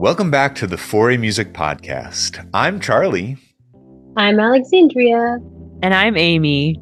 Welcome 0.00 0.30
back 0.30 0.54
to 0.54 0.68
the 0.68 0.78
Foray 0.78 1.16
Music 1.16 1.52
Podcast. 1.52 2.48
I'm 2.54 2.78
Charlie. 2.78 3.36
I'm 4.16 4.38
Alexandria. 4.38 5.40
And 5.82 5.92
I'm 5.92 6.16
Amy. 6.16 6.76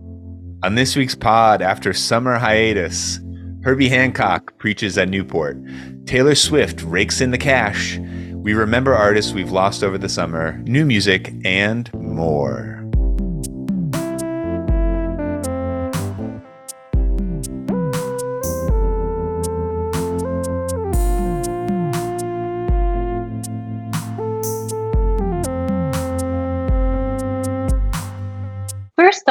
On 0.62 0.74
this 0.74 0.94
week's 0.94 1.14
pod, 1.14 1.62
after 1.62 1.94
summer 1.94 2.34
hiatus, 2.34 3.18
Herbie 3.64 3.88
Hancock 3.88 4.58
preaches 4.58 4.98
at 4.98 5.08
Newport. 5.08 5.56
Taylor 6.04 6.34
Swift 6.34 6.82
rakes 6.82 7.22
in 7.22 7.30
the 7.30 7.38
cash. 7.38 7.96
We 8.34 8.52
remember 8.52 8.94
artists 8.94 9.32
we've 9.32 9.50
lost 9.50 9.82
over 9.82 9.96
the 9.96 10.10
summer, 10.10 10.58
new 10.64 10.84
music, 10.84 11.32
and 11.42 11.90
more. 11.94 12.75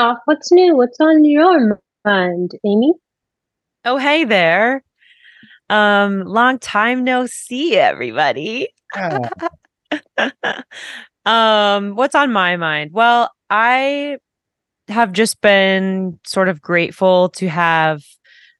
Off, 0.06 0.20
what's 0.26 0.52
new? 0.52 0.76
What's 0.76 1.00
on 1.00 1.26
your 1.26 1.82
mind, 2.06 2.52
Amy? 2.64 2.94
Oh, 3.86 3.98
hey 3.98 4.24
there. 4.24 4.84
Um, 5.70 6.22
long 6.22 6.60
time 6.60 7.04
no 7.04 7.26
see, 7.26 7.76
everybody. 7.76 8.70
um, 11.26 11.96
what's 11.96 12.14
on 12.14 12.32
my 12.32 12.56
mind? 12.56 12.92
Well, 12.94 13.32
I 13.50 14.18
have 14.90 15.12
just 15.12 15.42
been 15.42 16.20
sort 16.24 16.50
of 16.50 16.62
grateful 16.62 17.30
to 17.30 17.50
have 17.50 18.04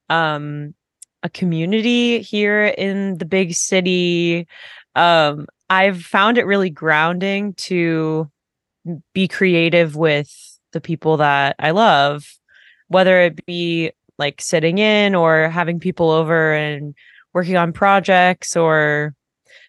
um 0.10 0.74
a 1.22 1.30
community 1.30 2.22
here 2.22 2.66
in 2.66 3.20
the 3.20 3.26
big 3.26 3.54
city. 3.54 4.48
Um, 4.96 5.46
I've 5.70 6.02
found 6.02 6.40
it 6.40 6.48
really 6.48 6.72
grounding 6.72 7.54
to 7.56 8.32
be 9.14 9.28
creative 9.28 9.96
with 9.96 10.55
the 10.76 10.82
people 10.82 11.16
that 11.18 11.56
I 11.58 11.72
love, 11.72 12.26
whether 12.90 13.22
it 13.22 13.46
be 13.46 13.92
like 14.20 14.42
sitting 14.42 14.78
in 14.78 15.16
or 15.16 15.48
having 15.48 15.80
people 15.80 16.12
over 16.12 16.54
and 16.54 16.94
working 17.34 17.56
on 17.56 17.72
projects 17.72 18.58
or 18.58 19.16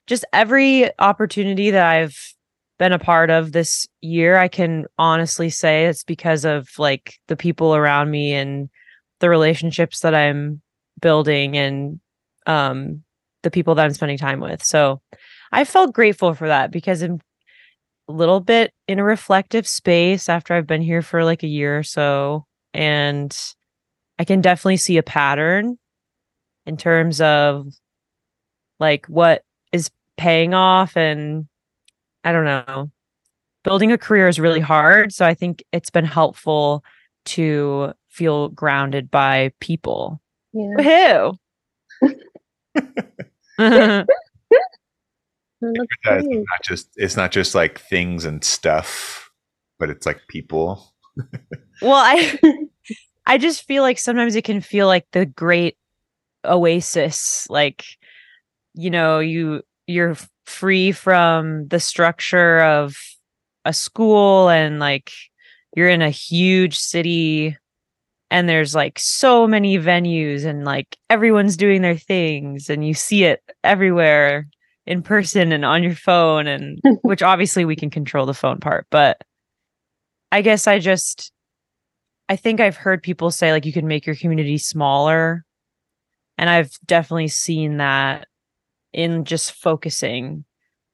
just 0.09 0.25
every 0.33 0.91
opportunity 0.99 1.71
that 1.71 1.87
I've 1.87 2.19
been 2.79 2.93
a 2.93 2.99
part 2.99 3.31
of 3.31 3.53
this 3.53 3.87
year, 4.01 4.37
I 4.37 4.49
can 4.49 4.87
honestly 4.99 5.49
say 5.49 5.87
it's 5.87 6.03
because 6.03 6.45
of 6.45 6.69
like 6.77 7.15
the 7.29 7.37
people 7.37 7.77
around 7.77 8.11
me 8.11 8.35
and 8.35 8.69
the 9.21 9.31
relationships 9.31 10.01
that 10.01 10.15
I'm 10.15 10.61
building 11.01 11.57
and 11.57 12.01
um 12.47 13.05
the 13.43 13.51
people 13.51 13.77
that 13.77 13.85
I'm 13.85 13.95
spending 13.95 14.19
time 14.19 14.41
with. 14.41 14.65
So 14.65 15.01
I 15.53 15.65
felt 15.65 15.95
grateful 15.95 16.35
for 16.35 16.49
that 16.49 16.73
because 16.73 17.01
in 17.01 17.21
little 18.13 18.41
bit 18.41 18.73
in 18.87 18.99
a 18.99 19.05
reflective 19.05 19.67
space 19.67 20.29
after 20.29 20.55
I've 20.55 20.67
been 20.67 20.83
here 20.83 21.03
for 21.03 21.25
like 21.25 21.43
a 21.43 21.49
year 21.49 21.79
or 21.79 21.83
so. 21.83 22.45
And 22.73 23.37
I 24.19 24.25
can 24.25 24.41
definitely 24.41 24.77
see 24.77 24.97
a 24.97 25.03
pattern 25.03 25.79
in 26.67 26.77
terms 26.77 27.21
of 27.21 27.69
like 28.79 29.07
what 29.07 29.43
is 29.73 29.91
paying 30.17 30.55
off. 30.55 30.97
And 30.97 31.47
I 32.25 32.33
don't 32.33 32.45
know, 32.45 32.91
building 33.65 33.93
a 33.93 33.99
career 33.99 34.29
is 34.29 34.39
really 34.39 34.61
hard. 34.61 35.13
So 35.13 35.27
I 35.27 35.35
think 35.35 35.65
it's 35.73 35.91
been 35.91 36.05
helpful 36.05 36.85
to 37.27 37.93
feel 38.09 38.49
grounded 38.51 39.11
by 39.11 39.53
people. 39.61 40.21
Yeah. 40.53 41.33
Woohoo! 42.03 42.17
it's 45.61 46.05
not 46.05 46.63
just 46.65 46.91
it's 46.97 47.17
not 47.17 47.33
just 47.33 47.55
like 47.55 47.79
things 47.79 48.25
and 48.25 48.45
stuff, 48.45 49.31
but 49.79 49.91
it's 49.91 50.07
like 50.07 50.21
people. 50.29 50.95
well, 51.83 51.95
I 51.95 52.39
I 53.27 53.39
just 53.39 53.65
feel 53.65 53.83
like 53.83 53.99
sometimes 53.99 54.37
it 54.37 54.45
can 54.45 54.61
feel 54.61 54.87
like 54.87 55.07
the 55.13 55.27
great 55.27 55.77
oasis, 56.45 57.47
like 57.51 57.85
you 58.75 58.91
know, 58.91 59.19
you 59.19 59.63
you're 59.87 60.17
free 60.47 60.93
from 60.93 61.67
the 61.69 61.81
structure 61.81 62.61
of 62.61 62.97
a 63.65 63.73
school 63.73 64.49
and 64.49 64.79
like 64.79 65.13
you're 65.75 65.89
in 65.89 66.03
a 66.03 66.11
huge 66.11 66.79
city 66.79 67.57
and 68.31 68.49
there's 68.49 68.75
like 68.75 68.99
so 68.99 69.47
many 69.47 69.77
venues 69.79 70.45
and 70.45 70.65
like 70.65 70.97
everyone's 71.11 71.57
doing 71.57 71.83
their 71.83 71.97
things 71.97 72.71
and 72.71 72.87
you 72.87 72.95
see 72.95 73.25
it 73.25 73.43
everywhere 73.65 74.47
in 74.87 75.03
person 75.03 75.53
and 75.53 75.65
on 75.65 75.83
your 75.83 75.95
phone 75.95 76.47
and 76.47 76.81
which 77.03 77.23
obviously 77.23 77.65
we 77.65 77.77
can 77.77 77.91
control 77.91 78.27
the 78.27 78.35
phone 78.35 78.59
part 78.59 78.87
but 78.91 79.23
i 80.33 80.41
guess 80.43 80.67
i 80.67 80.79
just 80.79 81.33
i 82.29 82.37
think 82.37 82.61
i've 82.61 82.77
heard 82.77 83.03
people 83.03 83.31
say 83.31 83.53
like 83.53 83.67
you 83.67 83.73
can 83.73 83.87
make 83.87 84.07
your 84.07 84.17
community 84.17 84.59
smaller. 84.59 85.45
And 86.39 86.51
i've 86.51 86.73
definitely 86.85 87.29
seen 87.29 87.79
that 87.79 88.27
in 88.93 89.25
just 89.25 89.53
focusing 89.53 90.45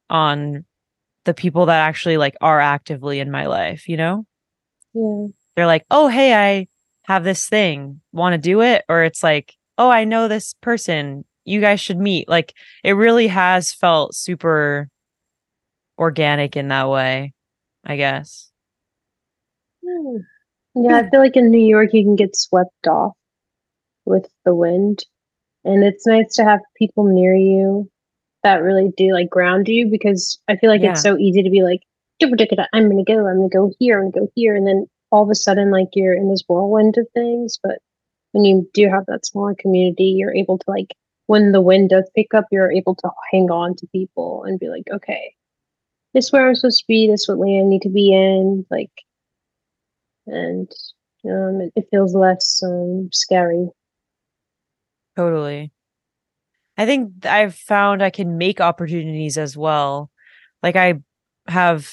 on 0.09 0.65
the 1.25 1.33
people 1.33 1.65
that 1.67 1.87
actually 1.87 2.17
like 2.17 2.35
are 2.41 2.59
actively 2.59 3.19
in 3.19 3.31
my 3.31 3.45
life 3.47 3.87
you 3.87 3.97
know? 3.97 4.25
Yeah. 4.93 5.27
They're 5.55 5.67
like 5.67 5.85
oh 5.91 6.07
hey 6.07 6.33
i 6.33 6.67
have 7.05 7.25
this 7.25 7.49
thing. 7.49 7.99
Want 8.13 8.31
to 8.31 8.37
do 8.37 8.61
it? 8.61 8.85
Or 8.87 9.03
it's 9.03 9.21
like 9.21 9.53
oh 9.77 9.89
i 9.89 10.05
know 10.05 10.27
this 10.27 10.55
person 10.61 11.25
you 11.45 11.61
guys 11.61 11.79
should 11.79 11.99
meet. 11.99 12.27
Like 12.27 12.53
it 12.83 12.93
really 12.93 13.27
has 13.27 13.73
felt 13.73 14.15
super 14.15 14.89
organic 15.97 16.55
in 16.55 16.69
that 16.69 16.89
way, 16.89 17.33
I 17.85 17.95
guess. 17.97 18.49
Hmm. 19.85 20.17
Yeah, 20.75 20.97
I 20.97 21.09
feel 21.09 21.19
like 21.19 21.37
in 21.37 21.51
New 21.51 21.65
York 21.65 21.93
you 21.93 22.03
can 22.03 22.15
get 22.15 22.35
swept 22.35 22.87
off 22.87 23.13
with 24.05 24.27
the 24.45 24.55
wind. 24.55 25.05
And 25.65 25.83
it's 25.83 26.05
nice 26.05 26.33
to 26.35 26.43
have 26.43 26.59
people 26.77 27.05
near 27.05 27.35
you 27.35 27.89
that 28.43 28.61
really 28.61 28.91
do 28.97 29.13
like 29.13 29.29
ground 29.29 29.67
you 29.67 29.87
because 29.87 30.39
I 30.49 30.57
feel 30.57 30.69
like 30.69 30.81
yeah. 30.81 30.91
it's 30.91 31.01
so 31.01 31.17
easy 31.17 31.41
to 31.43 31.49
be 31.49 31.63
like, 31.63 31.81
I'm 32.21 32.31
gonna 32.31 33.03
go, 33.03 33.27
I'm 33.27 33.37
gonna 33.37 33.49
go 33.49 33.71
here, 33.79 33.99
I'm 33.99 34.11
gonna 34.11 34.25
go 34.25 34.31
here, 34.35 34.55
and 34.55 34.67
then 34.67 34.87
all 35.11 35.23
of 35.23 35.29
a 35.29 35.35
sudden 35.35 35.71
like 35.71 35.89
you're 35.93 36.13
in 36.13 36.29
this 36.29 36.43
whirlwind 36.47 36.97
of 36.97 37.07
things. 37.13 37.59
But 37.61 37.79
when 38.31 38.45
you 38.45 38.69
do 38.73 38.89
have 38.89 39.05
that 39.07 39.25
smaller 39.25 39.55
community, 39.57 40.05
you're 40.05 40.33
able 40.33 40.57
to 40.57 40.65
like 40.67 40.93
when 41.33 41.51
the 41.51 41.61
wind 41.61 41.89
does 41.89 42.07
pick 42.13 42.31
up, 42.35 42.45
you're 42.51 42.71
able 42.71 42.93
to 42.93 43.09
hang 43.31 43.49
on 43.49 43.75
to 43.75 43.87
people 43.87 44.43
and 44.43 44.59
be 44.59 44.69
like, 44.69 44.83
okay, 44.93 45.33
this 46.13 46.25
is 46.25 46.31
where 46.31 46.47
I'm 46.47 46.53
supposed 46.53 46.81
to 46.81 46.85
be, 46.87 47.07
this 47.07 47.21
is 47.21 47.27
what 47.27 47.39
lane 47.39 47.65
I 47.65 47.67
need 47.67 47.81
to 47.81 47.89
be 47.89 48.13
in, 48.13 48.67
like, 48.69 48.91
and 50.27 50.71
um, 51.25 51.59
it, 51.61 51.73
it 51.75 51.87
feels 51.89 52.13
less 52.13 52.61
um, 52.63 53.09
scary. 53.11 53.67
Totally. 55.15 55.71
I 56.77 56.85
think 56.85 57.25
I've 57.25 57.55
found 57.55 58.03
I 58.03 58.11
can 58.11 58.37
make 58.37 58.61
opportunities 58.61 59.39
as 59.39 59.57
well. 59.57 60.11
Like 60.61 60.75
I 60.75 61.01
have 61.47 61.91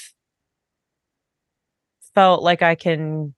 felt 2.14 2.42
like 2.42 2.60
I 2.60 2.74
can 2.74 3.34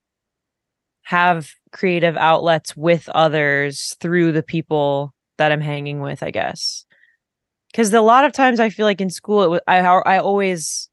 have 1.02 1.48
creative 1.70 2.16
outlets 2.16 2.76
with 2.76 3.08
others 3.10 3.94
through 4.00 4.32
the 4.32 4.42
people 4.42 5.14
that 5.42 5.50
I'm 5.50 5.60
hanging 5.60 5.98
with, 6.00 6.22
I 6.22 6.30
guess. 6.30 6.84
Because 7.72 7.92
a 7.92 8.00
lot 8.00 8.24
of 8.24 8.32
times 8.32 8.60
I 8.60 8.70
feel 8.70 8.86
like 8.86 9.00
in 9.00 9.10
school, 9.10 9.42
it 9.42 9.48
was, 9.48 9.60
I 9.66 9.80
I 9.80 10.18
always 10.18 10.88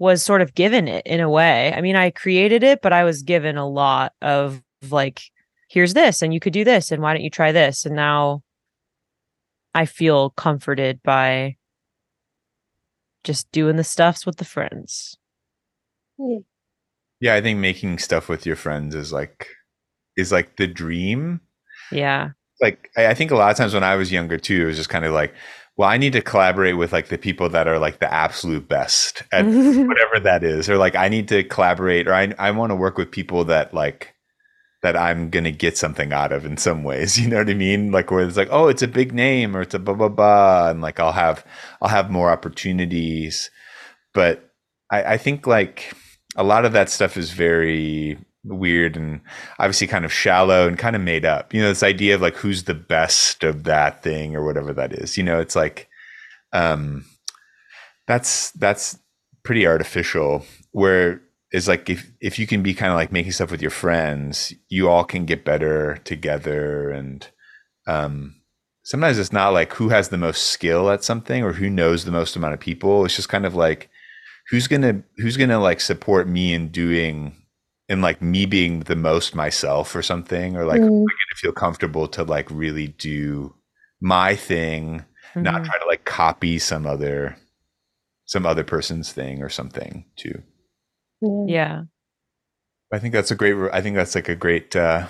was 0.00 0.24
sort 0.24 0.42
of 0.42 0.54
given 0.54 0.88
it 0.88 1.06
in 1.06 1.20
a 1.20 1.30
way. 1.30 1.72
I 1.72 1.80
mean, 1.80 1.94
I 1.94 2.10
created 2.10 2.64
it, 2.64 2.82
but 2.82 2.92
I 2.92 3.04
was 3.04 3.22
given 3.22 3.56
a 3.56 3.68
lot 3.68 4.12
of 4.20 4.60
like, 4.90 5.22
here's 5.70 5.94
this, 5.94 6.20
and 6.20 6.34
you 6.34 6.40
could 6.40 6.52
do 6.52 6.64
this, 6.64 6.90
and 6.90 7.00
why 7.00 7.12
don't 7.12 7.22
you 7.22 7.30
try 7.30 7.52
this? 7.52 7.86
And 7.86 7.94
now 7.94 8.42
I 9.72 9.86
feel 9.86 10.30
comforted 10.30 11.00
by 11.04 11.58
just 13.22 13.52
doing 13.52 13.76
the 13.76 13.84
stuffs 13.84 14.26
with 14.26 14.38
the 14.38 14.44
friends. 14.44 15.16
Yeah. 16.18 16.38
yeah, 17.20 17.34
I 17.34 17.40
think 17.40 17.60
making 17.60 17.98
stuff 17.98 18.28
with 18.28 18.44
your 18.44 18.56
friends 18.56 18.96
is 18.96 19.12
like 19.12 19.46
is 20.16 20.32
like 20.32 20.56
the 20.56 20.66
dream. 20.66 21.40
Yeah 21.92 22.30
like 22.60 22.90
I 22.96 23.14
think 23.14 23.30
a 23.30 23.36
lot 23.36 23.50
of 23.50 23.56
times 23.56 23.74
when 23.74 23.84
I 23.84 23.96
was 23.96 24.12
younger 24.12 24.38
too, 24.38 24.62
it 24.62 24.66
was 24.66 24.76
just 24.76 24.88
kind 24.88 25.04
of 25.04 25.12
like, 25.12 25.34
well, 25.76 25.88
I 25.88 25.96
need 25.96 26.12
to 26.14 26.20
collaborate 26.20 26.76
with 26.76 26.92
like 26.92 27.08
the 27.08 27.18
people 27.18 27.48
that 27.50 27.68
are 27.68 27.78
like 27.78 28.00
the 28.00 28.12
absolute 28.12 28.68
best 28.68 29.22
at 29.32 29.44
whatever 29.46 30.20
that 30.20 30.42
is, 30.42 30.68
or 30.68 30.76
like 30.76 30.96
I 30.96 31.08
need 31.08 31.28
to 31.28 31.44
collaborate, 31.44 32.08
or 32.08 32.14
I 32.14 32.34
I 32.38 32.50
want 32.50 32.70
to 32.70 32.76
work 32.76 32.98
with 32.98 33.10
people 33.10 33.44
that 33.44 33.72
like 33.74 34.14
that 34.82 34.96
I'm 34.96 35.30
gonna 35.30 35.50
get 35.50 35.76
something 35.76 36.12
out 36.12 36.32
of 36.32 36.44
in 36.44 36.56
some 36.56 36.84
ways. 36.84 37.18
You 37.20 37.28
know 37.28 37.38
what 37.38 37.50
I 37.50 37.54
mean? 37.54 37.92
Like 37.92 38.10
where 38.10 38.26
it's 38.26 38.36
like, 38.36 38.48
oh, 38.50 38.68
it's 38.68 38.82
a 38.82 38.88
big 38.88 39.12
name, 39.14 39.56
or 39.56 39.62
it's 39.62 39.74
a 39.74 39.78
blah 39.78 39.94
blah 39.94 40.08
blah, 40.08 40.70
and 40.70 40.80
like 40.80 41.00
I'll 41.00 41.12
have 41.12 41.44
I'll 41.80 41.88
have 41.88 42.10
more 42.10 42.30
opportunities. 42.30 43.50
But 44.14 44.50
I, 44.90 45.14
I 45.14 45.16
think 45.18 45.46
like 45.46 45.94
a 46.36 46.44
lot 46.44 46.64
of 46.64 46.72
that 46.72 46.90
stuff 46.90 47.16
is 47.16 47.30
very 47.30 48.18
weird 48.48 48.96
and 48.96 49.20
obviously 49.58 49.86
kind 49.86 50.04
of 50.04 50.12
shallow 50.12 50.66
and 50.66 50.78
kind 50.78 50.96
of 50.96 51.02
made 51.02 51.24
up. 51.24 51.52
You 51.52 51.62
know, 51.62 51.68
this 51.68 51.82
idea 51.82 52.14
of 52.14 52.20
like 52.20 52.36
who's 52.36 52.64
the 52.64 52.74
best 52.74 53.44
of 53.44 53.64
that 53.64 54.02
thing 54.02 54.34
or 54.34 54.44
whatever 54.44 54.72
that 54.74 54.92
is. 54.92 55.16
You 55.16 55.22
know, 55.22 55.40
it's 55.40 55.56
like 55.56 55.88
um 56.52 57.04
that's 58.06 58.50
that's 58.52 58.98
pretty 59.42 59.66
artificial. 59.66 60.44
Where 60.72 61.22
is 61.52 61.68
like 61.68 61.88
if 61.88 62.10
if 62.20 62.38
you 62.38 62.46
can 62.46 62.62
be 62.62 62.74
kind 62.74 62.92
of 62.92 62.96
like 62.96 63.12
making 63.12 63.32
stuff 63.32 63.50
with 63.50 63.62
your 63.62 63.70
friends, 63.70 64.52
you 64.68 64.88
all 64.88 65.04
can 65.04 65.24
get 65.24 65.44
better 65.44 65.98
together 66.04 66.90
and 66.90 67.28
um 67.86 68.34
sometimes 68.82 69.18
it's 69.18 69.32
not 69.32 69.52
like 69.52 69.74
who 69.74 69.90
has 69.90 70.08
the 70.08 70.16
most 70.16 70.44
skill 70.44 70.90
at 70.90 71.04
something 71.04 71.44
or 71.44 71.52
who 71.52 71.68
knows 71.68 72.04
the 72.04 72.10
most 72.10 72.36
amount 72.36 72.54
of 72.54 72.60
people. 72.60 73.04
It's 73.04 73.16
just 73.16 73.28
kind 73.28 73.44
of 73.44 73.54
like 73.54 73.90
who's 74.50 74.66
gonna 74.66 75.02
who's 75.18 75.36
gonna 75.36 75.60
like 75.60 75.80
support 75.80 76.26
me 76.26 76.54
in 76.54 76.68
doing 76.68 77.36
in 77.88 78.00
like 78.00 78.20
me 78.20 78.46
being 78.46 78.80
the 78.80 78.96
most 78.96 79.34
myself 79.34 79.94
or 79.94 80.02
something 80.02 80.56
or 80.56 80.64
like 80.64 80.80
mm. 80.80 80.88
gonna 80.88 81.36
feel 81.36 81.52
comfortable 81.52 82.06
to 82.08 82.22
like 82.22 82.50
really 82.50 82.88
do 82.88 83.54
my 84.00 84.36
thing 84.36 85.04
mm-hmm. 85.30 85.42
not 85.42 85.64
try 85.64 85.78
to 85.78 85.86
like 85.86 86.04
copy 86.04 86.58
some 86.58 86.86
other 86.86 87.36
some 88.26 88.44
other 88.44 88.64
person's 88.64 89.12
thing 89.12 89.42
or 89.42 89.48
something 89.48 90.04
too 90.16 90.42
yeah 91.46 91.82
i 92.92 92.98
think 92.98 93.12
that's 93.12 93.30
a 93.30 93.34
great 93.34 93.56
i 93.72 93.80
think 93.80 93.96
that's 93.96 94.14
like 94.14 94.28
a 94.28 94.36
great 94.36 94.76
uh 94.76 95.06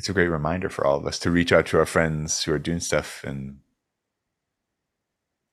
it's 0.00 0.08
a 0.08 0.14
great 0.14 0.28
reminder 0.28 0.70
for 0.70 0.86
all 0.86 0.96
of 0.96 1.06
us 1.06 1.18
to 1.18 1.30
reach 1.30 1.52
out 1.52 1.66
to 1.66 1.78
our 1.78 1.84
friends 1.84 2.42
who 2.42 2.54
are 2.54 2.58
doing 2.58 2.80
stuff 2.80 3.22
and 3.22 3.58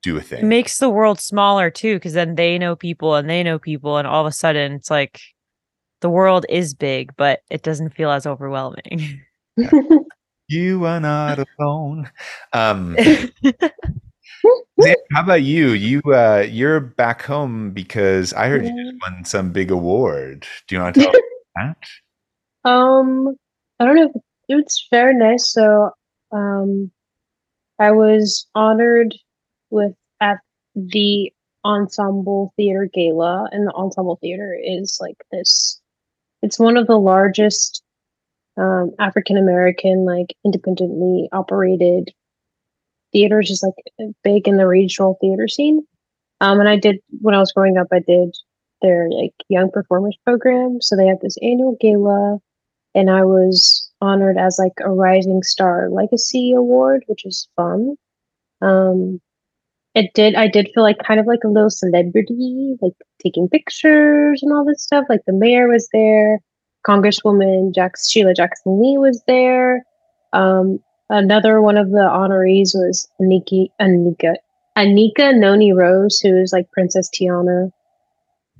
do 0.02 0.16
a 0.16 0.22
thing. 0.22 0.40
It 0.40 0.46
makes 0.46 0.78
the 0.78 0.88
world 0.88 1.20
smaller 1.20 1.70
too, 1.70 1.96
because 1.96 2.14
then 2.14 2.34
they 2.34 2.58
know 2.58 2.74
people 2.74 3.14
and 3.14 3.28
they 3.28 3.42
know 3.42 3.58
people, 3.58 3.98
and 3.98 4.08
all 4.08 4.22
of 4.22 4.26
a 4.26 4.32
sudden 4.32 4.72
it's 4.72 4.90
like 4.90 5.20
the 6.00 6.10
world 6.10 6.46
is 6.48 6.74
big, 6.74 7.14
but 7.16 7.40
it 7.50 7.62
doesn't 7.62 7.90
feel 7.90 8.10
as 8.10 8.26
overwhelming. 8.26 9.20
you 10.48 10.84
are 10.84 11.00
not 11.00 11.44
alone. 11.58 12.10
Um, 12.52 12.96
how 15.12 15.22
about 15.22 15.42
you? 15.42 15.70
You 15.70 16.00
uh, 16.06 16.46
you're 16.48 16.80
back 16.80 17.22
home 17.22 17.70
because 17.70 18.32
I 18.32 18.48
heard 18.48 18.64
yeah. 18.64 18.72
you 18.74 18.92
just 18.92 19.02
won 19.02 19.24
some 19.24 19.52
big 19.52 19.70
award. 19.70 20.46
Do 20.66 20.76
you 20.76 20.82
want 20.82 20.94
to 20.94 21.00
tell 21.02 21.10
us 21.10 21.22
that? 22.64 22.70
Um, 22.70 23.36
I 23.80 23.84
don't 23.84 23.96
know 23.96 24.22
it's 24.48 24.86
very 24.90 25.14
nice. 25.14 25.52
So, 25.52 25.90
um, 26.32 26.90
I 27.78 27.92
was 27.92 28.48
honored 28.54 29.14
with 29.70 29.94
at 30.20 30.38
the 30.74 31.32
Ensemble 31.64 32.52
Theater 32.56 32.88
Gala, 32.92 33.48
and 33.52 33.66
the 33.66 33.72
Ensemble 33.72 34.18
Theater 34.20 34.56
is 34.60 34.98
like 35.00 35.16
this. 35.30 35.77
It's 36.42 36.58
one 36.58 36.76
of 36.76 36.86
the 36.86 36.98
largest 36.98 37.82
um, 38.56 38.92
African 38.98 39.36
American, 39.36 40.04
like 40.04 40.34
independently 40.44 41.28
operated 41.32 42.12
theaters, 43.12 43.48
just 43.48 43.62
like 43.62 44.12
big 44.22 44.48
in 44.48 44.56
the 44.56 44.66
regional 44.66 45.16
theater 45.20 45.48
scene. 45.48 45.86
Um, 46.40 46.60
and 46.60 46.68
I 46.68 46.76
did 46.76 46.98
when 47.20 47.34
I 47.34 47.38
was 47.38 47.52
growing 47.52 47.76
up, 47.76 47.88
I 47.92 48.00
did 48.00 48.36
their 48.82 49.08
like 49.10 49.34
young 49.48 49.70
performers 49.70 50.16
program. 50.24 50.80
So 50.80 50.96
they 50.96 51.06
had 51.06 51.20
this 51.20 51.36
annual 51.42 51.76
gala, 51.80 52.38
and 52.94 53.10
I 53.10 53.24
was 53.24 53.90
honored 54.00 54.38
as 54.38 54.58
like 54.58 54.74
a 54.80 54.90
Rising 54.90 55.42
Star 55.42 55.88
Legacy 55.90 56.52
Award, 56.52 57.04
which 57.06 57.24
is 57.26 57.48
fun. 57.56 57.96
Um, 58.60 59.20
it 59.98 60.14
did. 60.14 60.36
I 60.36 60.46
did 60.46 60.70
feel 60.72 60.84
like 60.84 60.98
kind 60.98 61.18
of 61.18 61.26
like 61.26 61.42
a 61.44 61.48
little 61.48 61.70
celebrity, 61.70 62.76
like 62.80 62.94
taking 63.20 63.48
pictures 63.48 64.40
and 64.42 64.52
all 64.52 64.64
this 64.64 64.82
stuff. 64.82 65.06
Like 65.08 65.22
the 65.26 65.32
mayor 65.32 65.68
was 65.68 65.88
there, 65.92 66.40
Congresswoman 66.86 67.74
Jack- 67.74 67.98
Sheila 68.08 68.32
Jackson 68.32 68.80
Lee 68.80 68.96
was 68.96 69.22
there. 69.26 69.84
Um, 70.32 70.78
another 71.10 71.60
one 71.60 71.76
of 71.76 71.90
the 71.90 72.08
honorees 72.08 72.74
was 72.74 73.08
Anika 73.20 73.66
Anika 73.80 74.36
Anika 74.76 75.36
Noni 75.36 75.72
Rose, 75.72 76.20
who 76.20 76.36
is 76.36 76.52
like 76.52 76.70
Princess 76.70 77.10
Tiana, 77.10 77.72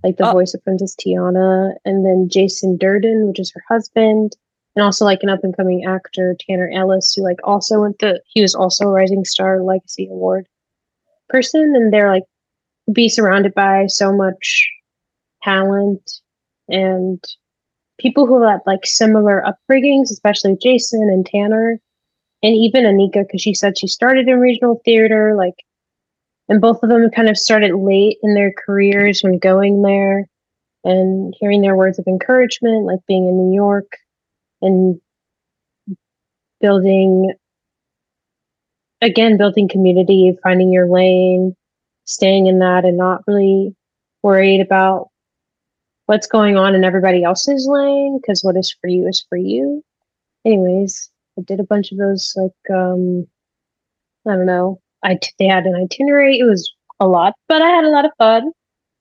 like 0.03 0.17
the 0.17 0.29
oh. 0.29 0.33
voice 0.33 0.55
of 0.55 0.65
Princess 0.65 0.97
Tiana, 0.97 1.75
and 1.85 2.05
then 2.05 2.29
Jason 2.29 2.77
Dirden, 2.77 3.29
which 3.29 3.39
is 3.39 3.53
her 3.53 3.63
husband 3.69 4.37
and 4.75 4.85
also 4.85 5.05
like 5.05 5.23
an 5.23 5.29
up 5.29 5.45
and 5.45 5.57
coming 5.57 5.85
actor 5.85 6.37
Tanner 6.41 6.71
Ellis, 6.75 7.15
who 7.15 7.23
like 7.23 7.39
also 7.45 7.81
went 7.81 8.01
the 8.01 8.21
he 8.27 8.43
was 8.43 8.57
also 8.57 8.87
a 8.87 8.93
Rising 8.93 9.25
Star 9.25 9.63
Legacy 9.63 10.09
Award 10.11 10.49
person, 11.29 11.75
and 11.77 11.93
they're 11.93 12.13
like 12.13 12.25
be 12.93 13.09
surrounded 13.09 13.55
by 13.55 13.87
so 13.87 14.13
much 14.13 14.69
talent 15.43 16.11
and 16.69 17.23
people 17.99 18.27
who 18.27 18.43
have 18.43 18.61
like 18.67 18.85
similar 18.85 19.45
upbringings, 19.47 20.11
especially 20.11 20.57
Jason 20.63 21.03
and 21.03 21.27
Tanner, 21.27 21.81
and 22.43 22.55
even 22.55 22.85
Anika 22.85 23.25
because 23.27 23.43
she 23.43 23.55
said 23.55 23.79
she 23.79 23.87
started 23.87 24.29
in 24.29 24.39
regional 24.39 24.81
theater, 24.85 25.35
like, 25.37 25.55
and 26.49 26.61
both 26.61 26.83
of 26.83 26.89
them 26.89 27.11
kind 27.11 27.29
of 27.29 27.37
started 27.37 27.75
late 27.75 28.19
in 28.23 28.35
their 28.35 28.53
careers 28.65 29.21
when 29.23 29.39
going 29.39 29.83
there, 29.83 30.29
and 30.85 31.35
hearing 31.39 31.61
their 31.61 31.77
words 31.77 31.99
of 31.99 32.07
encouragement, 32.07 32.85
like 32.85 33.01
being 33.07 33.27
in 33.27 33.37
New 33.37 33.55
York 33.55 33.97
and 34.63 35.01
building 36.61 37.33
again 39.01 39.37
building 39.37 39.69
community 39.69 40.37
finding 40.43 40.73
your 40.73 40.89
lane 40.89 41.55
staying 42.05 42.47
in 42.47 42.59
that 42.59 42.85
and 42.85 42.97
not 42.97 43.23
really 43.27 43.75
worried 44.23 44.61
about 44.61 45.09
what's 46.07 46.27
going 46.27 46.57
on 46.57 46.75
in 46.75 46.85
everybody 46.85 47.23
else's 47.23 47.67
lane 47.69 48.19
because 48.21 48.43
what 48.43 48.57
is 48.57 48.75
for 48.81 48.89
you 48.89 49.07
is 49.07 49.25
for 49.29 49.37
you. 49.37 49.85
Anyways 50.45 51.11
i 51.39 51.43
did 51.43 51.61
a 51.61 51.65
bunch 51.65 51.93
of 51.93 51.99
those 51.99 52.33
like 52.37 52.77
um 52.77 53.27
i 54.27 54.35
don't 54.35 54.47
know 54.47 54.81
i 55.03 55.15
t- 55.15 55.31
they 55.39 55.47
had 55.47 55.67
an 55.67 55.75
itinerary 55.75 56.39
it 56.39 56.45
was 56.45 56.73
a 57.01 57.07
lot 57.07 57.35
but 57.49 57.63
i 57.63 57.69
had 57.69 57.85
a 57.85 57.91
lot 57.91 58.05
of 58.05 58.13
fun. 58.19 58.53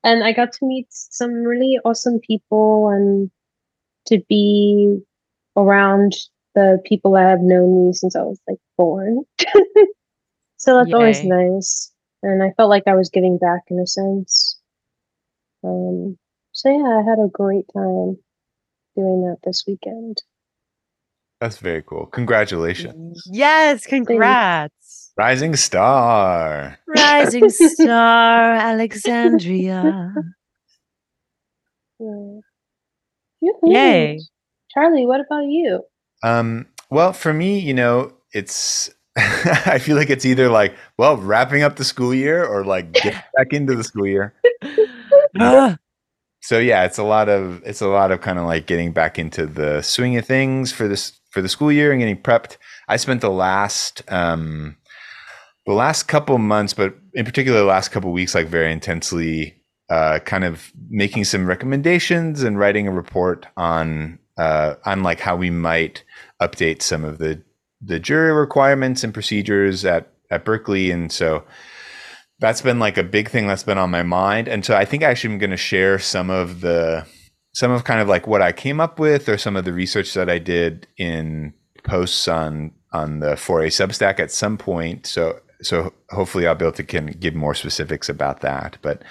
And 0.04 0.24
i 0.24 0.32
got 0.32 0.54
to 0.54 0.66
meet 0.66 0.88
some 0.90 1.32
really 1.32 1.80
awesome 1.84 2.20
people 2.20 2.90
and 2.90 3.32
to 4.06 4.22
be 4.30 5.00
around 5.58 6.16
the 6.57 6.81
people 6.86 7.12
that 7.12 7.30
have 7.30 7.42
known 7.42 7.86
me 7.86 7.94
since 7.94 8.15
I 8.15 8.24
was 8.24 8.39
like 8.48 8.57
born. 8.80 9.24
so 10.57 10.75
that's 10.75 10.89
Yay. 10.89 10.94
always 10.95 11.24
nice. 11.24 11.92
And 12.24 12.42
I 12.42 12.50
felt 12.57 12.71
like 12.71 12.88
I 12.88 12.95
was 12.95 13.12
getting 13.12 13.38
back 13.38 13.62
in 13.69 13.77
a 13.77 13.86
sense. 13.86 14.57
Um, 15.63 16.18
so 16.54 16.69
yeah, 16.69 16.98
I 17.00 17.07
had 17.07 17.19
a 17.19 17.30
great 17.31 17.65
time 17.71 18.18
doing 18.95 19.21
that 19.27 19.38
this 19.44 19.65
weekend. 19.68 20.24
That's 21.39 21.57
very 21.57 21.83
cool. 21.83 22.07
Congratulations. 22.07 23.21
Yes, 23.27 23.86
congrats. 23.86 25.12
Rising 25.15 25.56
star. 25.56 26.80
Rising 26.88 27.50
star, 27.51 28.53
Alexandria. 28.53 30.12
Yeah. 33.41 33.51
Yay. 33.63 34.20
Charlie, 34.70 35.08
what 35.08 35.20
about 35.20 35.46
you? 35.46 35.84
Um, 36.24 36.67
well, 36.89 37.13
for 37.13 37.33
me, 37.33 37.59
you 37.59 37.74
know, 37.74 38.13
it's 38.33 38.89
I 39.17 39.79
feel 39.79 39.97
like 39.97 40.09
it's 40.09 40.25
either 40.25 40.50
like, 40.50 40.75
well, 40.97 41.17
wrapping 41.17 41.63
up 41.63 41.75
the 41.75 41.83
school 41.83 42.13
year 42.13 42.45
or 42.45 42.63
like 42.63 42.91
get 42.91 43.25
back 43.36 43.51
into 43.51 43.75
the 43.75 43.83
school 43.83 44.07
year. 44.07 44.33
so 46.41 46.59
yeah, 46.59 46.86
it's 46.86 46.97
a 46.97 47.03
lot 47.03 47.29
of 47.29 47.62
it's 47.65 47.81
a 47.81 47.88
lot 47.88 48.12
of 48.12 48.21
kind 48.21 48.38
of 48.38 48.45
like 48.45 48.67
getting 48.67 48.91
back 48.91 49.17
into 49.17 49.47
the 49.47 49.81
swing 49.81 50.17
of 50.17 50.25
things 50.25 50.71
for 50.71 50.88
this 50.88 51.19
for 51.31 51.41
the 51.41 51.50
school 51.50 51.71
year 51.71 51.91
and 51.91 52.00
getting 52.00 52.21
prepped. 52.21 52.57
I 52.88 52.97
spent 52.97 53.21
the 53.21 53.31
last 53.31 54.03
um 54.12 54.77
the 55.65 55.74
last 55.74 56.03
couple 56.03 56.38
months, 56.38 56.74
but 56.74 56.95
in 57.13 57.25
particular 57.25 57.59
the 57.59 57.65
last 57.65 57.89
couple 57.89 58.12
weeks, 58.12 58.33
like 58.33 58.47
very 58.47 58.71
intensely 58.71 59.57
uh, 59.89 60.19
kind 60.19 60.43
of 60.43 60.71
making 60.89 61.24
some 61.24 61.45
recommendations 61.45 62.43
and 62.43 62.59
writing 62.59 62.88
a 62.88 62.91
report 62.91 63.45
on 63.57 64.19
uh, 64.38 64.75
on 64.86 65.03
like 65.03 65.19
how 65.19 65.36
we 65.36 65.50
might 65.50 66.03
update 66.41 66.82
some 66.82 67.03
of 67.03 67.17
the 67.17 67.41
the 67.82 68.00
jury 68.00 68.34
requirements 68.34 69.03
and 69.03 69.13
procedures 69.13 69.86
at 69.86 70.12
at 70.29 70.46
Berklee, 70.46 70.94
and 70.94 71.12
so 71.12 71.44
that's 72.39 72.62
been 72.62 72.79
like 72.79 72.98
a 72.98 73.03
big 73.03 73.29
thing 73.29 73.48
that's 73.48 73.63
been 73.63 73.77
on 73.77 73.89
my 73.89 74.03
mind. 74.03 74.48
And 74.48 74.63
so 74.63 74.75
I 74.75 74.86
think 74.86 75.03
actually 75.03 75.34
I'm 75.34 75.39
going 75.39 75.50
to 75.50 75.58
share 75.58 75.98
some 76.00 76.29
of 76.29 76.62
the 76.62 77.06
some 77.53 77.72
of 77.72 77.84
kind 77.84 78.00
of 78.00 78.08
like 78.08 78.27
what 78.27 78.41
I 78.41 78.51
came 78.51 78.79
up 78.79 79.00
with 79.00 79.27
or 79.27 79.38
some 79.38 79.56
of 79.56 79.65
the 79.65 79.74
research 79.74 80.13
that 80.13 80.29
I 80.29 80.38
did 80.38 80.88
in 80.98 81.53
posts 81.84 82.27
on 82.27 82.72
on 82.94 83.20
the 83.20 83.36
Foray 83.36 83.70
Substack 83.70 84.20
at 84.20 84.32
some 84.32 84.58
point. 84.58 85.08
So 85.08 85.39
so 85.62 85.94
hopefully 86.10 86.46
I'll 86.46 86.56
be 86.56 86.65
able 86.65 86.74
to 86.74 86.84
can 86.84 87.08
give 87.08 87.34
more 87.34 87.56
specifics 87.56 88.10
about 88.10 88.41
that. 88.41 88.77
But 88.82 89.03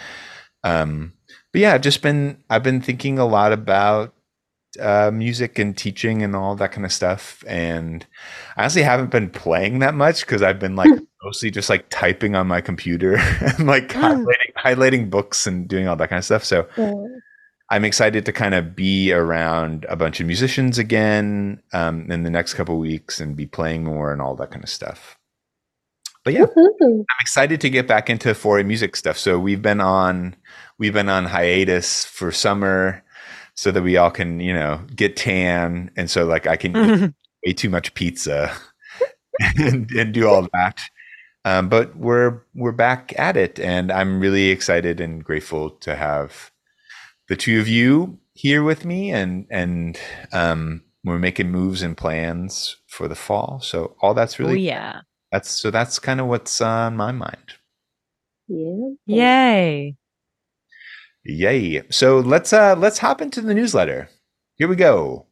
um 0.63 1.13
but 1.53 1.61
yeah, 1.61 1.75
I've 1.75 1.81
just 1.81 2.03
been 2.03 2.43
I've 2.49 2.63
been 2.63 2.81
thinking 2.81 3.19
a 3.19 3.27
lot 3.27 3.53
about 3.53 4.15
uh, 4.81 5.11
music 5.13 5.59
and 5.59 5.77
teaching 5.77 6.23
and 6.23 6.35
all 6.37 6.55
that 6.57 6.73
kind 6.73 6.85
of 6.85 6.93
stuff. 6.93 7.45
And 7.47 8.07
I 8.57 8.63
honestly 8.63 8.83
haven't 8.83 9.11
been 9.11 9.31
playing 9.31 9.81
that 9.81 9.95
much 9.95 10.21
because 10.21 10.43
I've 10.43 10.59
been 10.59 10.77
like 10.77 10.91
mostly 11.23 11.51
just 11.51 11.71
like 11.71 11.87
typing 11.91 12.35
on 12.35 12.47
my 12.47 12.61
computer 12.61 13.17
and 13.41 13.67
like 13.67 13.89
mm. 13.89 14.01
highlighting, 14.01 14.53
highlighting 14.57 15.11
books 15.11 15.47
and 15.47 15.69
doing 15.69 15.89
all 15.89 15.97
that 15.97 16.09
kind 16.09 16.19
of 16.19 16.25
stuff. 16.25 16.45
So 16.45 16.69
I'm 17.69 17.85
excited 17.85 18.25
to 18.27 18.33
kind 18.33 18.55
of 18.55 18.77
be 18.77 19.13
around 19.13 19.87
a 19.89 19.97
bunch 19.97 20.21
of 20.21 20.27
musicians 20.27 20.79
again 20.79 21.63
um, 21.73 22.11
in 22.11 22.23
the 22.23 22.31
next 22.31 22.55
couple 22.55 22.79
weeks 22.79 23.21
and 23.21 23.37
be 23.37 23.47
playing 23.47 23.85
more 23.85 24.13
and 24.13 24.23
all 24.23 24.37
that 24.37 24.51
kind 24.51 24.63
of 24.63 24.71
stuff. 24.71 25.17
but 26.25 26.33
yeah, 26.33 26.47
Woohoo. 26.47 27.01
I'm 27.01 27.21
excited 27.21 27.61
to 27.61 27.71
get 27.71 27.87
back 27.89 28.09
into 28.09 28.35
Foray 28.35 28.63
music 28.63 28.95
stuff. 28.97 29.19
So 29.19 29.39
we've 29.39 29.63
been 29.63 29.81
on 29.81 30.37
we've 30.79 30.93
been 30.93 31.09
on 31.09 31.27
hiatus 31.27 32.05
for 32.05 32.31
summer 32.31 33.03
so 33.57 33.71
that 33.71 33.83
we 33.83 33.97
all 33.97 34.11
can, 34.11 34.41
you 34.41 34.53
know, 34.53 34.81
get 34.95 35.17
tan 35.17 35.91
and 35.97 36.11
so 36.11 36.25
like 36.27 36.47
I 36.47 36.57
can 36.57 36.77
eat 36.77 37.13
way 37.47 37.53
too 37.53 37.71
much 37.71 37.95
pizza 37.95 38.55
and, 39.59 39.91
and 39.91 40.15
do 40.15 40.29
all 40.29 40.47
that. 40.53 40.81
Um, 41.45 41.69
but 41.69 41.97
we're 41.97 42.43
we're 42.55 42.73
back 42.73 43.15
at 43.17 43.37
it 43.37 43.61
and 43.61 43.93
I'm 43.93 44.21
really 44.21 44.51
excited 44.51 45.01
and 45.01 45.25
grateful 45.25 45.71
to 45.71 45.95
have 45.95 46.51
the 47.29 47.37
two 47.37 47.61
of 47.61 47.69
you 47.69 48.19
here 48.35 48.63
with 48.63 48.85
me 48.85 49.13
and 49.13 49.47
and 49.51 49.99
um, 50.33 50.83
we're 51.05 51.19
making 51.19 51.51
moves 51.51 51.83
and 51.83 51.97
plans 51.97 52.77
for 52.89 53.09
the 53.09 53.15
fall. 53.15 53.61
So 53.63 53.97
all 54.01 54.13
that's 54.13 54.39
oh 54.41 54.45
really 54.45 54.61
yeah. 54.61 55.01
that's 55.33 55.51
so 55.51 55.71
that's 55.71 55.99
kind 55.99 56.21
of 56.21 56.27
what's 56.27 56.61
on 56.61 56.97
my 56.97 57.13
mind. 57.13 57.55
Yeah. 58.49 58.91
Yay. 59.07 59.97
Yay. 61.29 61.83
So 61.91 62.21
let's 62.21 62.53
uh 62.53 62.77
let's 62.77 62.99
hop 62.99 63.21
into 63.21 63.41
the 63.41 63.55
newsletter. 63.55 64.09
Here 64.57 64.69
we 64.69 64.77
go. 64.77 65.27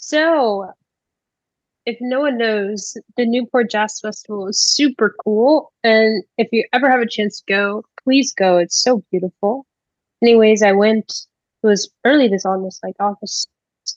So, 0.00 0.72
if 1.84 1.98
no 2.00 2.20
one 2.20 2.38
knows, 2.38 2.96
the 3.18 3.26
Newport 3.26 3.70
Jazz 3.70 4.00
Festival 4.00 4.48
is 4.48 4.58
super 4.58 5.14
cool. 5.22 5.70
And 5.84 6.24
if 6.38 6.48
you 6.50 6.64
ever 6.72 6.90
have 6.90 7.00
a 7.00 7.06
chance 7.06 7.40
to 7.40 7.44
go, 7.46 7.84
please 8.02 8.32
go. 8.32 8.56
It's 8.56 8.82
so 8.82 9.04
beautiful. 9.10 9.66
Anyways, 10.22 10.62
I 10.62 10.72
went, 10.72 11.26
it 11.62 11.66
was 11.66 11.90
early 12.04 12.28
this 12.28 12.44
August, 12.46 12.80
like 12.82 12.94
August 13.00 13.48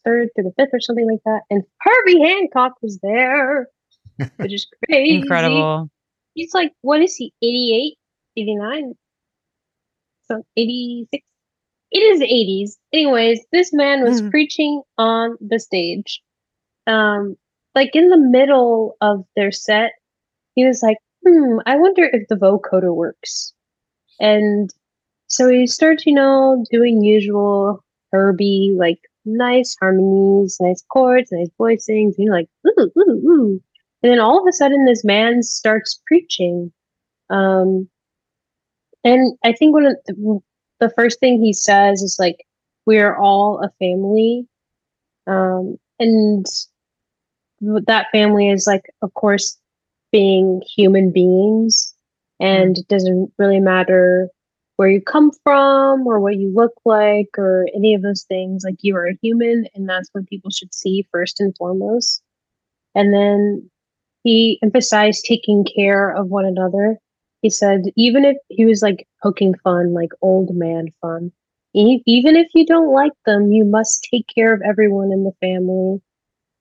3rd 0.08 0.28
to 0.36 0.44
the 0.44 0.54
5th 0.58 0.70
or 0.74 0.80
something 0.80 1.10
like 1.10 1.22
that. 1.26 1.42
And 1.50 1.64
Herbie 1.82 2.22
Hancock 2.22 2.74
was 2.82 3.00
there, 3.04 3.68
which 4.38 4.54
is 4.54 4.68
crazy. 4.88 5.18
Incredible. 5.18 5.90
He's 6.34 6.54
like, 6.54 6.72
what 6.82 7.02
is 7.02 7.16
he, 7.16 7.34
88, 7.42 7.98
89? 8.42 8.94
So 10.24 10.44
86? 10.56 11.24
It 11.92 12.00
is 12.00 12.20
the 12.20 12.26
80s. 12.26 12.78
Anyways, 12.94 13.46
this 13.52 13.74
man 13.74 14.04
was 14.04 14.22
Mhm. 14.22 14.32
preaching 14.32 14.82
on 14.98 15.38
the 15.42 15.60
stage. 15.60 16.22
Um, 16.88 17.36
like 17.76 17.96
in 17.96 18.10
the 18.10 18.18
middle 18.18 18.96
of 19.02 19.26
their 19.36 19.52
set, 19.52 19.92
he 20.56 20.66
was 20.66 20.82
like, 20.82 20.98
hmm, 21.26 21.60
I 21.66 21.76
wonder 21.78 22.04
if 22.06 22.28
the 22.30 22.36
vocoder 22.36 22.96
works. 22.96 23.54
And 24.20 24.74
so 25.32 25.48
he 25.48 25.66
starts, 25.66 26.06
you 26.06 26.14
know, 26.14 26.66
doing 26.72 27.02
usual 27.02 27.82
Herbie, 28.12 28.76
like 28.78 29.00
nice 29.24 29.78
harmonies, 29.80 30.58
nice 30.60 30.84
chords, 30.92 31.32
nice 31.32 31.48
voicings, 31.58 32.16
and 32.18 32.26
you're 32.26 32.36
like, 32.36 32.50
ooh, 32.68 32.92
ooh, 32.98 33.30
ooh. 33.30 33.62
And 34.04 34.12
then 34.12 34.20
all 34.20 34.42
of 34.42 34.48
a 34.48 34.52
sudden, 34.52 34.84
this 34.84 35.06
man 35.06 35.42
starts 35.42 36.02
preaching. 36.06 36.74
Um, 37.30 37.88
and 39.06 39.38
I 39.46 39.54
think 39.54 39.74
one 39.74 39.86
of 39.86 39.96
the, 40.06 40.40
the 40.82 40.90
first 40.98 41.22
thing 41.22 41.42
he 41.42 41.54
says 41.54 42.02
is 42.02 42.18
like, 42.20 42.46
"We 42.86 43.00
are 43.00 43.18
all 43.18 43.64
a 43.64 43.70
family," 43.80 44.48
um, 45.28 45.78
and 45.98 46.46
that 47.62 48.08
family 48.12 48.50
is 48.50 48.68
like, 48.68 48.84
of 49.02 49.14
course, 49.14 49.58
being 50.12 50.62
human 50.76 51.14
beings, 51.14 51.96
and 52.42 52.78
it 52.78 52.88
doesn't 52.90 53.32
really 53.38 53.62
matter 53.62 54.30
where 54.76 54.90
you 54.90 55.02
come 55.02 55.32
from 55.44 56.08
or 56.08 56.20
what 56.20 56.38
you 56.38 56.52
look 56.54 56.74
like 56.86 57.30
or 57.38 57.68
any 57.76 57.94
of 57.94 58.02
those 58.02 58.24
things. 58.24 58.64
Like 58.66 58.78
you 58.82 58.96
are 58.96 59.08
a 59.08 59.18
human, 59.22 59.68
and 59.76 59.88
that's 59.88 60.10
what 60.12 60.28
people 60.28 60.52
should 60.52 60.74
see 60.74 61.08
first 61.12 61.40
and 61.40 61.56
foremost. 61.58 62.22
And 62.96 63.14
then 63.14 63.70
he 64.24 64.60
emphasized 64.64 65.26
taking 65.26 65.66
care 65.66 66.10
of 66.10 66.28
one 66.28 66.46
another. 66.46 66.98
He 67.42 67.50
said, 67.50 67.82
even 67.96 68.24
if 68.26 68.38
he 68.50 68.66
was 68.66 68.82
like 68.82 69.08
poking 69.24 69.56
fun, 69.64 69.94
like 69.94 70.12
old 70.22 70.56
man 70.56 70.88
fun, 71.02 71.32
even 71.74 72.36
if 72.36 72.48
you 72.54 72.66
don't 72.66 72.94
like 72.94 73.14
them, 73.26 73.52
you 73.52 73.64
must 73.66 74.08
take 74.12 74.28
care 74.34 74.54
of 74.54 74.62
everyone 74.62 75.12
in 75.12 75.24
the 75.24 75.32
family. 75.40 76.02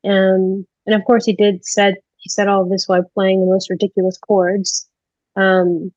And 0.04 0.66
and 0.86 0.94
of 0.94 1.04
course, 1.04 1.26
he 1.26 1.34
did 1.34 1.64
said 1.64 1.96
he 2.16 2.30
said 2.30 2.48
all 2.48 2.68
this 2.68 2.86
while 2.86 3.04
playing 3.14 3.40
the 3.40 3.50
most 3.50 3.70
ridiculous 3.70 4.16
chords. 4.18 4.88
Um, 5.36 5.92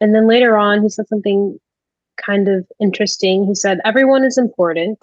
and 0.00 0.14
then 0.14 0.26
later 0.26 0.56
on, 0.56 0.82
he 0.82 0.88
said 0.88 1.08
something 1.08 1.58
kind 2.24 2.48
of 2.48 2.66
interesting. 2.80 3.46
He 3.46 3.54
said, 3.54 3.80
"Everyone 3.84 4.24
is 4.24 4.38
important. 4.38 4.98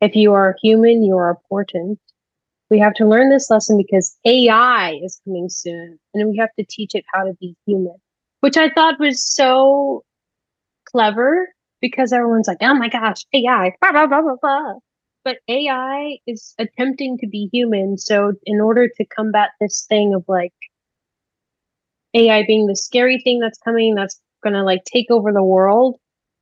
If 0.00 0.16
you 0.16 0.32
are 0.34 0.56
human, 0.62 1.02
you 1.02 1.16
are 1.16 1.30
important." 1.30 1.98
We 2.70 2.78
have 2.78 2.94
to 2.94 3.06
learn 3.06 3.30
this 3.30 3.50
lesson 3.50 3.76
because 3.76 4.16
AI 4.24 5.00
is 5.02 5.20
coming 5.24 5.48
soon, 5.48 5.98
and 6.14 6.30
we 6.30 6.36
have 6.36 6.54
to 6.58 6.64
teach 6.64 6.94
it 6.94 7.04
how 7.12 7.24
to 7.24 7.34
be 7.40 7.56
human, 7.66 7.96
which 8.40 8.56
I 8.56 8.70
thought 8.70 9.00
was 9.00 9.22
so 9.22 10.04
clever 10.84 11.48
because 11.80 12.12
everyone's 12.12 12.48
like, 12.48 12.58
"Oh 12.60 12.74
my 12.74 12.88
gosh, 12.88 13.24
AI!" 13.32 13.74
Blah, 13.80 13.92
blah, 13.92 14.06
blah, 14.06 14.22
blah, 14.22 14.36
blah. 14.40 14.74
But 15.24 15.38
AI 15.48 16.18
is 16.26 16.54
attempting 16.58 17.18
to 17.18 17.26
be 17.26 17.48
human, 17.52 17.98
so 17.98 18.32
in 18.44 18.60
order 18.60 18.88
to 18.88 19.04
combat 19.06 19.50
this 19.60 19.84
thing 19.88 20.14
of 20.14 20.24
like 20.28 20.54
AI 22.14 22.44
being 22.46 22.66
the 22.66 22.76
scary 22.76 23.20
thing 23.20 23.40
that's 23.40 23.58
coming, 23.58 23.94
that's 23.94 24.20
gonna 24.42 24.64
like 24.64 24.84
take 24.84 25.10
over 25.10 25.32
the 25.32 25.42
world, 25.42 25.96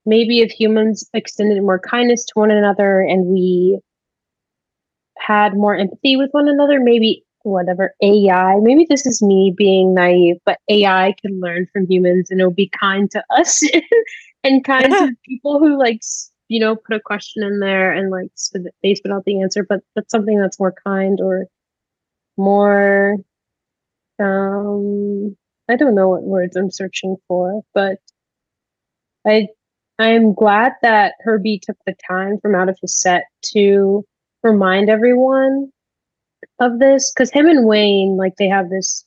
maybe 0.07 0.41
if 0.41 0.51
humans 0.51 1.09
extended 1.13 1.61
more 1.63 1.79
kindness 1.79 2.25
to 2.25 2.33
one 2.35 2.51
another 2.51 3.01
and 3.01 3.27
we 3.27 3.79
had 5.19 5.55
more 5.55 5.77
empathy 5.77 6.17
with 6.17 6.31
one 6.33 6.49
another, 6.49 6.81
maybe 6.81 7.25
whatever 7.43 7.95
AI, 8.03 8.57
maybe 8.61 8.87
this 8.89 9.07
is 9.07 9.23
me 9.23 9.53
being 9.57 9.95
naive, 9.95 10.37
but 10.45 10.59
AI 10.69 11.15
can 11.21 11.41
learn 11.41 11.67
from 11.73 11.87
humans 11.87 12.31
and 12.31 12.41
it'll 12.41 12.53
be 12.53 12.71
kind 12.71 13.11
to 13.11 13.23
us 13.31 13.63
and 14.45 14.65
kind 14.65 14.91
to 14.91 15.13
people 15.27 15.59
who 15.59 15.79
like, 15.79 16.01
you 16.49 16.61
know, 16.61 16.75
put 16.75 16.97
a 16.97 17.01
question 17.01 17.43
in 17.43 17.61
there 17.61 17.93
and 17.93 18.11
like 18.11 18.31
spit, 18.35 18.63
they 18.83 18.95
spit 18.95 19.13
out 19.13 19.25
the 19.25 19.43
answer, 19.43 19.65
but 19.69 19.81
that's 19.95 20.11
something 20.11 20.41
that's 20.41 20.59
more 20.59 20.75
kind 20.85 21.21
or 21.21 21.47
more, 22.37 23.17
um, 24.19 25.37
I 25.69 25.77
don't 25.77 25.95
know 25.95 26.09
what 26.09 26.23
words 26.23 26.57
I'm 26.57 26.71
searching 26.71 27.17
for, 27.29 27.63
but 27.75 27.99
I 29.27 29.49
I'm 29.99 30.33
glad 30.35 30.73
that 30.83 31.15
Herbie 31.21 31.61
took 31.63 31.77
the 31.87 31.95
time 32.09 32.39
from 32.41 32.55
out 32.55 32.69
of 32.69 32.79
his 32.81 33.01
set 33.01 33.25
to 33.55 34.05
remind 34.43 34.89
everyone 34.89 35.71
of 36.61 36.79
this 36.79 37.13
because 37.13 37.31
him 37.31 37.47
and 37.49 37.67
Wayne 37.67 38.17
like 38.17 38.35
they 38.39 38.49
have 38.49 38.71
this 38.71 39.05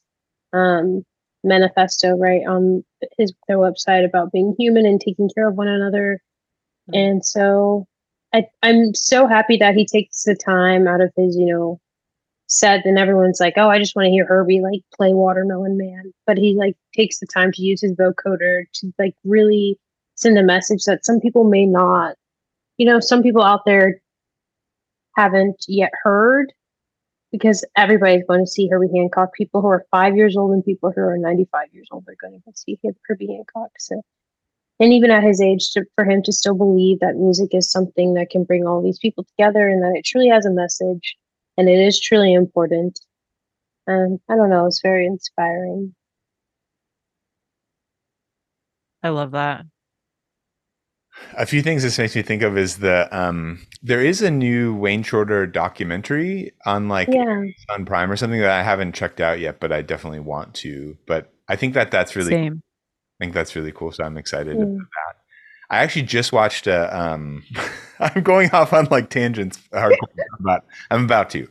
um 0.53 1.03
manifesto 1.43 2.15
right 2.17 2.45
on 2.47 2.83
his 3.17 3.33
their 3.47 3.57
website 3.57 4.05
about 4.05 4.31
being 4.31 4.55
human 4.59 4.85
and 4.85 5.01
taking 5.01 5.29
care 5.33 5.47
of 5.47 5.55
one 5.55 5.67
another. 5.67 6.19
And 6.93 7.25
so 7.25 7.87
I, 8.33 8.45
I'm 8.63 8.93
so 8.93 9.27
happy 9.27 9.57
that 9.57 9.75
he 9.75 9.85
takes 9.85 10.23
the 10.23 10.35
time 10.35 10.87
out 10.87 11.01
of 11.01 11.11
his, 11.17 11.35
you 11.35 11.45
know, 11.45 11.79
set 12.51 12.85
and 12.85 12.99
everyone's 12.99 13.39
like, 13.39 13.53
oh, 13.55 13.69
I 13.69 13.79
just 13.79 13.95
want 13.95 14.07
to 14.07 14.11
hear 14.11 14.25
Herbie 14.25 14.61
like 14.61 14.81
play 14.93 15.13
Watermelon 15.13 15.77
Man. 15.77 16.13
But 16.27 16.37
he 16.37 16.53
like 16.55 16.75
takes 16.93 17.19
the 17.19 17.25
time 17.25 17.51
to 17.53 17.61
use 17.61 17.81
his 17.81 17.93
vocoder 17.93 18.63
to 18.73 18.93
like 18.99 19.15
really 19.23 19.79
send 20.15 20.37
a 20.37 20.43
message 20.43 20.83
that 20.83 21.05
some 21.05 21.21
people 21.21 21.45
may 21.45 21.65
not, 21.65 22.15
you 22.77 22.85
know, 22.85 22.99
some 22.99 23.23
people 23.23 23.41
out 23.41 23.61
there 23.65 24.01
haven't 25.15 25.63
yet 25.67 25.91
heard 26.03 26.51
because 27.31 27.65
everybody's 27.77 28.25
going 28.27 28.43
to 28.43 28.51
see 28.51 28.67
Herbie 28.67 28.97
Hancock. 28.97 29.33
People 29.33 29.61
who 29.61 29.67
are 29.67 29.85
five 29.89 30.17
years 30.17 30.35
old 30.35 30.51
and 30.51 30.63
people 30.63 30.91
who 30.93 31.01
are 31.01 31.17
95 31.17 31.67
years 31.71 31.87
old 31.89 32.03
are 32.09 32.17
going 32.21 32.41
to 32.45 32.53
see 32.53 32.77
Herbie 33.07 33.27
Hancock. 33.27 33.71
So, 33.79 34.01
and 34.81 34.91
even 34.91 35.09
at 35.09 35.23
his 35.23 35.39
age, 35.39 35.71
to, 35.71 35.85
for 35.95 36.03
him 36.03 36.21
to 36.23 36.33
still 36.33 36.55
believe 36.55 36.99
that 36.99 37.15
music 37.15 37.51
is 37.53 37.71
something 37.71 38.13
that 38.15 38.29
can 38.29 38.43
bring 38.43 38.67
all 38.67 38.83
these 38.83 38.99
people 38.99 39.23
together 39.23 39.69
and 39.69 39.81
that 39.83 39.93
it 39.95 40.03
truly 40.03 40.27
has 40.27 40.45
a 40.45 40.51
message 40.51 41.15
and 41.57 41.69
it 41.69 41.79
is 41.79 41.99
truly 41.99 42.33
important. 42.33 42.99
Um, 43.87 44.19
I 44.29 44.35
don't 44.35 44.49
know, 44.49 44.67
it's 44.67 44.81
very 44.81 45.05
inspiring. 45.05 45.95
I 49.03 49.09
love 49.09 49.31
that. 49.31 49.65
A 51.37 51.45
few 51.45 51.61
things 51.61 51.83
this 51.83 51.97
makes 51.97 52.15
me 52.15 52.21
think 52.21 52.41
of 52.41 52.57
is 52.57 52.77
the 52.77 53.07
um 53.17 53.65
there 53.83 54.01
is 54.01 54.21
a 54.21 54.31
new 54.31 54.73
Wayne 54.75 55.03
Shorter 55.03 55.45
documentary 55.45 56.53
on 56.65 56.87
like 56.87 57.09
Yeah. 57.13 57.43
on 57.69 57.85
Prime 57.85 58.11
or 58.11 58.15
something 58.17 58.39
that 58.39 58.49
I 58.51 58.63
haven't 58.63 58.93
checked 58.95 59.19
out 59.21 59.39
yet, 59.39 59.59
but 59.59 59.71
I 59.71 59.81
definitely 59.81 60.19
want 60.21 60.53
to. 60.55 60.97
But 61.05 61.33
I 61.47 61.55
think 61.55 61.73
that 61.73 61.91
that's 61.91 62.15
really 62.15 62.31
Same. 62.33 62.61
I 63.19 63.25
think 63.25 63.33
that's 63.33 63.55
really 63.55 63.71
cool. 63.71 63.91
So 63.91 64.03
I'm 64.03 64.17
excited 64.17 64.57
Mm. 64.57 64.63
about 64.63 64.77
that. 64.77 65.10
I 65.71 65.77
actually 65.77 66.03
just 66.03 66.31
watched 66.31 66.67
a 66.67 66.95
um 66.95 67.43
I'm 67.99 68.23
going 68.23 68.51
off 68.51 68.73
on 68.73 68.87
like 68.91 69.09
tangents 69.09 69.59
hardcore, 69.71 69.97
but 70.39 70.65
I'm 70.89 71.05
about 71.05 71.29
to. 71.31 71.47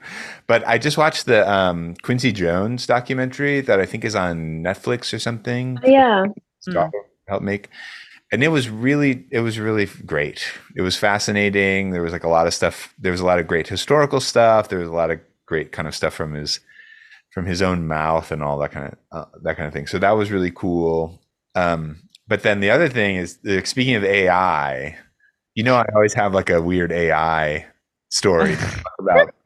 But 0.47 0.67
I 0.67 0.79
just 0.79 0.99
watched 0.99 1.27
the 1.27 1.51
um 1.51 1.95
Quincy 2.03 2.31
Jones 2.31 2.87
documentary 2.87 3.61
that 3.63 3.81
I 3.81 3.87
think 3.87 4.05
is 4.05 4.15
on 4.15 4.63
Netflix 4.63 5.13
or 5.13 5.19
something. 5.19 5.79
Yeah. 5.85 6.27
Mm. 6.69 6.91
helped 7.27 7.45
make. 7.45 7.71
And 8.33 8.45
it 8.45 8.49
was 8.49 8.69
really, 8.69 9.25
it 9.31 9.41
was 9.41 9.59
really 9.59 9.87
great. 10.07 10.45
It 10.77 10.83
was 10.83 10.97
fascinating. 10.97 11.91
There 11.91 12.03
was 12.03 12.13
like 12.13 12.25
a 12.25 12.29
lot 12.29 12.47
of 12.47 12.55
stuff. 12.55 12.95
There 12.99 13.11
was 13.11 13.21
a 13.21 13.27
lot 13.27 13.41
of 13.41 13.47
great 13.49 13.67
historical 13.67 14.21
stuff. 14.21 14.69
There 14.69 14.79
was 14.79 14.89
a 14.89 14.93
lot 14.93 15.11
of 15.11 15.21
great 15.47 15.73
kind 15.73 15.89
of 15.89 15.95
stuff 15.97 16.15
from 16.15 16.35
his, 16.35 16.61
from 17.31 17.47
his 17.47 17.61
own 17.61 17.89
mouth 17.89 18.31
and 18.31 18.43
all 18.43 18.59
that 18.59 18.71
kind 18.71 18.87
of, 18.87 18.99
uh, 19.11 19.25
that 19.43 19.57
kind 19.57 19.67
of 19.67 19.73
thing. 19.73 19.89
So 19.89 19.99
that 19.99 20.13
was 20.13 20.31
really 20.31 20.53
cool. 20.53 21.21
Um, 21.57 22.09
but 22.31 22.43
then 22.45 22.61
the 22.61 22.71
other 22.71 22.89
thing 22.89 23.17
is, 23.17 23.39
like, 23.45 23.67
speaking 23.67 23.95
of 23.97 24.05
AI, 24.05 24.97
you 25.55 25.63
know, 25.65 25.75
I 25.75 25.85
always 25.95 26.15
have 26.15 26.33
like 26.33 26.49
a 26.49 26.63
weird 26.63 26.93
AI 26.93 27.67
story 28.09 28.57
to 28.57 28.63
talk 28.63 28.93
about. 29.01 29.35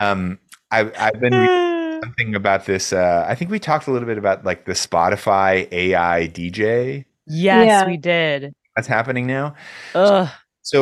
Um, 0.00 0.40
I've, 0.72 0.92
I've 0.98 1.20
been 1.20 1.32
reading 1.32 2.00
something 2.04 2.34
about 2.34 2.66
this. 2.66 2.92
Uh, 2.92 3.24
I 3.28 3.36
think 3.36 3.52
we 3.52 3.60
talked 3.60 3.86
a 3.86 3.92
little 3.92 4.08
bit 4.08 4.18
about 4.18 4.44
like 4.44 4.64
the 4.64 4.72
Spotify 4.72 5.70
AI 5.70 6.26
DJ 6.26 7.04
yes, 7.28 7.66
Yeah. 7.68 7.86
we 7.86 7.96
did. 7.98 8.52
that's 8.74 8.88
happening 8.88 9.28
now. 9.28 9.54
Ugh. 9.94 10.26
So 10.26 10.32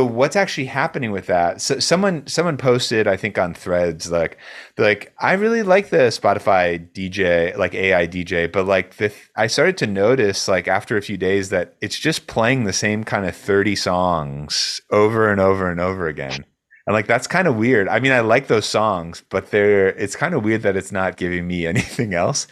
what's 0.04 0.36
actually 0.36 0.66
happening 0.66 1.10
with 1.10 1.26
that? 1.26 1.62
So 1.62 1.78
someone 1.78 2.26
someone 2.26 2.58
posted, 2.58 3.06
I 3.06 3.16
think 3.16 3.38
on 3.38 3.54
Threads, 3.54 4.10
like 4.10 4.36
like 4.76 5.14
I 5.18 5.32
really 5.32 5.62
like 5.62 5.88
the 5.88 6.08
Spotify 6.08 6.86
DJ, 6.92 7.56
like 7.56 7.74
AI 7.74 8.06
DJ, 8.06 8.52
but 8.52 8.66
like 8.66 8.96
the 8.96 9.10
I 9.36 9.46
started 9.46 9.78
to 9.78 9.86
notice 9.86 10.48
like 10.48 10.68
after 10.68 10.98
a 10.98 11.02
few 11.02 11.16
days 11.16 11.48
that 11.48 11.76
it's 11.80 11.98
just 11.98 12.26
playing 12.26 12.64
the 12.64 12.74
same 12.74 13.04
kind 13.04 13.26
of 13.26 13.34
thirty 13.34 13.74
songs 13.74 14.82
over 14.90 15.32
and 15.32 15.40
over 15.40 15.70
and 15.70 15.80
over 15.80 16.08
again. 16.08 16.44
And 16.86 16.94
like 16.94 17.06
that's 17.06 17.26
kind 17.26 17.48
of 17.48 17.56
weird. 17.56 17.88
I 17.88 18.00
mean, 18.00 18.12
I 18.12 18.20
like 18.20 18.48
those 18.48 18.66
songs, 18.66 19.22
but 19.30 19.50
they're 19.50 19.88
it's 19.88 20.14
kind 20.14 20.34
of 20.34 20.44
weird 20.44 20.60
that 20.62 20.76
it's 20.76 20.92
not 20.92 21.16
giving 21.16 21.46
me 21.46 21.66
anything 21.74 22.12
else. 22.12 22.46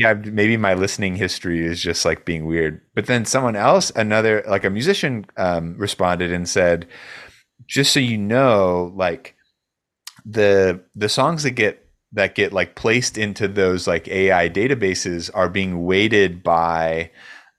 Maybe 0.00 0.06
I 0.06 0.30
maybe 0.30 0.56
my 0.56 0.74
listening 0.74 1.16
history 1.16 1.64
is 1.64 1.82
just 1.82 2.04
like 2.04 2.24
being 2.24 2.46
weird. 2.46 2.80
But 2.94 3.06
then 3.06 3.24
someone 3.24 3.56
else, 3.56 3.90
another 3.96 4.44
like 4.48 4.64
a 4.64 4.70
musician, 4.70 5.26
um, 5.36 5.76
responded 5.78 6.32
and 6.32 6.48
said, 6.48 6.86
"Just 7.66 7.92
so 7.92 8.00
you 8.00 8.18
know, 8.18 8.92
like 8.96 9.36
the 10.24 10.80
the 10.94 11.08
songs 11.08 11.42
that 11.44 11.52
get 11.52 11.86
that 12.12 12.34
get 12.34 12.52
like 12.52 12.74
placed 12.74 13.16
into 13.18 13.48
those 13.48 13.86
like 13.86 14.08
AI 14.08 14.48
databases 14.48 15.30
are 15.34 15.48
being 15.48 15.84
weighted 15.84 16.42
by." 16.42 17.10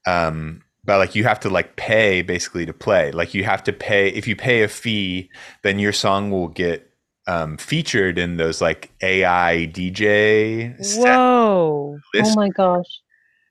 Um, 0.07 0.63
but 0.83 0.97
like 0.97 1.15
you 1.15 1.23
have 1.25 1.39
to 1.41 1.49
like 1.49 1.75
pay 1.75 2.21
basically 2.23 2.65
to 2.65 2.73
play 2.73 3.11
like 3.11 3.35
you 3.35 3.43
have 3.43 3.63
to 3.63 3.71
pay 3.71 4.09
if 4.09 4.27
you 4.27 4.35
pay 4.35 4.63
a 4.63 4.67
fee 4.67 5.29
then 5.61 5.77
your 5.77 5.93
song 5.93 6.31
will 6.31 6.47
get 6.47 6.90
um, 7.31 7.55
featured 7.57 8.17
in 8.17 8.35
those 8.37 8.61
like 8.61 8.91
ai 9.01 9.69
dj 9.71 10.75
Whoa. 10.97 11.97
Oh 12.17 12.35
my 12.35 12.49
gosh. 12.49 12.99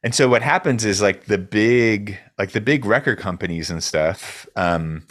and 0.02 0.14
so 0.14 0.28
what 0.28 0.42
happens 0.42 0.84
is 0.84 1.00
like 1.00 1.24
the 1.26 1.38
big 1.38 2.18
like 2.38 2.52
the 2.52 2.60
big 2.60 2.84
record 2.84 3.18
companies 3.18 3.70
and 3.70 3.82
stuff 3.82 4.46
um, 4.56 5.06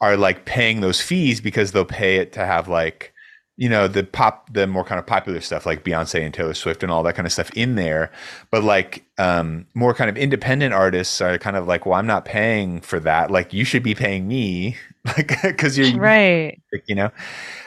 are 0.00 0.16
like 0.16 0.46
paying 0.46 0.80
those 0.80 1.00
fees 1.00 1.40
because 1.40 1.72
they'll 1.72 1.84
pay 1.84 2.16
it 2.16 2.32
to 2.32 2.46
have 2.46 2.66
like 2.66 3.12
you 3.56 3.68
know 3.68 3.86
the 3.86 4.02
pop 4.02 4.52
the 4.52 4.66
more 4.66 4.84
kind 4.84 4.98
of 4.98 5.06
popular 5.06 5.40
stuff 5.40 5.66
like 5.66 5.84
beyonce 5.84 6.24
and 6.24 6.34
taylor 6.34 6.54
swift 6.54 6.82
and 6.82 6.90
all 6.90 7.02
that 7.02 7.14
kind 7.14 7.26
of 7.26 7.32
stuff 7.32 7.50
in 7.50 7.74
there 7.74 8.10
but 8.50 8.64
like 8.64 9.04
um, 9.18 9.66
more 9.74 9.94
kind 9.94 10.10
of 10.10 10.16
independent 10.16 10.74
artists 10.74 11.20
are 11.20 11.38
kind 11.38 11.56
of 11.56 11.66
like 11.68 11.84
well 11.86 11.94
i'm 11.94 12.06
not 12.06 12.24
paying 12.24 12.80
for 12.80 12.98
that 12.98 13.30
like 13.30 13.52
you 13.52 13.64
should 13.64 13.82
be 13.82 13.94
paying 13.94 14.26
me 14.26 14.76
like 15.04 15.28
because 15.42 15.76
you're 15.78 15.96
Right. 15.98 16.60
you 16.86 16.94
know 16.94 17.10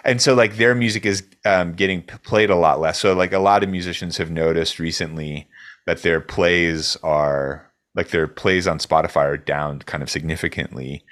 and 0.03 0.21
so 0.21 0.33
like 0.33 0.57
their 0.57 0.73
music 0.75 1.05
is 1.05 1.23
um, 1.45 1.73
getting 1.73 2.01
played 2.01 2.49
a 2.49 2.55
lot 2.55 2.79
less 2.79 2.99
so 2.99 3.13
like 3.13 3.33
a 3.33 3.39
lot 3.39 3.63
of 3.63 3.69
musicians 3.69 4.17
have 4.17 4.31
noticed 4.31 4.79
recently 4.79 5.47
that 5.85 6.01
their 6.01 6.19
plays 6.19 6.95
are 7.03 7.71
like 7.95 8.09
their 8.09 8.27
plays 8.27 8.67
on 8.67 8.79
spotify 8.79 9.25
are 9.25 9.37
down 9.37 9.79
kind 9.79 10.01
of 10.03 10.09
significantly 10.09 11.03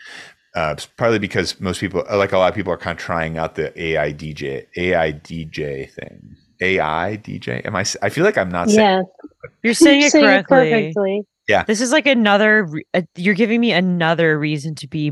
uh, 0.56 0.76
partly 0.98 1.20
because 1.20 1.60
most 1.60 1.80
people 1.82 2.04
like 2.14 2.32
a 2.32 2.38
lot 2.38 2.48
of 2.50 2.56
people 2.56 2.72
are 2.72 2.78
kind 2.78 2.98
of 2.98 3.04
trying 3.04 3.38
out 3.38 3.56
the 3.56 3.78
ai 3.82 4.12
dj 4.14 4.66
ai 4.78 5.12
dj 5.12 5.92
thing 5.92 6.36
ai 6.62 7.18
dj 7.24 7.66
am 7.66 7.76
i 7.76 7.84
i 8.02 8.10
feel 8.10 8.24
like 8.24 8.38
i'm 8.38 8.50
not 8.50 8.70
saying 8.70 8.80
Yeah. 8.80 9.02
You're 9.64 9.74
saying 9.74 10.02
it 10.02 10.12
Saying 10.12 10.26
correctly. 10.26 10.58
perfectly. 10.72 11.22
Yeah 11.48 11.64
this 11.66 11.80
is 11.82 11.92
like 11.92 12.08
another. 12.08 12.68
Uh, 12.94 13.02
you're 13.16 13.36
giving 13.36 13.60
me 13.62 13.72
another 13.72 14.40
reason 14.40 14.74
to 14.76 14.88
be 14.88 15.12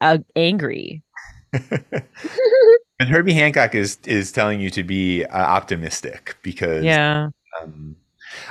uh, 0.00 0.18
angry. 0.36 1.02
and 3.00 3.08
herbie 3.08 3.32
hancock 3.32 3.74
is 3.74 3.98
is 4.04 4.32
telling 4.32 4.60
you 4.60 4.70
to 4.70 4.82
be 4.82 5.24
uh, 5.24 5.38
optimistic 5.38 6.36
because 6.42 6.84
Yeah. 6.84 7.28
um, 7.62 7.96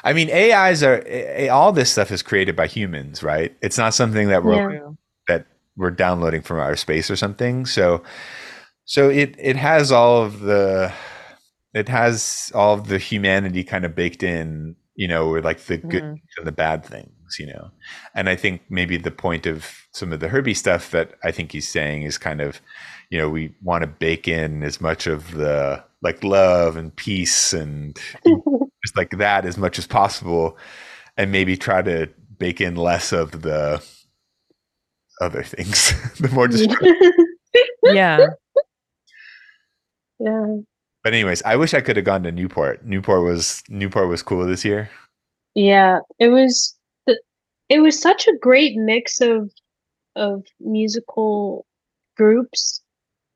I 0.04 0.14
mean, 0.14 0.30
AIs 0.32 0.82
are 0.82 1.04
a- 1.06 1.50
all 1.50 1.72
this 1.72 1.92
stuff 1.92 2.12
is 2.12 2.24
created 2.24 2.56
by 2.56 2.66
humans, 2.68 3.22
right? 3.22 3.56
It's 3.62 3.78
not 3.78 3.94
something 3.94 4.30
that 4.30 4.44
we're 4.44 4.74
Yeah. 4.74 4.90
that 5.28 5.46
we're 5.76 5.92
downloading 5.92 6.42
from 6.42 6.60
outer 6.60 6.76
space 6.76 7.12
or 7.12 7.16
something. 7.16 7.66
So, 7.68 8.02
so 8.86 9.10
it 9.10 9.36
it 9.38 9.56
has 9.56 9.92
all 9.92 10.24
of 10.24 10.40
the 10.40 10.92
it 11.76 11.88
has 11.90 12.52
all 12.56 12.74
of 12.74 12.88
the 12.88 12.98
humanity 12.98 13.64
kind 13.64 13.86
of 13.86 13.94
baked 13.96 14.24
in, 14.24 14.76
you 14.96 15.08
know, 15.08 15.30
with 15.30 15.46
like 15.46 15.60
the 15.60 15.78
good 15.78 16.04
Mhm. 16.04 16.22
and 16.38 16.48
the 16.48 16.52
bad 16.52 16.84
things, 17.28 17.40
you 17.40 17.48
know. 17.54 17.72
And 18.16 18.30
I 18.30 18.36
think 18.36 18.62
maybe 18.70 18.98
the 18.98 19.12
point 19.12 19.46
of 19.46 19.68
some 19.94 20.14
of 20.14 20.20
the 20.20 20.30
Herbie 20.30 20.54
stuff 20.54 20.92
that 20.92 21.14
I 21.24 21.32
think 21.32 21.52
he's 21.52 21.68
saying 21.68 22.04
is 22.04 22.18
kind 22.18 22.42
of, 22.42 22.62
you 23.10 23.18
know, 23.18 23.30
we 23.30 23.54
want 23.64 23.84
to 23.84 23.88
bake 23.88 24.28
in 24.28 24.64
as 24.64 24.82
much 24.82 25.08
of 25.08 25.32
the 25.32 25.84
like 26.02 26.24
love 26.24 26.76
and 26.78 26.96
peace 26.96 27.54
and 27.54 27.98
just 28.86 28.96
like 28.98 29.12
that 29.18 29.46
as 29.46 29.58
much 29.58 29.80
as 29.80 29.88
possible 29.88 30.58
and 31.18 31.32
maybe 31.32 31.58
try 31.58 31.82
to 31.82 32.08
bake 32.38 32.62
in 32.62 32.76
less 32.76 33.12
of 33.12 33.42
the 33.42 33.84
other 35.22 35.44
things 35.44 35.94
the 36.20 36.30
more 36.30 36.48
destructive 36.50 36.96
Yeah. 37.84 38.28
yeah. 40.20 40.58
but 41.04 41.14
anyways 41.14 41.42
i 41.44 41.56
wish 41.56 41.74
i 41.74 41.82
could 41.82 41.96
have 41.96 42.06
gone 42.06 42.24
to 42.24 42.32
newport 42.32 42.86
newport 42.86 43.24
was 43.24 43.64
newport 43.70 44.10
was 44.10 44.22
cool 44.22 44.46
this 44.46 44.64
year 44.64 44.90
Yeah, 45.56 46.02
it 46.20 46.28
was 46.30 46.77
the, 46.77 46.77
it 47.70 47.80
was 47.80 48.00
such 48.00 48.28
a 48.28 48.38
great 48.38 48.76
mix 48.76 49.22
of 49.22 49.52
of 50.16 50.44
musical 50.60 51.66
groups. 52.16 52.82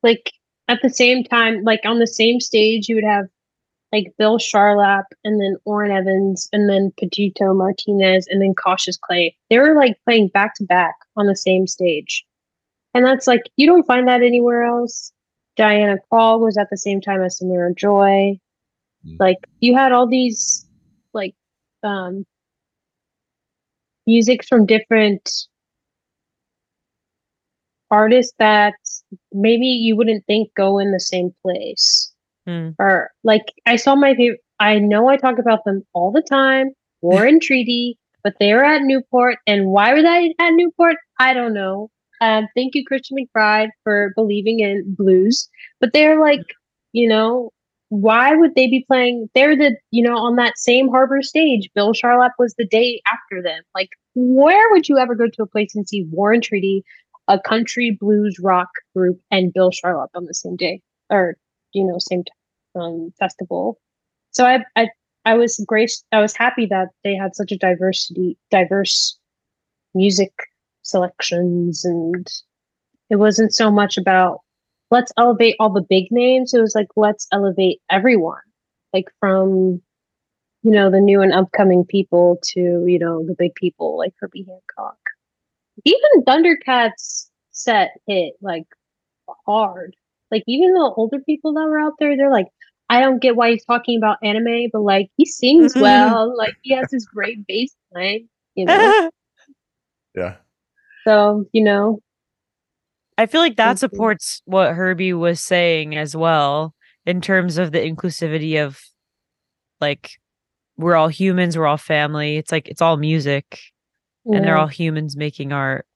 Like 0.02 0.32
at 0.68 0.80
the 0.82 0.90
same 0.90 1.24
time, 1.24 1.62
like 1.64 1.80
on 1.84 1.98
the 1.98 2.06
same 2.06 2.40
stage, 2.40 2.88
you 2.88 2.96
would 2.96 3.04
have 3.04 3.26
like 3.92 4.14
Bill 4.18 4.38
Charlap 4.38 5.04
and 5.22 5.40
then 5.40 5.56
Orrin 5.64 5.92
Evans 5.92 6.48
and 6.52 6.68
then 6.68 6.92
Pedrito 6.98 7.52
Martinez 7.52 8.26
and 8.28 8.40
then 8.40 8.54
Cautious 8.54 8.96
Clay. 8.96 9.36
They 9.50 9.58
were 9.58 9.76
like 9.76 9.96
playing 10.04 10.28
back 10.28 10.54
to 10.56 10.64
back 10.64 10.94
on 11.16 11.26
the 11.26 11.36
same 11.36 11.66
stage. 11.66 12.24
And 12.94 13.04
that's 13.04 13.26
like 13.26 13.42
you 13.56 13.66
don't 13.66 13.86
find 13.86 14.08
that 14.08 14.22
anywhere 14.22 14.64
else. 14.64 15.12
Diana 15.56 15.96
Krall 16.10 16.40
was 16.40 16.56
at 16.56 16.68
the 16.70 16.78
same 16.78 17.00
time 17.00 17.22
as 17.22 17.36
Samara 17.36 17.74
Joy. 17.74 18.38
Mm. 19.06 19.16
Like 19.20 19.38
you 19.60 19.76
had 19.76 19.92
all 19.92 20.06
these 20.06 20.66
like 21.12 21.34
um 21.82 22.24
music 24.06 24.44
from 24.44 24.66
different 24.66 25.30
artists 27.90 28.32
that 28.38 28.74
maybe 29.32 29.66
you 29.66 29.96
wouldn't 29.96 30.24
think 30.26 30.48
go 30.56 30.78
in 30.78 30.92
the 30.92 31.00
same 31.00 31.30
place. 31.42 32.12
Hmm. 32.44 32.70
or 32.80 33.10
like 33.22 33.52
i 33.66 33.76
saw 33.76 33.94
my 33.94 34.16
favorite 34.16 34.40
i 34.58 34.76
know 34.76 35.08
i 35.08 35.16
talk 35.16 35.38
about 35.38 35.64
them 35.64 35.84
all 35.92 36.10
the 36.10 36.26
time 36.28 36.72
war 37.00 37.24
and 37.24 37.40
treaty 37.40 37.96
but 38.24 38.34
they 38.40 38.52
were 38.52 38.64
at 38.64 38.82
newport 38.82 39.38
and 39.46 39.66
why 39.66 39.92
were 39.92 40.02
they 40.02 40.34
at 40.40 40.50
newport? 40.50 40.96
I 41.20 41.34
don't 41.34 41.54
know. 41.54 41.88
Um, 42.20 42.48
thank 42.56 42.74
you 42.74 42.84
christian 42.84 43.16
mcbride 43.16 43.68
for 43.84 44.12
believing 44.16 44.58
in 44.58 44.94
blues 44.94 45.48
but 45.80 45.92
they're 45.92 46.20
like 46.20 46.42
you 46.92 47.08
know 47.08 47.50
why 47.92 48.34
would 48.34 48.54
they 48.54 48.68
be 48.68 48.86
playing 48.88 49.28
they're 49.34 49.54
the 49.54 49.76
you 49.90 50.02
know 50.02 50.16
on 50.16 50.36
that 50.36 50.56
same 50.56 50.88
harbor 50.88 51.20
stage. 51.20 51.68
Bill 51.74 51.92
charlap 51.92 52.30
was 52.38 52.54
the 52.54 52.66
day 52.66 53.02
after 53.12 53.42
them. 53.42 53.62
Like 53.74 53.90
where 54.14 54.70
would 54.70 54.88
you 54.88 54.96
ever 54.96 55.14
go 55.14 55.26
to 55.26 55.42
a 55.42 55.46
place 55.46 55.74
and 55.74 55.86
see 55.86 56.06
war 56.10 56.32
and 56.32 56.42
treaty 56.42 56.84
a 57.28 57.38
country 57.38 57.94
blues 58.00 58.38
rock 58.42 58.70
group 58.96 59.20
and 59.30 59.52
bill 59.52 59.70
charlap 59.70 60.08
on 60.14 60.24
the 60.24 60.32
same 60.32 60.56
day? 60.56 60.80
Or 61.10 61.36
you 61.74 61.84
know 61.84 61.98
same 61.98 62.24
um, 62.74 63.12
festival. 63.18 63.78
So 64.30 64.46
I, 64.46 64.64
I 64.74 64.88
i 65.26 65.34
was 65.34 65.62
grace 65.68 66.02
i 66.12 66.20
was 66.20 66.34
happy 66.34 66.64
that 66.66 66.88
they 67.04 67.14
had 67.14 67.36
such 67.36 67.52
a 67.52 67.58
diversity 67.58 68.38
diverse 68.50 69.18
music 69.94 70.32
selections 70.80 71.84
and 71.84 72.26
it 73.10 73.16
wasn't 73.16 73.54
so 73.54 73.70
much 73.70 73.98
about 73.98 74.40
let's 74.92 75.12
elevate 75.16 75.56
all 75.58 75.72
the 75.72 75.86
big 75.88 76.06
names 76.10 76.52
it 76.54 76.60
was 76.60 76.74
like 76.74 76.88
let's 76.96 77.26
elevate 77.32 77.80
everyone 77.90 78.40
like 78.92 79.06
from 79.18 79.80
you 80.62 80.70
know 80.70 80.90
the 80.90 81.00
new 81.00 81.20
and 81.22 81.32
upcoming 81.32 81.84
people 81.84 82.38
to 82.42 82.84
you 82.86 82.98
know 82.98 83.24
the 83.26 83.34
big 83.38 83.54
people 83.54 83.96
like 83.98 84.12
herbie 84.20 84.46
hancock 84.48 84.98
even 85.84 86.22
Thundercat's 86.26 87.30
set 87.50 87.92
hit 88.06 88.34
like 88.42 88.66
hard 89.46 89.96
like 90.30 90.44
even 90.46 90.74
the 90.74 90.92
older 90.96 91.20
people 91.20 91.54
that 91.54 91.64
were 91.64 91.78
out 91.80 91.94
there 91.98 92.16
they're 92.16 92.30
like 92.30 92.48
i 92.90 93.00
don't 93.00 93.22
get 93.22 93.34
why 93.34 93.50
he's 93.50 93.64
talking 93.64 93.96
about 93.96 94.18
anime 94.22 94.68
but 94.72 94.82
like 94.82 95.08
he 95.16 95.24
sings 95.24 95.74
Mhm. 95.74 95.80
well 95.80 96.36
like 96.36 96.54
he 96.62 96.74
has 96.74 96.90
this 96.90 97.06
great 97.06 97.46
bass 97.46 97.74
line 97.94 98.28
you 98.54 98.66
know. 98.66 99.10
Yeah. 100.14 100.36
so 101.06 101.46
you 101.52 101.64
know, 101.64 102.00
I 103.18 103.26
feel 103.26 103.40
like 103.40 103.56
that 103.56 103.78
supports 103.78 104.42
what 104.44 104.74
Herbie 104.74 105.12
was 105.12 105.40
saying 105.40 105.96
as 105.96 106.16
well 106.16 106.74
in 107.04 107.20
terms 107.20 107.58
of 107.58 107.72
the 107.72 107.78
inclusivity 107.78 108.64
of 108.64 108.80
like 109.80 110.12
we're 110.76 110.96
all 110.96 111.08
humans, 111.08 111.56
we're 111.56 111.66
all 111.66 111.76
family. 111.76 112.36
It's 112.36 112.50
like 112.50 112.68
it's 112.68 112.80
all 112.80 112.96
music 112.96 113.60
and 114.24 114.44
they're 114.44 114.56
all 114.56 114.68
humans 114.68 115.16
making 115.16 115.52
art. 115.52 115.86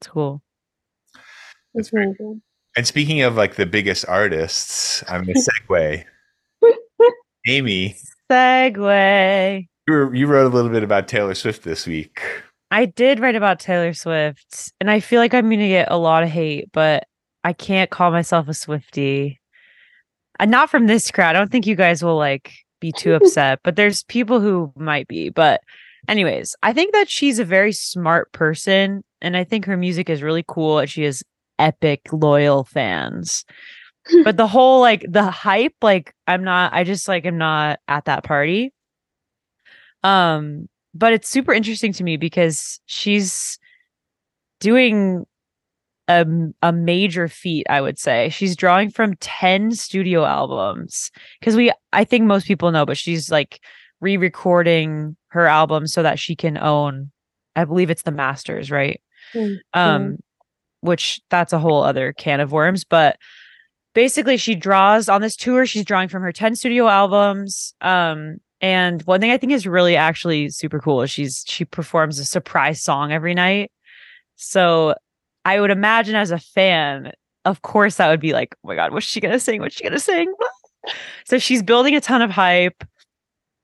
It's 0.00 0.08
cool. 0.08 0.42
it's 1.74 1.90
cool. 1.90 2.40
And 2.76 2.86
speaking 2.86 3.22
of 3.22 3.36
like 3.36 3.56
the 3.56 3.66
biggest 3.66 4.04
artists, 4.08 5.02
I'm 5.08 5.24
gonna 5.24 5.38
segue. 5.68 6.04
Amy, 7.46 7.96
Segue. 8.30 9.66
you, 9.86 9.94
were, 9.94 10.14
you 10.14 10.26
wrote 10.26 10.46
a 10.46 10.54
little 10.54 10.70
bit 10.70 10.82
about 10.82 11.06
Taylor 11.06 11.34
Swift 11.34 11.62
this 11.62 11.86
week. 11.86 12.20
I 12.70 12.86
did 12.86 13.20
write 13.20 13.36
about 13.36 13.60
Taylor 13.60 13.92
Swift, 13.94 14.72
and 14.80 14.90
I 14.90 15.00
feel 15.00 15.20
like 15.20 15.34
I'm 15.34 15.48
gonna 15.48 15.68
get 15.68 15.90
a 15.90 15.98
lot 15.98 16.22
of 16.22 16.28
hate, 16.28 16.70
but 16.72 17.04
I 17.44 17.52
can't 17.52 17.90
call 17.90 18.10
myself 18.10 18.48
a 18.48 18.54
Swifty. 18.54 19.40
And 20.38 20.50
not 20.50 20.68
from 20.68 20.86
this 20.86 21.10
crowd. 21.10 21.36
I 21.36 21.38
don't 21.38 21.50
think 21.50 21.66
you 21.66 21.76
guys 21.76 22.02
will 22.02 22.16
like 22.16 22.52
be 22.80 22.92
too 22.92 23.14
upset, 23.20 23.60
but 23.62 23.76
there's 23.76 24.02
people 24.04 24.40
who 24.40 24.72
might 24.76 25.08
be. 25.08 25.30
But 25.30 25.62
anyways, 26.08 26.56
I 26.62 26.72
think 26.72 26.92
that 26.92 27.08
she's 27.08 27.38
a 27.38 27.44
very 27.44 27.72
smart 27.72 28.32
person, 28.32 29.04
and 29.22 29.36
I 29.36 29.44
think 29.44 29.64
her 29.64 29.76
music 29.76 30.10
is 30.10 30.22
really 30.22 30.44
cool, 30.46 30.80
and 30.80 30.90
she 30.90 31.04
has 31.04 31.22
epic 31.58 32.00
loyal 32.12 32.64
fans. 32.64 33.44
but 34.24 34.36
the 34.36 34.46
whole 34.46 34.80
like 34.80 35.04
the 35.08 35.30
hype, 35.30 35.74
like 35.82 36.12
I'm 36.26 36.44
not, 36.44 36.72
I 36.72 36.84
just 36.84 37.08
like 37.08 37.26
am 37.26 37.38
not 37.38 37.78
at 37.88 38.06
that 38.06 38.24
party. 38.24 38.72
Um, 40.02 40.68
but 40.98 41.12
it's 41.12 41.28
super 41.28 41.52
interesting 41.52 41.92
to 41.94 42.04
me 42.04 42.16
because 42.16 42.80
she's 42.86 43.58
doing 44.60 45.26
a, 46.08 46.24
a 46.62 46.72
major 46.72 47.28
feat 47.28 47.66
i 47.68 47.80
would 47.80 47.98
say. 47.98 48.28
She's 48.28 48.56
drawing 48.56 48.90
from 48.90 49.14
10 49.16 49.72
studio 49.72 50.24
albums 50.24 51.10
because 51.40 51.56
we 51.56 51.72
i 51.92 52.04
think 52.04 52.24
most 52.24 52.46
people 52.46 52.70
know 52.70 52.86
but 52.86 52.96
she's 52.96 53.30
like 53.30 53.60
re-recording 54.00 55.16
her 55.28 55.46
album 55.46 55.86
so 55.86 56.02
that 56.02 56.18
she 56.18 56.36
can 56.36 56.58
own 56.58 57.10
i 57.56 57.64
believe 57.64 57.90
it's 57.90 58.02
the 58.02 58.12
masters 58.12 58.70
right? 58.70 59.00
Mm, 59.34 59.56
um 59.74 60.16
which 60.80 61.20
that's 61.30 61.52
a 61.52 61.58
whole 61.58 61.82
other 61.82 62.12
can 62.12 62.40
of 62.40 62.52
worms 62.52 62.84
but 62.84 63.16
basically 63.94 64.36
she 64.36 64.54
draws 64.54 65.08
on 65.08 65.20
this 65.20 65.34
tour 65.34 65.66
she's 65.66 65.84
drawing 65.84 66.08
from 66.08 66.22
her 66.22 66.32
10 66.32 66.54
studio 66.54 66.86
albums 66.86 67.74
um 67.80 68.36
and 68.60 69.02
one 69.02 69.20
thing 69.20 69.30
i 69.30 69.36
think 69.36 69.52
is 69.52 69.66
really 69.66 69.96
actually 69.96 70.48
super 70.50 70.80
cool 70.80 71.02
is 71.02 71.10
she's 71.10 71.44
she 71.46 71.64
performs 71.64 72.18
a 72.18 72.24
surprise 72.24 72.82
song 72.82 73.12
every 73.12 73.34
night. 73.34 73.70
So 74.36 74.94
i 75.44 75.60
would 75.60 75.70
imagine 75.70 76.14
as 76.16 76.30
a 76.30 76.38
fan 76.38 77.12
of 77.44 77.62
course 77.62 77.96
that 77.96 78.08
would 78.08 78.20
be 78.20 78.32
like 78.32 78.54
oh 78.64 78.68
my 78.68 78.74
god 78.74 78.92
what's 78.92 79.06
she 79.06 79.20
gonna 79.20 79.40
sing? 79.40 79.60
What's 79.60 79.76
she 79.76 79.84
gonna 79.84 79.98
sing? 79.98 80.32
So 81.24 81.38
she's 81.38 81.64
building 81.64 81.96
a 81.96 82.00
ton 82.00 82.22
of 82.22 82.30
hype. 82.30 82.84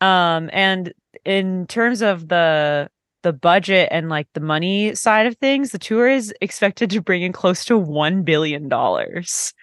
Um 0.00 0.50
and 0.52 0.92
in 1.24 1.68
terms 1.68 2.02
of 2.02 2.26
the 2.28 2.90
the 3.22 3.32
budget 3.32 3.88
and 3.92 4.08
like 4.08 4.26
the 4.34 4.40
money 4.40 4.94
side 4.96 5.26
of 5.26 5.36
things 5.36 5.70
the 5.70 5.78
tour 5.78 6.08
is 6.08 6.34
expected 6.40 6.90
to 6.90 7.00
bring 7.00 7.22
in 7.22 7.32
close 7.32 7.64
to 7.64 7.78
1 7.78 8.22
billion 8.24 8.68
dollars 8.68 9.54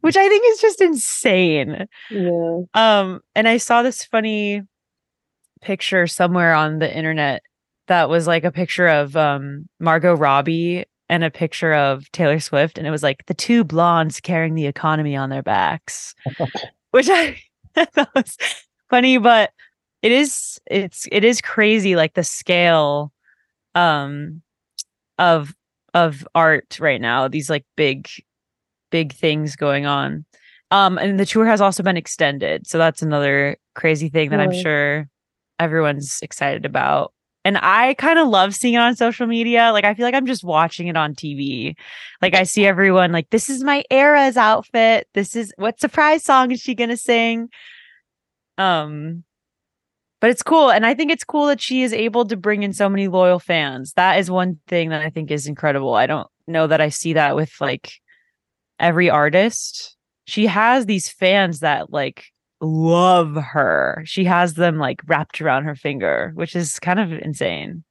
which 0.00 0.16
i 0.16 0.28
think 0.28 0.44
is 0.46 0.60
just 0.60 0.80
insane. 0.80 1.86
Yeah, 2.10 2.60
um 2.74 3.20
and 3.34 3.48
i 3.48 3.56
saw 3.56 3.82
this 3.82 4.04
funny 4.04 4.62
picture 5.60 6.06
somewhere 6.06 6.54
on 6.54 6.78
the 6.78 6.94
internet 6.94 7.42
that 7.88 8.08
was 8.08 8.26
like 8.26 8.44
a 8.44 8.52
picture 8.52 8.86
of 8.86 9.16
um 9.16 9.68
margot 9.80 10.14
robbie 10.14 10.84
and 11.08 11.24
a 11.24 11.30
picture 11.30 11.74
of 11.74 12.10
taylor 12.12 12.38
swift 12.38 12.78
and 12.78 12.86
it 12.86 12.90
was 12.90 13.02
like 13.02 13.26
the 13.26 13.34
two 13.34 13.64
blondes 13.64 14.20
carrying 14.20 14.54
the 14.54 14.66
economy 14.66 15.16
on 15.16 15.30
their 15.30 15.42
backs 15.42 16.14
which 16.90 17.08
i 17.10 17.36
thought 17.76 18.14
was 18.14 18.36
funny 18.90 19.18
but 19.18 19.50
it 20.02 20.12
is 20.12 20.60
it's 20.66 21.06
it 21.10 21.24
is 21.24 21.40
crazy 21.40 21.96
like 21.96 22.14
the 22.14 22.24
scale 22.24 23.12
um 23.74 24.42
of 25.18 25.54
of 25.94 26.26
art 26.34 26.78
right 26.80 27.00
now 27.00 27.26
these 27.26 27.50
like 27.50 27.64
big 27.76 28.08
big 28.90 29.12
things 29.12 29.56
going 29.56 29.86
on. 29.86 30.24
Um 30.70 30.98
and 30.98 31.18
the 31.18 31.26
tour 31.26 31.46
has 31.46 31.60
also 31.60 31.82
been 31.82 31.96
extended 31.96 32.66
so 32.66 32.76
that's 32.76 33.00
another 33.02 33.56
crazy 33.74 34.08
thing 34.08 34.30
that 34.30 34.40
i'm 34.40 34.52
sure 34.52 35.08
everyone's 35.58 36.18
excited 36.20 36.66
about. 36.66 37.12
And 37.44 37.56
i 37.58 37.94
kind 37.94 38.18
of 38.18 38.28
love 38.28 38.54
seeing 38.54 38.74
it 38.74 38.78
on 38.78 38.94
social 38.94 39.26
media 39.26 39.70
like 39.72 39.84
i 39.84 39.94
feel 39.94 40.04
like 40.04 40.14
i'm 40.14 40.26
just 40.26 40.44
watching 40.44 40.88
it 40.88 40.96
on 40.96 41.14
tv 41.14 41.74
like 42.20 42.34
i 42.34 42.42
see 42.42 42.66
everyone 42.66 43.12
like 43.12 43.30
this 43.30 43.48
is 43.48 43.64
my 43.64 43.84
era's 43.90 44.36
outfit. 44.36 45.08
This 45.14 45.34
is 45.34 45.54
what 45.56 45.80
surprise 45.80 46.24
song 46.24 46.50
is 46.50 46.60
she 46.60 46.74
gonna 46.74 46.96
sing? 46.98 47.48
Um 48.58 49.24
but 50.20 50.30
it's 50.30 50.42
cool 50.42 50.70
and 50.70 50.84
i 50.84 50.92
think 50.92 51.10
it's 51.10 51.24
cool 51.24 51.46
that 51.46 51.60
she 51.60 51.82
is 51.82 51.92
able 51.92 52.26
to 52.26 52.36
bring 52.36 52.62
in 52.62 52.72
so 52.74 52.88
many 52.88 53.08
loyal 53.08 53.38
fans. 53.38 53.94
That 53.94 54.18
is 54.18 54.30
one 54.30 54.58
thing 54.66 54.90
that 54.90 55.00
i 55.00 55.08
think 55.08 55.30
is 55.30 55.46
incredible. 55.46 55.94
I 55.94 56.06
don't 56.06 56.28
know 56.46 56.66
that 56.66 56.80
i 56.80 56.88
see 56.90 57.14
that 57.14 57.36
with 57.36 57.52
like 57.60 57.92
every 58.80 59.10
artist 59.10 59.96
she 60.28 60.46
has 60.46 60.84
these 60.86 61.08
fans 61.08 61.60
that 61.60 61.90
like 61.90 62.26
love 62.60 63.34
her. 63.34 64.02
She 64.04 64.24
has 64.24 64.54
them 64.54 64.76
like 64.78 65.00
wrapped 65.06 65.40
around 65.40 65.64
her 65.64 65.74
finger 65.74 66.32
which 66.34 66.54
is 66.54 66.78
kind 66.78 67.00
of 67.00 67.12
insane. 67.12 67.82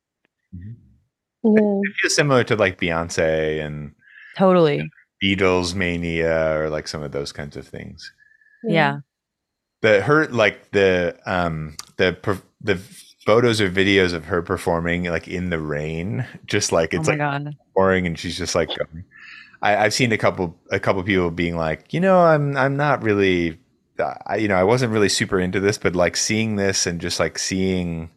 Yeah. 0.54 1.80
It 1.84 1.93
feels 2.02 2.15
similar 2.15 2.43
to 2.45 2.56
like 2.56 2.80
Beyonce 2.80 3.65
and 3.65 3.93
totally. 4.36 4.89
Beatles 5.23 5.73
mania 5.73 6.60
or 6.60 6.69
like 6.69 6.88
some 6.88 7.02
of 7.02 7.12
those 7.12 7.32
kinds 7.32 7.58
of 7.58 7.67
things. 7.67 8.12
yeah. 8.63 9.00
The 9.82 10.02
her 10.02 10.28
like 10.28 10.71
the 10.71 11.17
um 11.26 11.76
the 11.97 12.13
per- 12.13 12.41
the 12.62 12.76
photos 13.26 13.62
or 13.62 13.69
videos 13.69 14.13
of 14.13 14.26
her 14.26 14.41
performing 14.41 15.04
like 15.06 15.28
in 15.28 15.50
the 15.50 15.60
rain, 15.60 16.26
just 16.45 16.71
like 16.71 16.93
it's 16.93 17.08
oh 17.08 17.12
like 17.12 17.19
god. 17.19 17.56
pouring 17.76 18.08
and 18.08 18.17
she's 18.17 18.38
just 18.38 18.56
like 18.56 18.69
going. 18.69 19.04
I, 19.61 19.75
I've 19.77 19.93
seen 19.93 20.11
a 20.11 20.17
couple 20.17 20.55
a 20.71 20.79
couple 20.79 21.01
people 21.03 21.31
being 21.31 21.55
like, 21.55 21.93
you 21.93 21.99
know, 21.99 22.19
I'm 22.19 22.55
I'm 22.57 22.77
not 22.77 23.01
really, 23.03 23.59
I, 24.25 24.37
you 24.37 24.47
know, 24.47 24.55
I 24.55 24.63
wasn't 24.63 24.93
really 24.93 25.09
super 25.09 25.39
into 25.39 25.59
this, 25.59 25.77
but 25.77 25.95
like 25.95 26.15
seeing 26.15 26.55
this 26.55 26.85
and 26.85 27.01
just 27.01 27.19
like 27.19 27.39
seeing 27.39 28.09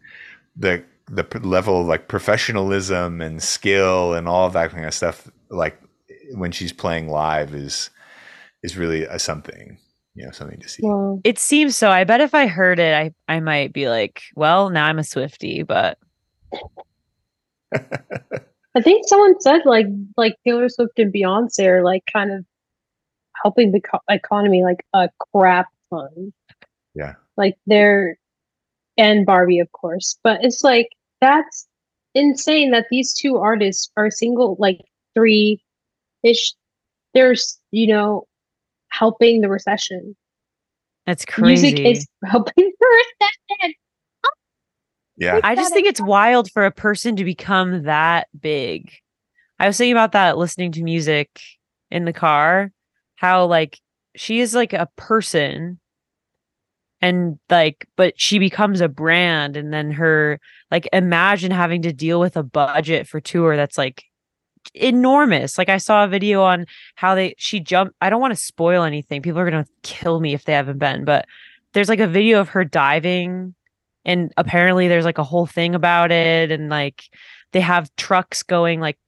the 0.57 0.85
the 1.11 1.27
level 1.43 1.81
of 1.81 1.87
like 1.87 2.09
professionalism 2.09 3.21
and 3.21 3.43
skill 3.43 4.15
and 4.15 4.29
all 4.29 4.47
of 4.47 4.53
that 4.53 4.71
kind 4.71 4.85
of 4.85 4.95
stuff, 4.95 5.29
like 5.49 5.81
when 6.35 6.53
she's 6.53 6.73
playing 6.73 7.09
live, 7.09 7.55
is 7.55 7.91
is 8.63 8.77
really 8.77 9.05
a 9.05 9.19
something, 9.19 9.79
you 10.15 10.25
know, 10.25 10.31
something 10.31 10.61
to 10.61 10.69
see. 10.69 10.83
Well, 10.83 11.21
it 11.25 11.39
seems 11.39 11.77
so 11.77 11.91
i 11.91 12.05
bet 12.05 12.21
if 12.21 12.35
i 12.35 12.47
heard 12.47 12.79
it 12.79 12.95
i 12.95 13.35
i 13.35 13.41
might 13.41 13.73
be 13.73 13.89
like 13.89 14.23
well 14.37 14.71
now 14.71 14.87
i'm 14.87 14.99
a 14.99 15.05
swifty 15.05 15.63
but 15.63 15.99
I 18.75 18.81
think 18.81 19.07
someone 19.07 19.41
said 19.41 19.63
like 19.65 19.87
like 20.17 20.37
Taylor 20.47 20.69
Swift 20.69 20.99
and 20.99 21.13
Beyonce 21.13 21.67
are 21.67 21.83
like 21.83 22.05
kind 22.13 22.33
of 22.33 22.45
helping 23.43 23.73
the 23.73 23.81
co- 23.81 23.99
economy 24.09 24.63
like 24.63 24.85
a 24.95 25.09
crap 25.35 25.67
ton. 25.93 26.33
Yeah. 26.95 27.15
Like 27.37 27.57
they're 27.67 28.17
and 28.97 29.25
Barbie, 29.27 29.61
of 29.61 29.73
course, 29.73 30.19
but 30.23 30.45
it's 30.45 30.63
like 30.63 30.89
that's 31.21 31.67
insane 32.15 32.71
that 32.73 32.87
these 32.91 33.13
two 33.13 33.39
artists 33.39 33.91
are 33.97 34.11
single 34.11 34.57
like 34.59 34.81
three 35.15 35.63
ish. 36.23 36.55
There's 37.15 37.59
you 37.73 37.89
know 37.89 38.27
helping 38.91 39.41
the 39.41 39.49
recession. 39.49 40.15
that's 41.07 41.25
crazy 41.25 41.73
Music 41.73 41.87
is 41.87 42.07
helping 42.25 42.73
the 42.79 43.03
recession. 43.21 43.75
Yeah, 45.21 45.39
I 45.45 45.55
just 45.55 45.75
think 45.75 45.87
it's 45.87 46.01
wild 46.01 46.51
for 46.51 46.65
a 46.65 46.71
person 46.71 47.15
to 47.17 47.25
become 47.25 47.83
that 47.83 48.29
big. 48.39 48.91
I 49.59 49.67
was 49.67 49.77
thinking 49.77 49.93
about 49.93 50.13
that 50.13 50.39
listening 50.39 50.73
to 50.73 50.83
music 50.83 51.41
in 51.91 52.07
the 52.07 52.13
car, 52.15 52.73
how 53.17 53.45
like 53.45 53.79
she 54.17 54.41
is 54.41 54.55
like 54.55 54.73
a 54.73 54.89
person 54.97 55.79
and 57.03 57.39
like 57.51 57.87
but 57.97 58.19
she 58.19 58.39
becomes 58.39 58.81
a 58.81 58.89
brand 58.89 59.57
and 59.57 59.73
then 59.73 59.91
her 59.91 60.41
like 60.71 60.89
imagine 60.93 61.51
having 61.51 61.83
to 61.83 61.93
deal 61.93 62.19
with 62.19 62.37
a 62.37 62.43
budget 62.43 63.07
for 63.07 63.21
tour 63.21 63.57
that's 63.57 63.77
like 63.77 64.05
enormous. 64.75 65.59
Like 65.59 65.69
I 65.69 65.77
saw 65.77 66.05
a 66.05 66.09
video 66.09 66.43
on 66.43 66.65
how 66.95 67.15
they 67.15 67.35
she 67.37 67.61
jumped 67.61 67.95
I 68.01 68.09
don't 68.09 68.23
want 68.23 68.33
to 68.33 68.43
spoil 68.43 68.85
anything. 68.85 69.21
People 69.21 69.41
are 69.41 69.51
going 69.51 69.65
to 69.65 69.71
kill 69.83 70.21
me 70.21 70.33
if 70.33 70.45
they 70.45 70.55
haven't 70.55 70.79
been, 70.79 71.05
but 71.05 71.27
there's 71.75 71.91
like 71.91 72.01
a 72.01 72.07
video 72.07 72.41
of 72.41 72.51
her 72.51 72.65
diving 72.65 73.55
and 74.05 74.33
apparently 74.37 74.89
there's 74.89 75.05
like 75.05 75.19
a 75.19 75.25
whole 75.25 75.47
thing 75.47 75.75
about 75.75 76.11
it 76.13 76.51
and 76.51 76.69
like 76.69 77.05
they 77.53 77.61
have 77.61 77.91
trucks 77.97 78.43
going 78.43 78.81
like 78.81 78.99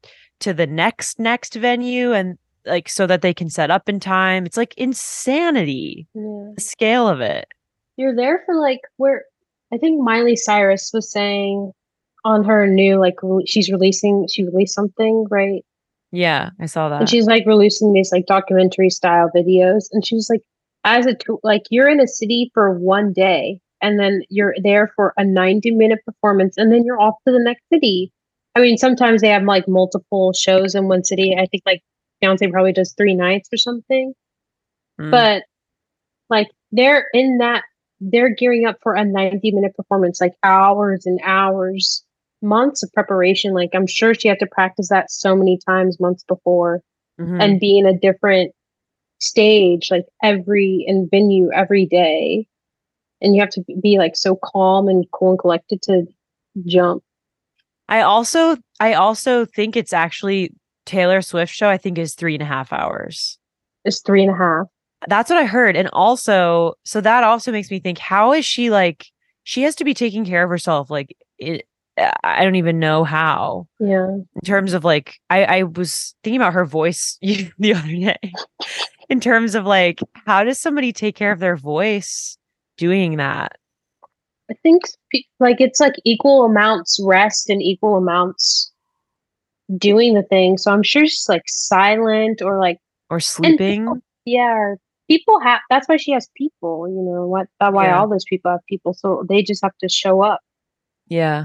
to 0.40 0.52
the 0.52 0.66
next 0.66 1.18
next 1.18 1.54
venue 1.54 2.12
and 2.12 2.36
like 2.66 2.88
so 2.88 3.06
that 3.06 3.22
they 3.22 3.34
can 3.34 3.48
set 3.50 3.70
up 3.70 3.88
in 3.88 3.98
time 4.00 4.44
it's 4.46 4.56
like 4.56 4.74
insanity 4.76 6.06
Yeah. 6.14 6.50
the 6.54 6.60
scale 6.60 7.08
of 7.08 7.20
it 7.20 7.46
You're 7.96 8.14
there 8.14 8.42
for 8.46 8.54
like 8.60 8.80
where 8.96 9.24
I 9.72 9.78
think 9.78 10.02
Miley 10.02 10.36
Cyrus 10.36 10.90
was 10.92 11.10
saying 11.10 11.72
on 12.24 12.44
her 12.44 12.66
new 12.66 12.98
like 12.98 13.14
re- 13.22 13.46
she's 13.46 13.70
releasing 13.70 14.26
she 14.30 14.44
released 14.44 14.74
something 14.74 15.26
right 15.30 15.64
Yeah, 16.12 16.50
I 16.60 16.66
saw 16.66 16.88
that. 16.90 17.00
and 17.00 17.08
she's 17.10 17.26
like 17.26 17.44
releasing 17.46 17.92
these 17.92 18.12
like 18.12 18.26
documentary 18.26 18.90
style 18.90 19.30
videos 19.34 19.86
and 19.92 20.04
she's 20.06 20.28
like 20.30 20.42
as 20.84 21.06
a 21.06 21.14
t- 21.14 21.32
like 21.42 21.62
you're 21.70 21.88
in 21.88 22.00
a 22.00 22.06
city 22.06 22.50
for 22.54 22.72
one 22.78 23.12
day 23.12 23.60
and 23.82 23.98
then 23.98 24.22
you're 24.30 24.54
there 24.62 24.92
for 24.96 25.12
a 25.18 25.24
90 25.24 25.72
minute 25.72 25.98
performance 26.06 26.56
and 26.56 26.72
then 26.72 26.84
you're 26.84 27.00
off 27.00 27.16
to 27.26 27.32
the 27.32 27.42
next 27.42 27.62
city. 27.72 28.12
I 28.54 28.60
mean 28.60 28.76
sometimes 28.78 29.20
they 29.20 29.28
have 29.28 29.44
like 29.44 29.66
multiple 29.68 30.32
shows 30.32 30.74
in 30.74 30.88
one 30.88 31.04
city. 31.04 31.34
I 31.38 31.46
think 31.46 31.62
like 31.66 31.82
Beyonce 32.22 32.50
probably 32.50 32.72
does 32.72 32.94
three 32.96 33.14
nights 33.14 33.48
or 33.52 33.56
something. 33.58 34.14
Mm. 35.00 35.10
but 35.10 35.42
like 36.30 36.48
they're 36.70 37.06
in 37.14 37.38
that 37.38 37.64
they're 38.00 38.34
gearing 38.34 38.66
up 38.66 38.76
for 38.82 38.94
a 38.94 39.04
90 39.04 39.52
minute 39.52 39.74
performance 39.74 40.20
like 40.20 40.34
hours 40.42 41.06
and 41.06 41.18
hours 41.24 42.04
months 42.42 42.82
of 42.82 42.92
preparation. 42.92 43.54
Like 43.54 43.70
i'm 43.74 43.86
sure 43.86 44.14
she 44.14 44.28
had 44.28 44.38
to 44.40 44.46
practice 44.46 44.88
that 44.90 45.10
so 45.10 45.34
many 45.36 45.58
times 45.66 45.98
months 46.00 46.24
before 46.28 46.82
Mhm. 47.20 47.42
and 47.42 47.60
be 47.60 47.78
in 47.78 47.86
a 47.86 47.98
different 47.98 48.52
stage 49.18 49.90
like 49.90 50.04
every 50.22 50.84
and 50.88 51.08
venue 51.10 51.50
every 51.52 51.86
day 51.86 52.46
and 53.22 53.34
you 53.34 53.40
have 53.40 53.50
to 53.50 53.64
be 53.80 53.96
like 53.96 54.16
so 54.16 54.36
calm 54.36 54.88
and 54.88 55.06
cool 55.12 55.30
and 55.30 55.38
collected 55.38 55.80
to 55.82 56.04
jump 56.66 57.02
I 57.88 58.00
also 58.00 58.56
I 58.80 58.94
also 58.94 59.44
think 59.44 59.76
it's 59.76 59.92
actually 59.92 60.54
Taylor 60.86 61.20
Swift 61.20 61.52
show. 61.52 61.68
I 61.68 61.76
think 61.76 61.98
is 61.98 62.14
three 62.14 62.34
and 62.34 62.42
a 62.42 62.46
half 62.46 62.72
hours. 62.72 63.38
it's 63.84 64.00
three 64.00 64.22
and 64.22 64.32
a 64.32 64.36
half 64.36 64.66
That's 65.08 65.30
what 65.30 65.38
I 65.38 65.44
heard, 65.44 65.76
and 65.76 65.88
also 65.92 66.74
so 66.84 67.00
that 67.02 67.22
also 67.22 67.52
makes 67.52 67.70
me 67.70 67.80
think: 67.80 67.98
How 67.98 68.32
is 68.32 68.44
she 68.44 68.70
like? 68.70 69.06
She 69.44 69.62
has 69.64 69.74
to 69.76 69.84
be 69.84 69.92
taking 69.92 70.24
care 70.24 70.44
of 70.44 70.50
herself. 70.50 70.88
Like 70.88 71.16
it, 71.38 71.66
I 72.24 72.44
don't 72.44 72.54
even 72.54 72.78
know 72.78 73.04
how. 73.04 73.66
yeah 73.78 74.06
In 74.06 74.40
terms 74.44 74.72
of 74.72 74.84
like, 74.84 75.16
I 75.28 75.44
I 75.44 75.62
was 75.64 76.14
thinking 76.24 76.40
about 76.40 76.54
her 76.54 76.64
voice 76.64 77.18
the 77.20 77.74
other 77.74 77.88
day. 77.88 78.32
In 79.10 79.20
terms 79.20 79.54
of 79.54 79.66
like, 79.66 80.00
how 80.26 80.44
does 80.44 80.58
somebody 80.58 80.92
take 80.94 81.16
care 81.16 81.32
of 81.32 81.40
their 81.40 81.56
voice 81.56 82.38
doing 82.82 83.16
that? 83.18 83.52
i 84.50 84.54
think 84.62 84.82
like 85.38 85.60
it's 85.60 85.80
like 85.80 85.94
equal 86.04 86.44
amounts 86.44 86.98
rest 87.04 87.48
and 87.48 87.62
equal 87.62 87.96
amounts 87.96 88.72
doing 89.78 90.14
the 90.14 90.22
thing 90.24 90.58
so 90.58 90.70
i'm 90.72 90.82
sure 90.82 91.04
she's 91.06 91.26
like 91.28 91.42
silent 91.46 92.42
or 92.42 92.58
like 92.58 92.78
Or 93.08 93.20
sleeping? 93.20 93.88
Yeah, 94.24 94.52
or 94.52 94.78
people 95.08 95.38
have. 95.40 95.60
That's 95.70 95.88
why 95.88 95.96
she 95.96 96.12
has 96.12 96.28
people. 96.36 96.88
You 96.88 97.02
know 97.02 97.26
what? 97.26 97.46
That's 97.60 97.74
why 97.74 97.86
Yeah. 97.86 97.98
all 97.98 98.08
those 98.08 98.24
people 98.28 98.50
have 98.50 98.60
people. 98.68 98.94
So 98.94 99.24
they 99.28 99.42
just 99.42 99.62
have 99.62 99.76
to 99.82 99.88
show 99.88 100.22
up. 100.22 100.40
Yeah. 101.08 101.44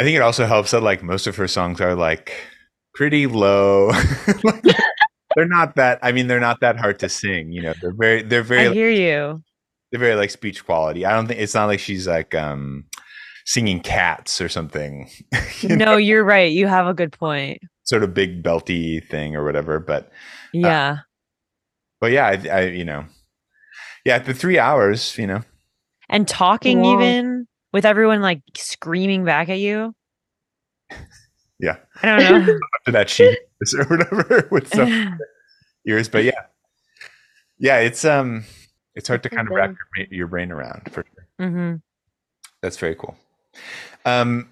I 0.00 0.02
think 0.04 0.16
it 0.16 0.22
also 0.22 0.44
helps 0.46 0.70
that 0.72 0.82
like 0.82 1.02
most 1.02 1.26
of 1.26 1.36
her 1.36 1.48
songs 1.48 1.80
are 1.80 1.94
like 1.94 2.32
pretty 2.94 3.26
low. 3.26 3.90
Like, 5.36 5.48
they're 5.48 5.48
not 5.48 5.76
that. 5.76 5.98
I 6.02 6.12
mean, 6.12 6.26
they're 6.26 6.40
not 6.40 6.60
that 6.60 6.78
hard 6.78 6.98
to 7.00 7.08
sing. 7.08 7.52
You 7.52 7.62
know, 7.62 7.74
they're 7.80 7.94
very, 7.98 8.22
they're 8.22 8.42
very, 8.42 8.68
I 8.68 8.72
hear 8.72 8.90
you. 8.90 9.42
they're 9.90 10.00
very 10.00 10.14
like 10.14 10.30
speech 10.30 10.64
quality. 10.64 11.04
I 11.06 11.12
don't 11.12 11.26
think 11.26 11.40
it's 11.40 11.54
not 11.54 11.66
like 11.66 11.80
she's 11.80 12.06
like 12.06 12.34
um 12.34 12.84
singing 13.46 13.80
cats 13.80 14.40
or 14.40 14.48
something. 14.48 15.10
you 15.60 15.76
know, 15.76 15.84
No, 15.84 15.96
you're 15.96 16.24
right. 16.24 16.50
You 16.52 16.66
have 16.66 16.86
a 16.86 16.94
good 16.94 17.12
point. 17.12 17.58
sort 17.82 18.02
of 18.02 18.14
big 18.14 18.42
belty 18.42 19.06
thing 19.08 19.36
or 19.36 19.44
whatever. 19.44 19.78
But 19.78 20.10
Yeah. 20.52 20.98
but 22.00 22.12
yeah, 22.12 22.26
I, 22.26 22.48
I 22.48 22.60
you 22.68 22.84
know, 22.84 23.04
yeah, 24.04 24.18
the 24.18 24.34
three 24.34 24.58
hours. 24.58 25.16
You 25.18 25.26
know, 25.26 25.42
and 26.08 26.26
talking 26.28 26.80
Wow. 26.82 26.94
even 26.94 27.46
with 27.72 27.84
everyone 27.84 28.20
like 28.22 28.40
screaming 28.56 29.24
back 29.24 29.48
at 29.48 29.58
you. 29.58 29.94
Yeah. 31.60 31.76
I 32.02 32.06
don't 32.06 32.46
know. 32.46 32.58
after 32.80 32.90
that 32.92 33.08
she 33.08 33.36
or 33.78 33.84
whatever 33.84 34.48
with 34.50 34.68
some 34.68 35.18
ears. 35.86 36.08
But 36.08 36.24
yeah, 36.24 36.32
yeah, 37.58 37.78
it's 37.78 38.04
um, 38.04 38.44
it's 38.94 39.08
hard 39.08 39.22
to 39.22 39.30
kind 39.30 39.48
of 39.48 39.54
wrap 39.54 39.70
your, 39.70 39.78
brain- 39.94 40.08
your 40.10 40.26
brain 40.26 40.50
around 40.52 40.90
for 40.92 41.04
sure. 41.14 41.48
hmm 41.48 41.74
That's 42.60 42.76
very 42.76 42.94
cool. 42.96 43.16
Um, 44.04 44.48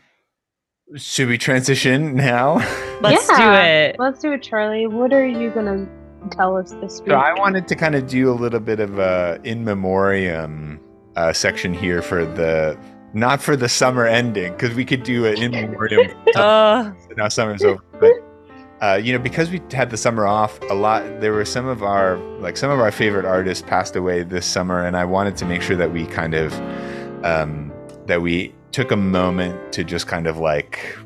should 0.96 1.28
we 1.28 1.38
transition 1.38 2.14
now? 2.14 2.56
Let's 3.00 3.26
do 3.26 3.34
it. 3.38 3.96
Let's 3.98 4.20
do 4.20 4.32
it, 4.32 4.42
Charlie. 4.42 4.86
What 4.86 5.12
are 5.12 5.26
you 5.26 5.50
gonna 5.50 5.88
tell 6.30 6.56
us 6.56 6.72
this 6.80 7.00
week? 7.00 7.10
So 7.10 7.16
I 7.16 7.32
wanted 7.38 7.66
to 7.68 7.74
kind 7.76 7.94
of 7.94 8.06
do 8.06 8.30
a 8.30 8.34
little 8.34 8.60
bit 8.60 8.78
of 8.80 8.98
a 8.98 9.40
in 9.44 9.64
memoriam 9.64 10.80
uh, 11.16 11.32
section 11.32 11.74
here 11.74 12.00
for 12.02 12.24
the 12.24 12.78
not 13.14 13.42
for 13.42 13.56
the 13.56 13.68
summer 13.68 14.06
ending 14.06 14.52
because 14.52 14.74
we 14.74 14.84
could 14.84 15.02
do 15.02 15.26
an 15.26 15.36
in 15.42 15.50
memoriam. 15.50 16.10
Uh, 16.34 16.92
now 17.16 17.28
summer's 17.28 17.62
over, 17.62 17.82
but 18.00 18.12
uh, 18.82 19.00
you 19.02 19.12
know 19.12 19.18
because 19.18 19.50
we 19.50 19.60
had 19.72 19.90
the 19.90 19.96
summer 19.96 20.26
off 20.26 20.60
a 20.70 20.74
lot. 20.74 21.02
There 21.20 21.32
were 21.32 21.44
some 21.44 21.66
of 21.66 21.82
our 21.82 22.16
like 22.40 22.56
some 22.56 22.70
of 22.70 22.80
our 22.80 22.90
favorite 22.90 23.24
artists 23.24 23.64
passed 23.66 23.96
away 23.96 24.22
this 24.24 24.44
summer, 24.44 24.84
and 24.84 24.96
I 24.96 25.04
wanted 25.04 25.36
to 25.38 25.44
make 25.44 25.62
sure 25.62 25.76
that 25.76 25.92
we 25.92 26.06
kind 26.06 26.34
of 26.34 26.52
um, 27.24 27.72
that 28.06 28.20
we 28.22 28.54
took 28.72 28.90
a 28.90 28.96
moment 28.96 29.72
to 29.72 29.84
just 29.84 30.06
kind 30.06 30.26
of 30.26 30.38
like 30.38 30.98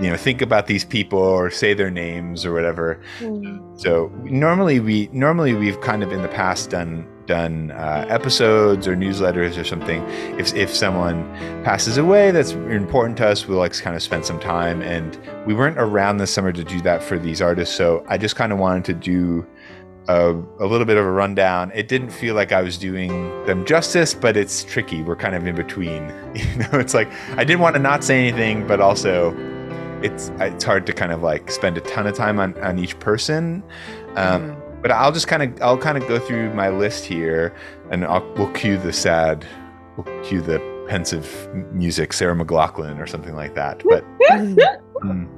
you 0.00 0.08
know 0.08 0.16
think 0.16 0.40
about 0.40 0.66
these 0.66 0.84
people 0.84 1.18
or 1.18 1.50
say 1.50 1.74
their 1.74 1.90
names 1.90 2.46
or 2.46 2.52
whatever 2.54 3.00
Mm. 3.20 3.78
so 3.78 4.10
normally 4.24 4.80
we 4.80 5.08
normally 5.12 5.52
we've 5.54 5.80
kind 5.80 6.02
of 6.02 6.10
in 6.12 6.22
the 6.22 6.28
past 6.28 6.70
done 6.70 7.06
done 7.30 7.70
uh, 7.70 8.04
episodes 8.08 8.88
or 8.88 8.96
newsletters 8.96 9.56
or 9.56 9.62
something. 9.62 10.02
If 10.36 10.52
if 10.54 10.74
someone 10.74 11.22
passes 11.62 11.96
away 11.96 12.32
that's 12.32 12.50
important 12.82 13.16
to 13.18 13.28
us, 13.28 13.46
we'll 13.46 13.58
like 13.58 13.74
kind 13.80 13.94
of 13.94 14.02
spend 14.02 14.26
some 14.26 14.40
time. 14.40 14.82
And 14.82 15.16
we 15.46 15.54
weren't 15.54 15.78
around 15.78 16.16
this 16.16 16.32
summer 16.32 16.52
to 16.52 16.64
do 16.64 16.80
that 16.80 17.04
for 17.04 17.20
these 17.20 17.40
artists, 17.40 17.74
so 17.74 18.04
I 18.08 18.18
just 18.18 18.34
kind 18.34 18.52
of 18.52 18.58
wanted 18.58 18.84
to 18.86 18.94
do. 18.94 19.46
A, 20.08 20.32
a 20.58 20.66
little 20.66 20.86
bit 20.86 20.96
of 20.96 21.04
a 21.04 21.10
rundown. 21.10 21.70
It 21.72 21.86
didn't 21.86 22.10
feel 22.10 22.34
like 22.34 22.50
I 22.50 22.62
was 22.62 22.76
doing 22.78 23.10
them 23.46 23.64
justice, 23.64 24.12
but 24.12 24.36
it's 24.36 24.64
tricky. 24.64 25.02
We're 25.02 25.14
kind 25.14 25.36
of 25.36 25.46
in 25.46 25.54
between. 25.54 26.02
You 26.34 26.56
know, 26.56 26.80
it's 26.80 26.94
like 26.94 27.08
I 27.36 27.44
didn't 27.44 27.60
want 27.60 27.76
to 27.76 27.82
not 27.82 28.02
say 28.02 28.26
anything, 28.26 28.66
but 28.66 28.80
also 28.80 29.36
it's 30.02 30.32
it's 30.40 30.64
hard 30.64 30.84
to 30.86 30.92
kind 30.92 31.12
of 31.12 31.22
like 31.22 31.50
spend 31.50 31.78
a 31.78 31.82
ton 31.82 32.08
of 32.08 32.16
time 32.16 32.40
on 32.40 32.58
on 32.60 32.78
each 32.78 32.98
person. 32.98 33.62
Um, 34.16 34.42
mhm. 34.42 34.69
But 34.82 34.90
I'll 34.92 35.12
just 35.12 35.28
kind 35.28 35.42
of 35.42 35.62
I'll 35.62 35.78
kind 35.78 35.98
of 35.98 36.06
go 36.08 36.18
through 36.18 36.52
my 36.54 36.70
list 36.70 37.04
here, 37.04 37.54
and 37.90 38.04
I'll, 38.04 38.26
we'll 38.36 38.50
cue 38.52 38.78
the 38.78 38.92
sad, 38.92 39.46
we'll 39.96 40.22
cue 40.24 40.40
the 40.40 40.58
pensive 40.88 41.48
music, 41.72 42.12
Sarah 42.12 42.34
McLachlan 42.34 42.98
or 42.98 43.06
something 43.06 43.34
like 43.34 43.54
that. 43.54 43.82
But 43.84 44.04
um, 45.02 45.28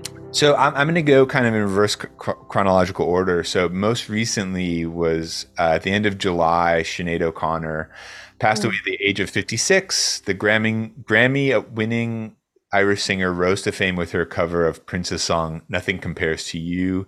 so 0.32 0.54
I'm 0.56 0.74
I'm 0.74 0.86
going 0.86 0.94
to 0.96 1.02
go 1.02 1.26
kind 1.26 1.46
of 1.46 1.54
in 1.54 1.62
reverse 1.62 1.94
chro- 1.96 2.48
chronological 2.48 3.06
order. 3.06 3.44
So 3.44 3.68
most 3.68 4.08
recently 4.08 4.84
was 4.84 5.46
uh, 5.58 5.74
at 5.74 5.82
the 5.82 5.92
end 5.92 6.04
of 6.06 6.18
July, 6.18 6.82
Sinead 6.84 7.22
O'Connor 7.22 7.90
passed 8.40 8.62
Mm. 8.62 8.66
away 8.66 8.74
at 8.78 8.84
the 8.84 8.98
age 9.04 9.20
of 9.20 9.30
56. 9.30 10.20
The 10.20 10.34
Grammy 10.34 10.92
Grammy 11.04 11.68
winning 11.70 12.34
Irish 12.72 13.02
singer 13.02 13.32
rose 13.32 13.62
to 13.62 13.72
fame 13.72 13.96
with 13.96 14.10
her 14.12 14.26
cover 14.26 14.66
of 14.66 14.84
Prince's 14.86 15.22
song 15.22 15.62
"Nothing 15.68 15.98
Compares 16.00 16.44
to 16.48 16.58
You." 16.58 17.06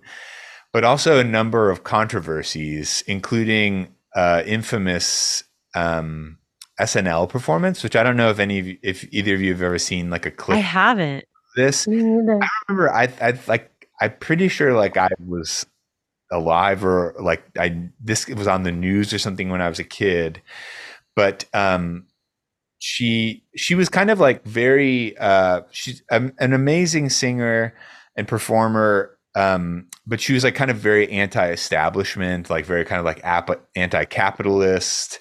But 0.72 0.84
also 0.84 1.18
a 1.18 1.24
number 1.24 1.70
of 1.70 1.84
controversies, 1.84 3.02
including 3.06 3.94
uh, 4.14 4.42
infamous 4.46 5.44
um, 5.74 6.38
SNL 6.80 7.28
performance, 7.28 7.82
which 7.82 7.96
I 7.96 8.02
don't 8.02 8.16
know 8.16 8.30
if 8.30 8.38
any 8.38 8.58
of 8.58 8.66
you, 8.66 8.78
if 8.82 9.06
either 9.12 9.34
of 9.34 9.40
you 9.40 9.52
have 9.52 9.62
ever 9.62 9.78
seen 9.78 10.10
like 10.10 10.26
a 10.26 10.30
clip 10.30 10.58
I 10.58 10.60
haven't. 10.60 11.24
this. 11.56 11.86
Me 11.86 12.02
neither. 12.02 12.42
I 12.42 12.48
remember 12.68 12.92
I 12.92 13.08
I 13.20 13.38
like 13.46 13.88
I'm 14.00 14.14
pretty 14.18 14.48
sure 14.48 14.72
like 14.74 14.96
I 14.96 15.08
was 15.24 15.66
alive 16.32 16.84
or 16.84 17.14
like 17.20 17.42
I 17.58 17.88
this 18.00 18.26
was 18.28 18.46
on 18.46 18.62
the 18.62 18.72
news 18.72 19.12
or 19.12 19.18
something 19.18 19.50
when 19.50 19.60
I 19.60 19.68
was 19.68 19.78
a 19.78 19.84
kid, 19.84 20.40
but 21.14 21.44
um 21.52 22.06
she 22.78 23.44
she 23.56 23.74
was 23.74 23.90
kind 23.90 24.10
of 24.10 24.18
like 24.18 24.42
very 24.44 25.16
uh 25.18 25.62
she's 25.70 26.02
an 26.10 26.32
amazing 26.38 27.10
singer 27.10 27.74
and 28.16 28.26
performer 28.26 29.18
um 29.34 29.86
but 30.06 30.20
she 30.20 30.32
was 30.32 30.42
like 30.42 30.54
kind 30.54 30.70
of 30.70 30.76
very 30.76 31.08
anti-establishment 31.10 32.50
like 32.50 32.66
very 32.66 32.84
kind 32.84 32.98
of 32.98 33.04
like 33.04 33.20
ap- 33.22 33.66
anti-capitalist 33.76 35.20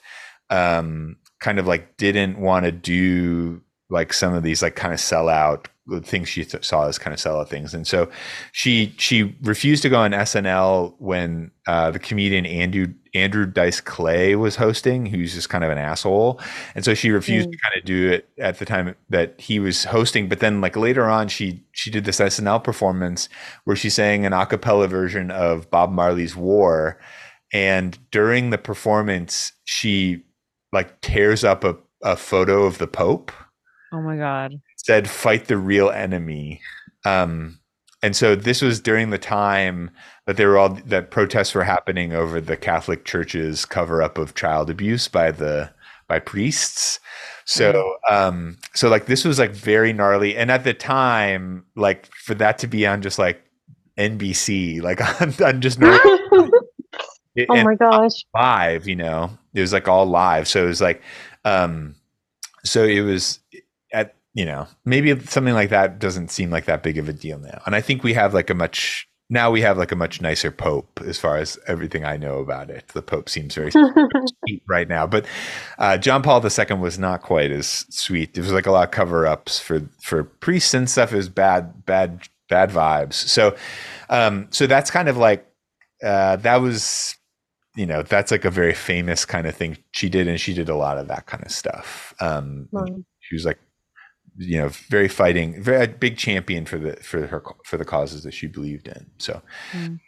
um 0.50 1.16
kind 1.40 1.60
of 1.60 1.68
like 1.68 1.98
didn't 1.98 2.40
want 2.40 2.66
to 2.66 2.72
do 2.72 3.62
like 3.90 4.14
some 4.14 4.34
of 4.34 4.44
these 4.44 4.62
like 4.62 4.76
kind 4.76 4.94
of 4.94 5.00
sellout 5.00 5.68
things 6.04 6.30
she 6.30 6.46
th- 6.46 6.64
saw 6.64 6.88
as 6.88 7.00
kind 7.00 7.14
of 7.14 7.20
sellout 7.20 7.48
things. 7.48 7.74
And 7.74 7.88
so 7.88 8.10
she 8.52 8.94
she 8.98 9.36
refused 9.42 9.82
to 9.84 9.90
go 9.90 10.00
on 10.00 10.12
SNL 10.12 10.94
when 11.00 11.52
uh, 11.68 11.92
the 11.92 12.00
comedian 12.00 12.46
Andrew 12.46 12.94
Andrew 13.14 13.46
Dice 13.46 13.82
Clay 13.82 14.36
was 14.36 14.56
hosting, 14.58 15.06
who's 15.08 15.34
just 15.34 15.50
kind 15.50 15.64
of 15.64 15.70
an 15.72 15.78
asshole, 15.78 16.40
and 16.76 16.84
so 16.86 16.94
she 16.94 17.10
refused 17.12 17.50
Mm. 17.50 17.52
to 17.52 17.58
kind 17.58 17.76
of 17.78 17.86
do 17.86 18.12
it 18.12 18.30
at 18.38 18.60
the 18.60 18.66
time 18.66 18.96
that 19.10 19.40
he 19.40 19.60
was 19.60 19.86
hosting. 19.86 20.30
But 20.30 20.40
then, 20.40 20.62
like 20.62 20.76
later 20.76 21.06
on, 21.10 21.28
she 21.28 21.64
she 21.72 21.90
did 21.92 22.06
this 22.06 22.20
SNL 22.20 22.64
performance 22.64 23.30
where 23.66 23.76
she 23.76 23.90
sang 23.90 24.26
an 24.26 24.34
a 24.34 24.46
cappella 24.46 24.88
version 24.88 25.32
of 25.32 25.70
Bob 25.70 25.92
Marley's 25.92 26.36
War, 26.36 27.00
and 27.54 27.98
during 28.12 28.50
the 28.52 28.58
performance, 28.58 29.52
she 29.66 30.24
like 30.72 31.02
tears 31.02 31.44
up 31.44 31.64
a 31.64 31.76
a 32.04 32.16
photo 32.16 32.64
of 32.64 32.78
the 32.78 32.88
Pope. 32.88 33.32
Oh 33.92 34.02
my 34.02 34.16
god. 34.18 34.54
Said 34.78 35.10
fight 35.10 35.46
the 35.46 35.58
real 35.58 35.90
enemy. 35.90 36.62
Um, 37.06 37.59
and 38.02 38.16
so 38.16 38.36
this 38.36 38.62
was 38.62 38.80
during 38.80 39.10
the 39.10 39.18
time 39.18 39.92
that 40.26 40.38
there 40.38 40.50
were 40.50 40.58
all 40.58 40.70
that 40.86 41.12
protests 41.12 41.54
were 41.54 41.64
happening 41.64 42.14
over 42.14 42.40
the 42.40 42.56
Catholic 42.56 43.04
Church's 43.04 43.66
cover 43.66 44.02
up 44.02 44.18
of 44.18 44.36
child 44.36 44.70
abuse 44.70 45.08
by 45.08 45.32
the 45.32 45.70
by 46.08 46.20
priests. 46.20 47.00
So 47.46 47.98
um 48.10 48.58
so 48.74 48.90
like 48.90 49.08
this 49.08 49.26
was 49.26 49.40
like 49.40 49.52
very 49.52 49.92
gnarly 49.92 50.38
and 50.38 50.50
at 50.50 50.64
the 50.64 50.74
time 50.74 51.66
like 51.76 52.06
for 52.14 52.36
that 52.36 52.58
to 52.60 52.68
be 52.68 52.86
on 52.86 53.02
just 53.02 53.20
like 53.20 53.44
NBC 53.98 54.82
like 54.82 55.02
on, 55.22 55.34
on 55.44 55.62
just 55.62 55.80
normal, 55.80 56.00
oh 57.50 57.64
my 57.64 57.76
gosh. 57.76 58.24
live, 58.34 58.88
you 58.88 58.96
know. 58.96 59.32
It 59.54 59.62
was 59.62 59.74
like 59.74 59.88
all 59.88 60.06
live. 60.06 60.48
So 60.48 60.64
it 60.64 60.68
was 60.68 60.82
like 60.82 61.02
um 61.44 61.96
so 62.64 62.84
it 62.84 63.02
was 63.02 63.40
you 64.34 64.46
know, 64.46 64.68
maybe 64.86 65.20
something 65.22 65.54
like 65.54 65.70
that 65.70 66.00
doesn't 66.00 66.30
seem 66.30 66.50
like 66.50 66.66
that 66.66 66.84
big 66.84 66.98
of 66.98 67.10
a 67.10 67.14
deal 67.14 67.40
now. 67.40 67.62
And 67.66 67.76
I 67.76 67.82
think 67.82 68.04
we 68.04 68.14
have 68.14 68.34
like 68.34 68.50
a 68.50 68.54
much 68.54 69.10
now 69.30 69.52
we 69.52 69.62
have 69.62 69.78
like 69.78 69.92
a 69.92 69.96
much 69.96 70.22
nicer 70.22 70.50
pope 70.50 71.00
as 71.06 71.20
far 71.20 71.38
as 71.38 71.60
everything 71.68 72.04
I 72.04 72.18
know 72.18 72.40
about 72.40 72.70
it. 72.72 72.88
The 72.90 73.04
pope 73.04 73.30
seems 73.30 73.54
very 73.54 73.72
sweet 73.72 74.64
right 74.68 74.88
now, 74.88 75.06
but 75.06 75.26
uh, 75.78 75.98
John 75.98 76.24
Paul 76.24 76.44
II 76.44 76.78
was 76.78 76.98
not 76.98 77.22
quite 77.22 77.52
as 77.52 77.86
sweet. 77.90 78.34
There 78.34 78.44
was 78.44 78.52
like 78.52 78.66
a 78.66 78.72
lot 78.72 78.86
of 78.86 78.92
cover 78.92 79.28
ups 79.28 79.60
for 79.60 79.82
for 80.02 80.24
priests 80.24 80.74
and 80.74 80.90
stuff. 80.90 81.14
Is 81.14 81.30
bad, 81.30 81.86
bad, 81.86 82.28
bad 82.50 82.72
vibes. 82.72 83.14
So, 83.14 83.56
um, 84.10 84.48
so 84.50 84.66
that's 84.66 84.90
kind 84.90 85.08
of 85.08 85.18
like 85.18 85.46
uh, 86.04 86.38
that 86.38 86.58
was 86.58 87.16
you 87.76 87.86
know 87.86 88.02
that's 88.02 88.32
like 88.32 88.46
a 88.46 88.52
very 88.52 88.74
famous 88.74 89.26
kind 89.26 89.46
of 89.46 89.56
thing 89.56 89.78
she 89.92 90.10
did, 90.10 90.28
and 90.28 90.42
she 90.42 90.56
did 90.56 90.70
a 90.70 90.76
lot 90.76 90.98
of 90.98 91.08
that 91.08 91.28
kind 91.28 91.46
of 91.46 91.52
stuff. 91.52 92.16
Um, 92.20 92.68
she 93.20 93.36
was 93.36 93.46
like 93.46 93.60
you 94.40 94.58
know 94.58 94.70
very 94.70 95.08
fighting 95.10 95.62
very 95.62 95.84
a 95.84 95.88
big 95.88 96.18
champion 96.18 96.66
for 96.66 96.78
the 96.78 96.96
for 96.98 97.28
her 97.28 97.44
for 97.66 97.78
the 97.78 97.86
causes 97.86 98.24
that 98.24 98.34
she 98.34 98.48
believed 98.48 98.88
in 98.88 99.06
so 99.18 99.42
Mm. 99.74 100.00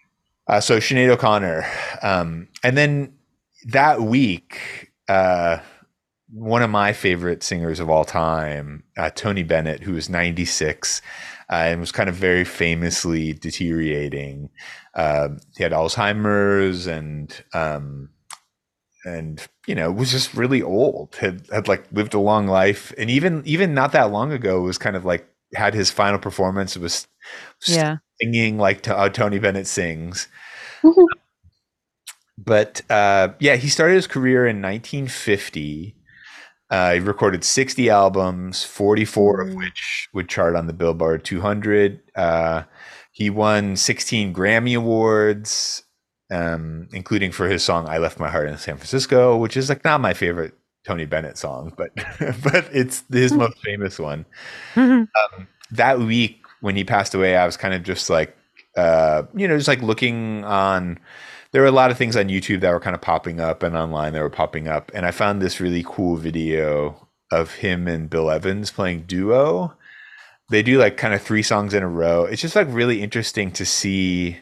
uh, 0.48 0.62
so 0.62 0.78
Sinead 0.78 1.10
O'Connor 1.10 1.66
um 2.02 2.48
and 2.64 2.78
then 2.78 3.14
that 3.68 4.02
week 4.02 4.92
uh 5.10 5.58
one 6.34 6.64
of 6.64 6.70
my 6.70 6.94
favorite 6.94 7.44
singers 7.44 7.82
of 7.82 7.90
all 7.90 8.06
time 8.06 8.84
uh, 8.98 9.10
Tony 9.10 9.44
Bennett 9.44 9.84
who 9.84 9.94
was 9.94 10.10
96 10.10 11.02
uh, 11.50 11.56
and 11.56 11.82
was 11.82 11.92
kind 11.92 12.08
of 12.08 12.16
very 12.16 12.46
famously 12.46 13.34
deteriorating 13.34 14.50
uh, 14.96 15.28
he 15.58 15.64
had 15.64 15.74
Alzheimer's 15.74 16.88
and 16.88 17.44
um 17.54 18.10
and 19.06 19.48
you 19.68 19.74
know 19.76 19.92
was 19.92 20.12
just 20.12 20.34
really 20.36 20.62
old 20.62 21.16
had 21.20 21.48
had 21.52 21.68
like 21.68 21.86
lived 21.92 22.14
a 22.14 22.20
long 22.20 22.48
life 22.48 22.94
and 22.98 23.10
even 23.10 23.42
even 23.46 23.74
not 23.74 23.92
that 23.94 24.12
long 24.12 24.32
ago 24.32 24.62
was 24.62 24.78
kind 24.78 24.96
of 24.96 25.06
like 25.06 25.28
had 25.56 25.74
his 25.74 25.90
final 25.92 26.20
performance 26.20 26.76
It 26.76 26.82
was 26.82 27.08
Yeah. 27.68 27.98
singing 28.22 28.58
like 28.58 28.82
to, 28.84 28.96
how 28.96 29.10
Tony 29.10 29.40
Bennett 29.40 29.68
sings. 29.68 30.28
But 32.38 32.82
uh 32.90 33.30
yeah 33.40 33.56
he 33.56 33.70
started 33.70 33.96
his 33.96 34.08
career 34.08 34.48
in 34.48 34.62
1950 34.62 35.96
uh, 36.72 36.94
he 36.94 37.00
recorded 37.02 37.44
60 37.44 37.90
albums 37.90 38.64
44 38.64 39.42
of 39.42 39.50
Mm. 39.50 39.58
which 39.58 40.08
would 40.14 40.30
chart 40.30 40.56
on 40.56 40.68
the 40.68 40.74
Billboard 40.74 41.24
200 41.26 42.00
uh 42.16 42.64
he 43.12 43.30
won 43.30 43.76
16 43.76 44.34
Grammy 44.34 44.76
awards 44.78 45.84
um, 46.32 46.88
including 46.94 47.32
for 47.32 47.48
his 47.48 47.64
song 47.64 47.88
"I 47.88 47.98
Left 47.98 48.20
My 48.20 48.30
Heart 48.30 48.50
in 48.50 48.58
San 48.58 48.78
Francisco," 48.78 49.38
which 49.38 49.58
is 49.58 49.70
like 49.70 49.84
not 49.84 50.02
my 50.02 50.14
favorite 50.14 50.54
Tony 50.84 51.06
Bennett 51.06 51.38
song, 51.38 51.74
but 51.78 51.92
but 52.44 52.70
it's 52.72 53.04
his 53.12 53.34
most 53.34 53.58
famous 53.64 54.00
one. 54.00 54.26
That 55.72 56.00
week 56.00 56.44
when 56.62 56.76
he 56.76 56.84
passed 56.84 57.14
away, 57.14 57.36
I 57.36 57.46
was 57.46 57.58
kind 57.58 57.74
of 57.74 57.84
just 57.84 58.10
like, 58.10 58.36
uh, 58.76 59.24
you 59.36 59.48
know, 59.48 59.58
just 59.58 59.68
like 59.68 59.82
looking 59.82 60.44
on. 60.44 61.00
There 61.52 61.62
were 61.62 61.68
a 61.68 61.72
lot 61.72 61.92
of 61.92 61.98
things 61.98 62.16
on 62.16 62.30
YouTube 62.30 62.62
that 62.62 62.72
were 62.72 62.80
kind 62.80 62.96
of 62.96 63.02
popping 63.02 63.42
up 63.42 63.62
and 63.62 63.76
online 63.76 64.14
that 64.14 64.22
were 64.22 64.30
popping 64.30 64.70
up, 64.70 64.90
and 64.94 65.06
I 65.06 65.12
found 65.12 65.42
this 65.42 65.60
really 65.60 65.84
cool 65.86 66.16
video 66.16 67.08
of 67.30 67.56
him 67.56 67.88
and 67.88 68.10
Bill 68.10 68.32
Evans 68.32 68.72
playing 68.72 69.04
duo. 69.04 69.74
They 70.50 70.64
do 70.64 70.78
like 70.78 70.98
kind 70.98 71.14
of 71.14 71.22
three 71.22 71.44
songs 71.44 71.74
in 71.74 71.84
a 71.84 71.88
row. 71.88 72.26
It's 72.26 72.42
just 72.42 72.56
like 72.56 72.68
really 72.70 73.02
interesting 73.02 73.52
to 73.54 73.66
see 73.66 74.38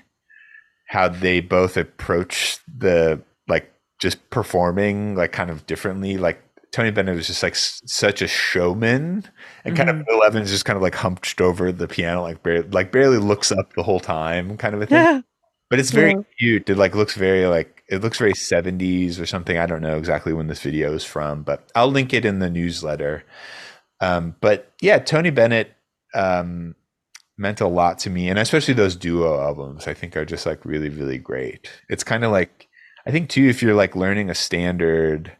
how 0.89 1.07
they 1.07 1.39
both 1.39 1.77
approach 1.77 2.57
the 2.77 3.21
like 3.47 3.71
just 4.01 4.29
performing 4.31 5.15
like 5.15 5.31
kind 5.31 5.49
of 5.49 5.65
differently. 5.67 6.17
Like 6.17 6.41
tony 6.71 6.91
bennett 6.91 7.15
was 7.15 7.27
just 7.27 7.41
like 7.43 7.53
s- 7.53 7.81
such 7.85 8.21
a 8.21 8.27
showman 8.27 9.23
and 9.65 9.75
kind 9.75 9.89
of 9.89 10.05
bill 10.05 10.23
evans 10.23 10.49
just 10.51 10.65
kind 10.65 10.77
of 10.77 10.83
like 10.83 10.93
humped 10.95 11.41
over 11.41 11.71
the 11.71 11.87
piano 11.87 12.21
like 12.21 12.43
barely, 12.43 12.67
like 12.69 12.91
barely 12.91 13.17
looks 13.17 13.51
up 13.51 13.73
the 13.73 13.81
whole 13.83 13.99
time 13.99 14.55
kind 14.57 14.75
of 14.75 14.81
a 14.81 14.85
thing. 14.85 15.03
Yeah. 15.03 15.21
but 15.69 15.79
it's 15.79 15.91
very 15.91 16.11
Yeah. 16.11 16.21
cute. 16.39 16.69
It 16.69 16.77
like 16.77 16.95
looks 16.95 17.15
very 17.15 17.45
like 17.47 17.83
it 17.89 18.01
looks 18.01 18.17
very 18.19 18.33
70s 18.33 19.19
or 19.19 19.25
something. 19.25 19.57
I 19.57 19.65
don't 19.65 19.81
know 19.81 19.97
exactly 19.97 20.33
when 20.33 20.47
this 20.47 20.61
video 20.61 20.93
is 20.93 21.03
from 21.03 21.43
but 21.43 21.71
i'll 21.75 21.89
link 21.91 22.13
it 22.13 22.25
in 22.25 22.39
the 22.39 22.49
newsletter. 22.49 23.23
Um, 24.01 24.35
but 24.41 24.71
yeah 24.81 24.97
tony 24.99 25.29
bennett 25.29 25.71
um, 26.15 26.75
meant 27.39 27.61
a 27.61 27.67
lot 27.67 27.97
to 27.99 28.09
me 28.09 28.29
and 28.29 28.37
especially 28.37 28.73
those 28.73 28.95
duo 28.95 29.39
albums 29.41 29.87
i 29.87 29.93
think 29.93 30.15
are 30.17 30.25
just 30.25 30.45
like 30.45 30.63
really 30.65 30.89
really 30.89 31.17
great 31.17 31.69
it's 31.89 32.03
kind 32.03 32.23
of 32.23 32.31
like 32.31 32.67
i 33.07 33.11
think 33.11 33.29
too 33.29 33.47
if 33.47 33.61
you're 33.61 33.73
like 33.73 33.95
learning 33.95 34.29
a 34.29 34.35
standard 34.35 35.31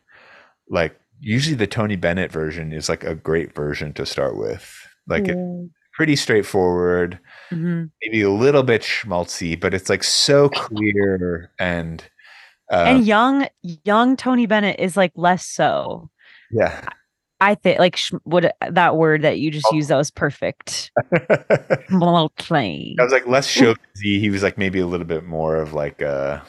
like 0.70 0.98
usually 1.20 1.56
the 1.56 1.68
tony 1.68 1.96
bennett 1.98 2.32
version 2.32 2.72
is 2.72 2.88
like 2.90 3.04
a 3.04 3.14
great 3.16 3.54
version 3.54 3.94
to 3.94 4.06
start 4.06 4.38
with 4.38 4.74
like 5.08 5.28
Yeah. 5.28 5.36
pretty 5.94 6.16
straightforward 6.16 7.20
Mhm. 7.52 7.92
maybe 8.02 8.22
a 8.22 8.30
little 8.32 8.64
bit 8.64 8.82
schmaltzy 8.82 9.60
but 9.60 9.74
it's 9.74 9.90
like 9.90 10.04
so 10.04 10.48
clear 10.50 11.52
and 11.60 12.04
uh, 12.72 12.86
and 12.88 13.06
young 13.08 13.48
young 13.84 14.16
Tony 14.16 14.46
Bennett 14.46 14.80
is 14.80 14.96
like 14.96 15.12
less 15.16 15.44
so. 15.44 16.10
yeah 16.52 16.88
I 17.42 17.56
think 17.56 17.80
like 17.80 17.96
sh- 17.96 18.14
what 18.24 18.54
that 18.70 18.96
word 18.98 19.22
that 19.22 19.40
you 19.40 19.50
just 19.52 19.66
Oh. 19.72 19.76
used 19.76 19.90
that 19.90 19.96
was 19.98 20.12
perfect. 20.12 20.92
I 23.00 23.04
was 23.04 23.12
like 23.12 23.28
less 23.28 23.48
chauvinisy. 23.48 24.20
He 24.20 24.30
was 24.30 24.44
like 24.44 24.58
maybe 24.58 24.80
a 24.80 24.88
little 24.88 25.06
bit 25.08 25.24
more 25.26 25.56
of 25.58 25.74
like 25.74 26.02
a, 26.02 26.44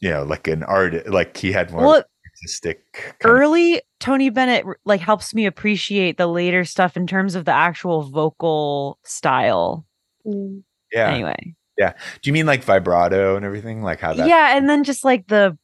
you 0.00 0.10
know, 0.10 0.24
like 0.24 0.48
an 0.48 0.62
art. 0.64 1.08
Like 1.08 1.36
he 1.36 1.52
had 1.52 1.70
more 1.70 1.80
Well, 1.82 2.02
artistic. 2.36 2.80
kind 2.92 3.14
of- 3.24 3.30
early 3.40 3.82
Tony 4.00 4.30
Bennett 4.30 4.64
like 4.84 5.00
helps 5.00 5.34
me 5.34 5.46
appreciate 5.46 6.16
the 6.18 6.26
later 6.26 6.64
stuff 6.64 6.96
in 6.96 7.06
terms 7.06 7.34
of 7.34 7.44
the 7.44 7.52
actual 7.52 8.02
vocal 8.02 8.98
style. 9.04 9.84
Mm. 10.26 10.62
yeah. 10.92 11.08
Anyway, 11.10 11.54
Yeah. 11.78 11.92
Do 12.22 12.28
you 12.28 12.32
mean 12.32 12.46
like 12.46 12.62
vibrato 12.64 13.36
and 13.36 13.44
everything? 13.44 13.82
Like 13.82 14.00
how 14.00 14.12
that? 14.14 14.26
yeah, 14.28 14.56
and 14.56 14.68
then 14.68 14.84
just 14.84 15.04
like 15.04 15.26
the 15.28 15.56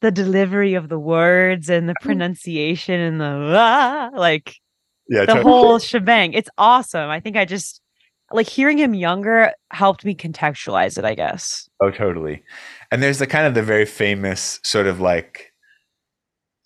the 0.00 0.10
delivery 0.10 0.74
of 0.74 0.88
the 0.88 0.98
words 0.98 1.68
and 1.70 1.88
the 1.88 1.94
pronunciation 2.02 3.00
and 3.00 3.20
the 3.20 3.52
ah, 3.56 4.10
like 4.14 4.56
Yeah. 5.08 5.20
the 5.20 5.26
totally. 5.34 5.42
whole 5.42 5.78
shebang. 5.78 6.32
It's 6.32 6.50
awesome. 6.58 7.10
I 7.10 7.20
think 7.20 7.36
I 7.36 7.44
just 7.44 7.80
like 8.32 8.48
hearing 8.48 8.78
him 8.78 8.94
younger 8.94 9.52
helped 9.72 10.04
me 10.04 10.14
contextualize 10.14 10.96
it. 10.98 11.04
I 11.04 11.14
guess. 11.14 11.68
Oh, 11.82 11.90
totally. 11.90 12.42
And 12.90 13.02
there's 13.02 13.18
the 13.18 13.26
kind 13.26 13.46
of 13.46 13.54
the 13.54 13.62
very 13.62 13.86
famous 13.86 14.60
sort 14.64 14.86
of 14.86 15.00
like 15.00 15.52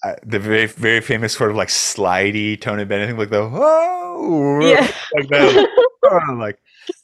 uh, 0.04 0.14
the 0.24 0.38
very 0.38 0.66
very 0.66 1.00
famous 1.00 1.32
sort 1.32 1.50
of 1.50 1.56
like 1.56 1.68
slidey 1.68 2.60
Tony 2.60 2.84
Bennett 2.84 3.08
thing, 3.08 3.16
like 3.18 3.30
the 3.30 3.40
oh 3.52 4.60
Yeah. 4.60 4.80
like 5.14 5.28
that, 5.30 5.68
like 6.38 6.58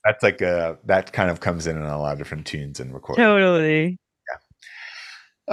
that's 0.04 0.22
like 0.22 0.40
a 0.42 0.78
that 0.84 1.12
kind 1.12 1.30
of 1.30 1.40
comes 1.40 1.66
in 1.66 1.76
in 1.76 1.82
a 1.82 1.98
lot 1.98 2.12
of 2.12 2.18
different 2.18 2.46
tunes 2.46 2.78
and 2.80 2.92
recordings. 2.92 3.24
Totally. 3.24 3.98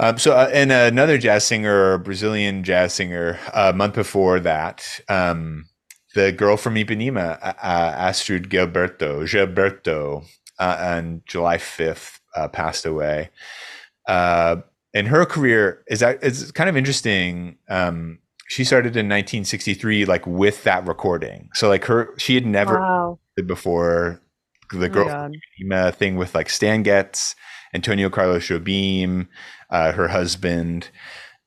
Um, 0.00 0.16
so, 0.16 0.32
uh, 0.32 0.48
and 0.52 0.70
another 0.70 1.18
jazz 1.18 1.44
singer, 1.44 1.98
Brazilian 1.98 2.62
jazz 2.62 2.94
singer, 2.94 3.38
a 3.52 3.72
month 3.72 3.94
before 3.96 4.38
that, 4.40 5.00
um, 5.08 5.64
the 6.14 6.30
girl 6.30 6.56
from 6.56 6.76
Ipanema, 6.76 7.38
uh, 7.42 7.54
Astrud 8.08 8.46
Gilberto, 8.46 9.22
Gilberto, 9.24 10.24
uh, 10.60 10.94
on 10.96 11.22
July 11.26 11.56
5th, 11.56 12.20
uh, 12.36 12.46
passed 12.48 12.86
away. 12.86 13.30
Uh, 14.06 14.56
and 14.94 15.08
her 15.08 15.26
career 15.26 15.82
is 15.88 16.02
is 16.22 16.50
kind 16.52 16.70
of 16.70 16.76
interesting. 16.76 17.58
Um, 17.68 18.20
she 18.48 18.64
started 18.64 18.96
in 18.96 19.06
1963, 19.06 20.06
like 20.06 20.26
with 20.26 20.64
that 20.64 20.86
recording. 20.86 21.50
So, 21.54 21.68
like 21.68 21.84
her, 21.84 22.14
she 22.18 22.34
had 22.34 22.46
never 22.46 22.78
Wow. 22.80 23.18
before 23.46 24.22
the 24.72 24.86
Oh 24.86 24.88
girl. 24.88 25.30
Ipanema 25.60 25.94
thing 25.94 26.16
with 26.16 26.34
like 26.34 26.48
Stan 26.48 26.82
Getz, 26.82 27.34
Antonio 27.74 28.08
Carlos 28.08 28.46
Jobim, 28.46 29.28
uh, 29.70 29.92
her 29.92 30.08
husband, 30.08 30.90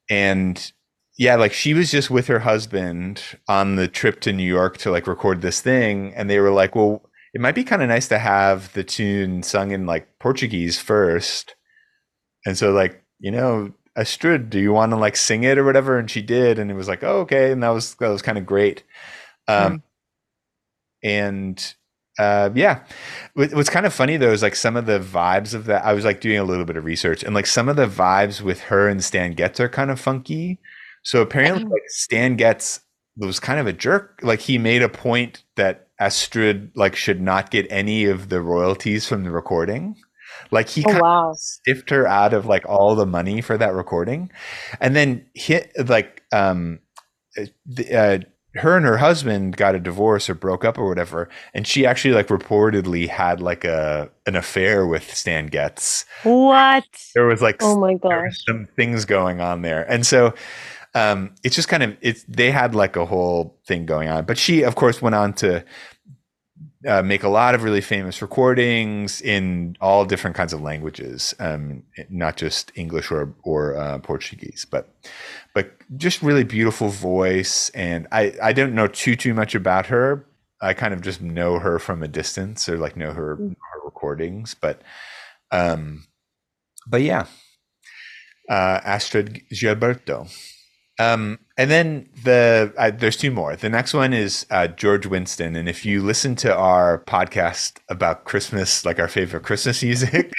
and 0.09 0.71
yeah, 1.17 1.35
like 1.35 1.53
she 1.53 1.73
was 1.73 1.91
just 1.91 2.09
with 2.09 2.27
her 2.27 2.39
husband 2.39 3.21
on 3.47 3.75
the 3.75 3.87
trip 3.87 4.21
to 4.21 4.33
New 4.33 4.43
York 4.45 4.77
to 4.79 4.91
like 4.91 5.07
record 5.07 5.41
this 5.41 5.61
thing, 5.61 6.13
and 6.15 6.29
they 6.29 6.39
were 6.39 6.51
like, 6.51 6.75
"Well, 6.75 7.09
it 7.33 7.41
might 7.41 7.55
be 7.55 7.63
kind 7.63 7.81
of 7.81 7.89
nice 7.89 8.07
to 8.09 8.19
have 8.19 8.73
the 8.73 8.83
tune 8.83 9.43
sung 9.43 9.71
in 9.71 9.85
like 9.85 10.19
Portuguese 10.19 10.79
first. 10.79 11.55
And 12.45 12.57
so, 12.57 12.71
like 12.71 13.03
you 13.19 13.31
know, 13.31 13.73
Astrud, 13.97 14.49
do 14.49 14.59
you 14.59 14.73
want 14.73 14.91
to 14.91 14.97
like 14.97 15.15
sing 15.15 15.43
it 15.43 15.57
or 15.57 15.63
whatever? 15.65 15.97
And 15.99 16.09
she 16.09 16.21
did, 16.21 16.59
and 16.59 16.71
it 16.71 16.75
was 16.75 16.87
like, 16.87 17.03
oh, 17.03 17.21
okay, 17.21 17.51
and 17.51 17.63
that 17.63 17.69
was 17.69 17.95
that 17.95 18.09
was 18.09 18.21
kind 18.21 18.37
of 18.37 18.45
great. 18.45 18.83
Um, 19.47 19.79
Mm. 19.79 19.83
and 21.03 21.75
uh, 22.19 22.49
yeah, 22.53 22.83
what's 23.33 23.69
kind 23.69 23.85
of 23.85 23.93
funny 23.93 24.17
though 24.17 24.31
is 24.31 24.41
like 24.41 24.55
some 24.55 24.75
of 24.75 24.85
the 24.85 24.99
vibes 24.99 25.53
of 25.53 25.65
that. 25.65 25.85
I 25.85 25.93
was 25.93 26.05
like 26.05 26.21
doing 26.21 26.37
a 26.37 26.43
little 26.43 26.65
bit 26.65 26.77
of 26.77 26.85
research, 26.85 27.23
and 27.23 27.33
like 27.33 27.47
some 27.47 27.69
of 27.69 27.75
the 27.75 27.87
vibes 27.87 28.41
with 28.41 28.61
her 28.61 28.87
and 28.87 29.03
Stan 29.03 29.33
Getz 29.33 29.59
are 29.59 29.69
kind 29.69 29.89
of 29.91 29.99
funky. 29.99 30.59
So 31.03 31.21
apparently, 31.21 31.63
Oh. 31.65 31.69
like 31.69 31.83
Stan 31.87 32.35
Getz 32.35 32.81
was 33.17 33.39
kind 33.39 33.59
of 33.59 33.67
a 33.67 33.73
jerk. 33.73 34.19
Like 34.23 34.39
he 34.41 34.57
made 34.57 34.81
a 34.83 34.89
point 34.89 35.43
that 35.55 35.87
Astrud 35.99 36.71
like 36.75 36.95
should 36.95 37.21
not 37.21 37.49
get 37.51 37.67
any 37.71 38.05
of 38.05 38.29
the 38.29 38.41
royalties 38.41 39.07
from 39.07 39.23
the 39.23 39.31
recording. 39.31 39.95
Like 40.51 40.69
he 40.69 40.83
Oh 40.85 40.91
kind 40.91 41.01
wow. 41.01 41.33
stiffed 41.35 41.89
her 41.91 42.07
out 42.07 42.33
of 42.33 42.45
like 42.45 42.65
all 42.67 42.95
the 42.95 43.05
money 43.05 43.41
for 43.41 43.57
that 43.57 43.73
recording 43.73 44.31
and 44.79 44.95
then 44.95 45.25
hit 45.35 45.71
like 45.89 46.23
um 46.31 46.79
uh, 47.37 47.45
the, 47.65 47.93
uh 47.95 48.19
her 48.55 48.75
and 48.75 48.85
her 48.85 48.97
husband 48.97 49.55
got 49.55 49.75
a 49.75 49.79
divorce 49.79 50.29
or 50.29 50.35
broke 50.35 50.65
up 50.65 50.77
or 50.77 50.87
whatever 50.89 51.29
and 51.53 51.65
she 51.65 51.85
actually 51.85 52.13
like 52.13 52.27
reportedly 52.27 53.07
had 53.07 53.39
like 53.41 53.63
a 53.63 54.09
an 54.25 54.35
affair 54.35 54.85
with 54.85 55.13
Stan 55.15 55.47
Getz 55.47 56.05
What? 56.23 56.83
there 57.15 57.25
was 57.25 57.41
like 57.41 57.57
Oh 57.61 57.79
my 57.79 57.93
gosh. 57.95 58.43
some 58.45 58.67
things 58.75 59.05
going 59.05 59.39
on 59.39 59.61
there 59.61 59.89
and 59.89 60.05
so 60.05 60.33
um 60.95 61.33
it's 61.43 61.55
just 61.55 61.69
kind 61.69 61.83
of 61.83 61.95
it's 62.01 62.23
they 62.27 62.51
had 62.51 62.75
like 62.75 62.97
a 62.97 63.05
whole 63.05 63.57
thing 63.65 63.85
going 63.85 64.09
on 64.09 64.25
but 64.25 64.37
she 64.37 64.63
of 64.63 64.75
course 64.75 65.01
went 65.01 65.15
on 65.15 65.31
to 65.33 65.63
uh, 66.87 67.01
make 67.03 67.21
a 67.23 67.29
lot 67.29 67.53
of 67.53 67.61
really 67.63 67.79
famous 67.79 68.21
recordings 68.23 69.21
in 69.21 69.77
all 69.79 70.03
different 70.03 70.35
kinds 70.35 70.51
of 70.51 70.61
languages 70.61 71.33
um 71.39 71.83
not 72.09 72.35
just 72.35 72.71
english 72.75 73.11
or 73.11 73.33
or 73.43 73.77
uh, 73.77 73.99
portuguese 73.99 74.65
but 74.69 74.89
but 75.53 75.71
just 75.97 76.21
really 76.21 76.43
beautiful 76.43 76.89
voice 76.89 77.69
and 77.75 78.07
i 78.11 78.33
i 78.41 78.53
don't 78.53 78.73
know 78.75 78.87
too 78.87 79.15
too 79.15 79.33
much 79.33 79.53
about 79.55 79.87
her 79.87 80.25
i 80.61 80.73
kind 80.73 80.93
of 80.93 81.01
just 81.01 81.21
know 81.21 81.59
her 81.59 81.79
from 81.79 82.01
a 82.03 82.07
distance 82.07 82.67
or 82.69 82.77
like 82.77 82.95
know 82.95 83.13
her, 83.13 83.35
Mm. 83.37 83.49
her 83.73 83.79
recordings 83.85 84.53
but 84.53 84.81
um 85.51 86.05
but 86.87 87.01
yeah 87.01 87.25
uh, 88.49 88.81
Astrud 88.81 89.47
Gilberto. 89.49 90.29
Um, 90.99 91.39
and 91.57 91.71
then 91.71 92.09
the 92.23 92.73
uh, 92.77 92.91
there's 92.91 93.15
two 93.15 93.31
more. 93.31 93.55
The 93.55 93.69
next 93.69 93.93
one 93.93 94.13
is 94.13 94.45
uh, 94.51 94.67
George 94.67 95.05
Winston, 95.05 95.55
and 95.55 95.69
if 95.69 95.85
you 95.85 96.01
listen 96.03 96.35
to 96.37 96.53
our 96.53 96.99
podcast 97.05 97.77
about 97.87 98.25
Christmas, 98.25 98.83
like 98.85 98.99
our 98.99 99.07
favorite 99.07 99.43
Christmas 99.43 99.81
music, 99.89 100.33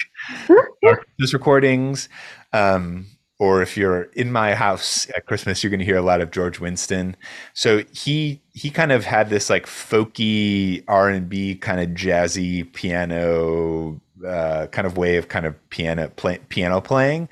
our 0.49 0.97
Christmas 0.97 1.33
recordings, 1.33 2.07
um, 2.53 3.07
or 3.39 3.61
if 3.61 3.75
you're 3.75 4.03
in 4.13 4.31
my 4.31 4.53
house 4.53 5.09
at 5.15 5.25
Christmas, 5.25 5.63
you're 5.63 5.71
going 5.71 5.79
to 5.79 5.85
hear 5.85 5.97
a 5.97 6.01
lot 6.01 6.21
of 6.21 6.31
George 6.31 6.59
Winston. 6.59 7.15
So 7.53 7.83
he 7.91 8.41
he 8.53 8.69
kind 8.69 8.91
of 8.91 9.05
had 9.05 9.29
this 9.29 9.49
like 9.49 9.65
folky 9.65 10.83
R 10.87 11.09
and 11.09 11.27
B 11.27 11.55
kind 11.55 11.81
of 11.81 11.89
jazzy 11.89 12.71
piano 12.73 13.99
uh, 14.25 14.67
kind 14.67 14.87
of 14.87 14.97
way 14.97 15.17
of 15.17 15.27
kind 15.27 15.45
of 15.45 15.69
piano 15.69 16.09
play, 16.15 16.39
piano 16.49 16.79
playing. 16.79 17.29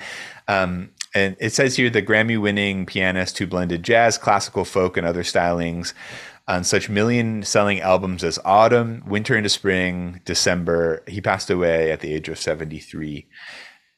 Um, 0.48 0.92
and 1.14 1.36
it 1.40 1.52
says 1.52 1.76
here 1.76 1.90
the 1.90 2.02
Grammy 2.02 2.40
winning 2.40 2.86
pianist 2.86 3.38
who 3.38 3.48
blended 3.48 3.84
jazz, 3.84 4.18
classical, 4.18 4.66
folk, 4.66 4.98
and 4.98 5.06
other 5.06 5.24
stylings 5.24 5.94
on 6.48 6.64
such 6.64 6.90
million 6.90 7.44
selling 7.44 7.80
albums 7.80 8.24
as 8.24 8.40
Autumn, 8.44 9.04
Winter 9.06 9.36
into 9.38 9.50
Spring, 9.50 10.22
December. 10.26 11.04
He 11.08 11.22
passed 11.22 11.50
away 11.50 11.92
at 11.92 12.00
the 12.00 12.14
age 12.14 12.28
of 12.30 12.40
73. 12.40 13.28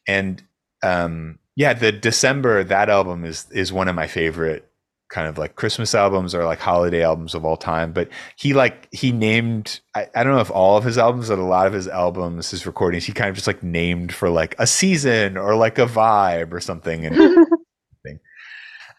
And 0.08 0.44
um, 0.84 1.40
yeah, 1.56 1.74
the 1.74 1.92
December, 1.92 2.64
that 2.64 2.90
album 2.90 3.26
is 3.26 3.48
is 3.52 3.72
one 3.74 3.88
of 3.88 3.96
my 3.96 4.08
favorite 4.08 4.68
kind 5.10 5.28
of 5.28 5.38
like 5.38 5.56
Christmas 5.56 5.94
albums 5.94 6.34
or 6.34 6.44
like 6.44 6.58
holiday 6.60 7.04
albums 7.04 7.36
of 7.36 7.46
all 7.46 7.56
time. 7.58 7.94
But 7.94 8.10
he 8.36 8.54
like 8.54 8.88
he 8.92 9.12
named 9.12 9.80
I, 9.96 10.08
I 10.16 10.24
don't 10.24 10.34
know 10.34 10.40
if 10.42 10.50
all 10.50 10.76
of 10.78 10.84
his 10.84 10.98
albums, 10.98 11.30
but 11.30 11.38
a 11.38 11.44
lot 11.44 11.68
of 11.68 11.74
his 11.74 11.88
albums, 11.88 12.50
his 12.50 12.66
recordings, 12.66 13.06
he 13.06 13.12
kind 13.14 13.30
of 13.30 13.36
just 13.36 13.46
like 13.48 13.62
named 13.62 14.14
for 14.14 14.30
like 14.30 14.56
a 14.58 14.66
season 14.66 15.38
or 15.38 15.56
like 15.56 15.78
a 15.78 15.86
vibe 15.86 16.52
or 16.54 16.60
something. 16.60 17.06
And 17.06 17.16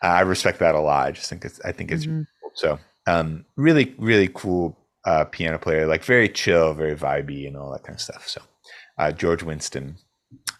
I 0.02 0.20
respect 0.20 0.58
that 0.58 0.74
a 0.74 0.80
lot. 0.80 1.06
I 1.08 1.12
just 1.12 1.28
think 1.30 1.44
it's 1.44 1.60
I 1.64 1.72
think 1.72 1.90
it's 1.90 2.06
Mhm. 2.06 2.26
cool. 2.42 2.50
so 2.54 2.78
um 3.06 3.44
really, 3.56 3.94
really 3.98 4.28
cool 4.32 4.78
uh 5.06 5.24
piano 5.24 5.58
player, 5.58 5.86
like 5.86 6.04
very 6.04 6.28
chill, 6.28 6.74
very 6.74 6.94
vibey 6.94 7.46
and 7.46 7.56
all 7.56 7.72
that 7.72 7.82
kind 7.84 7.94
of 7.96 8.00
stuff. 8.00 8.28
So 8.28 8.42
uh 8.98 9.12
George 9.12 9.42
Winston. 9.42 9.96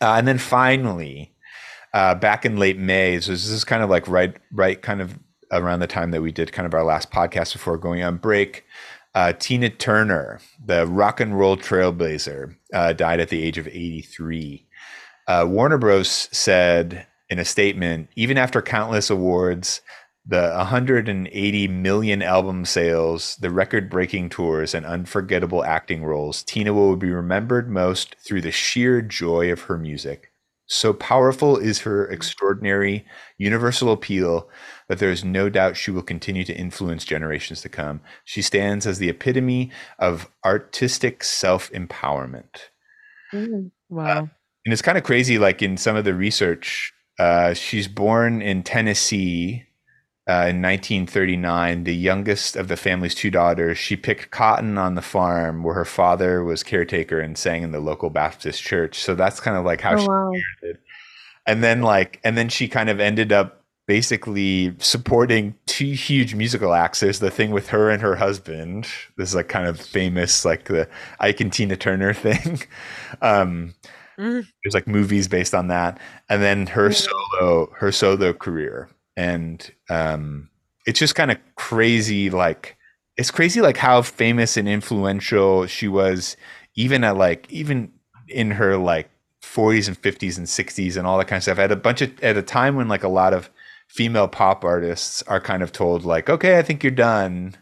Uh, 0.01 0.15
and 0.15 0.27
then 0.27 0.39
finally, 0.39 1.34
uh, 1.95 2.15
back 2.17 2.45
in 2.45 2.59
late 2.59 2.77
May, 2.77 3.21
so 3.21 3.31
this 3.31 3.49
is 3.49 3.65
kind 3.65 3.83
of 3.83 3.89
like 3.89 4.09
right, 4.09 4.37
right, 4.53 4.83
kind 4.83 5.01
of 5.01 5.17
around 5.53 5.79
the 5.79 5.87
time 5.87 6.11
that 6.11 6.23
we 6.23 6.33
did 6.33 6.53
kind 6.53 6.67
of 6.67 6.75
our 6.75 6.83
last 6.83 7.13
podcast 7.13 7.53
before 7.53 7.79
going 7.79 8.03
on 8.03 8.17
break. 8.17 8.65
Uh, 9.15 9.33
Tina 9.33 9.71
Turner, 9.71 10.41
the 10.63 10.89
rock 10.89 11.21
and 11.21 11.39
roll 11.39 11.57
trailblazer, 11.57 12.57
uh, 12.73 12.93
died 12.95 13.21
at 13.21 13.29
the 13.29 13.41
age 13.41 13.59
of 13.59 13.69
83. 13.69 14.67
Uh, 15.29 15.47
Warner 15.49 15.79
Bros. 15.79 16.29
said 16.33 17.07
in 17.31 17.39
a 17.39 17.45
statement, 17.45 18.09
even 18.17 18.37
after 18.37 18.61
countless 18.61 19.09
awards, 19.09 19.81
the 20.27 20.53
180 20.57 21.69
million 21.69 22.23
album 22.23 22.65
sales, 22.65 23.37
the 23.37 23.51
record 23.51 23.89
breaking 23.89 24.31
tours, 24.31 24.75
and 24.75 24.85
unforgettable 24.85 25.65
acting 25.65 26.03
roles, 26.03 26.43
Tina 26.43 26.75
will 26.75 26.97
be 26.97 27.11
remembered 27.11 27.71
most 27.71 28.17
through 28.19 28.41
the 28.41 28.51
sheer 28.51 29.01
joy 29.01 29.53
of 29.53 29.63
her 29.63 29.79
music. 29.79 30.33
So 30.67 30.95
powerful 30.95 31.59
is 31.59 31.81
her 31.81 32.09
extraordinary 32.09 33.05
universal 33.37 33.93
appeal 33.93 34.49
that 34.89 34.99
there 34.99 35.11
is 35.11 35.25
no 35.25 35.51
doubt 35.51 35.77
she 35.77 35.91
will 35.91 36.03
continue 36.03 36.45
to 36.45 36.57
influence 36.57 37.05
generations 37.05 37.61
to 37.63 37.69
come. 37.69 38.01
She 38.25 38.41
stands 38.41 38.87
as 38.87 38.99
the 38.99 39.11
epitome 39.11 39.71
of 39.99 40.31
artistic 40.45 41.23
self 41.23 41.71
empowerment. 41.73 42.71
Mm. 43.33 43.71
Wow. 43.91 44.31
And 44.65 44.73
it's 44.73 44.83
kind 44.83 44.97
of 44.97 45.05
crazy, 45.05 45.39
like 45.39 45.61
in 45.61 45.77
some 45.77 45.97
of 45.97 46.05
the 46.05 46.15
research, 46.15 46.93
uh, 47.19 47.53
she's 47.53 47.87
born 47.87 48.41
in 48.41 48.63
Tennessee 48.63 49.64
uh, 50.29 50.49
in 50.49 50.63
1939, 50.63 51.85
the 51.85 51.95
youngest 51.95 52.57
of 52.57 52.69
the 52.69 52.77
family's 52.77 53.15
two 53.15 53.31
daughters. 53.31 53.77
She 53.79 53.97
picked 53.97 54.31
cotton 54.31 54.79
on 54.79 54.95
the 54.95 55.03
farm 55.03 55.63
where 55.63 55.75
her 55.75 55.85
father 55.85 56.43
was 56.43 56.63
caretaker 56.63 57.21
and 57.21 57.37
sang 57.37 57.63
in 57.63 57.73
the 57.73 57.81
local 57.81 58.11
Baptist 58.11 58.63
church. 58.63 58.99
So 58.99 59.15
that's 59.15 59.41
kind 59.41 59.57
of 59.57 59.65
like 59.65 59.81
how 59.83 59.95
Oh 59.95 59.99
she 59.99 60.09
wow. 60.09 60.33
and 61.47 61.63
then 61.63 61.83
like 61.83 62.21
and 62.25 62.37
then 62.37 62.49
she 62.49 62.69
kind 62.69 62.89
of 62.89 63.01
ended 63.01 63.33
up 63.33 63.63
basically 63.87 64.75
supporting 64.79 65.55
two 65.67 65.93
huge 65.93 66.35
musical 66.35 66.73
acts 66.73 67.01
there's 67.01 67.19
the 67.19 67.31
thing 67.31 67.51
with 67.51 67.69
her 67.69 67.91
and 67.91 68.01
her 68.01 68.17
husband 68.17 68.89
this 69.19 69.29
is 69.29 69.35
like 69.35 69.49
kind 69.49 69.67
of 69.67 69.79
famous 69.79 70.43
like 70.43 70.65
the 70.65 70.89
ike 71.21 71.39
and 71.41 71.53
tina 71.53 71.77
turner 71.77 72.15
thing 72.27 72.61
um 73.21 73.75
Mm. 74.19 74.47
there's 74.63 74.75
like 74.75 74.87
movies 74.87 75.27
based 75.27 75.55
on 75.57 75.67
that 75.67 75.99
and 76.29 76.41
then 76.41 76.69
her 76.69 76.87
Yeah. 76.87 76.91
solo 76.93 77.69
her 77.79 77.91
solo 77.91 78.33
career 78.33 78.89
and 79.17 79.73
um 79.91 80.49
it's 80.87 80.99
just 80.99 81.15
kind 81.15 81.31
of 81.31 81.39
crazy 81.57 82.31
like 82.31 82.77
it's 83.17 83.31
crazy 83.31 83.61
like 83.61 83.77
how 83.77 84.03
famous 84.03 84.57
and 84.57 84.69
influential 84.69 85.67
she 85.67 85.89
was 85.89 86.37
even 86.75 87.05
at 87.05 87.17
like 87.17 87.47
even 87.51 87.93
in 88.29 88.51
her 88.53 88.77
like 88.77 89.09
40s 89.43 89.87
and 89.89 90.01
50s 90.01 90.37
and 90.39 90.47
60s 90.47 90.97
and 90.97 91.07
all 91.07 91.19
that 91.19 91.27
kind 91.29 91.37
of 91.37 91.43
stuff. 91.45 91.59
At 91.59 91.71
a 91.71 91.77
bunch 91.77 92.01
of 92.03 92.19
at 92.25 92.37
a 92.37 92.43
time 92.43 92.77
when 92.77 92.89
like 92.89 93.05
a 93.05 93.09
lot 93.09 93.33
of 93.35 93.51
female 93.89 94.27
pop 94.27 94.65
artists 94.65 95.23
are 95.25 95.41
kind 95.41 95.63
of 95.63 95.71
told 95.71 96.05
like 96.05 96.29
okay 96.31 96.59
i 96.59 96.63
think 96.63 96.83
you're 96.83 96.91
done. 96.91 97.55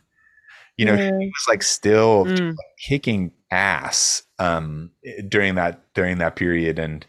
You 0.78 0.86
know 0.86 0.96
she 0.96 1.03
was 1.11 1.44
like 1.48 1.62
still 1.62 2.24
Mm. 2.26 2.55
kicking 2.88 3.32
ass 3.50 4.22
um 4.38 4.90
during 5.28 5.57
that 5.57 5.82
during 5.94 6.18
that 6.18 6.36
period. 6.36 6.78
And 6.78 7.05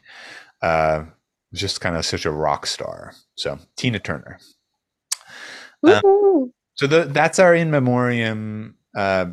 uh 0.61 1.05
just 1.53 1.81
kind 1.81 1.95
of 1.95 2.05
such 2.05 2.25
a 2.25 2.31
rock 2.31 2.65
star 2.65 3.13
so 3.35 3.59
tina 3.75 3.99
turner 3.99 4.39
Um, 5.83 6.53
so 6.75 6.87
the, 6.87 7.03
that's 7.05 7.39
our 7.39 7.53
in 7.53 7.69
memoriam 7.69 8.75
uh, 8.95 9.25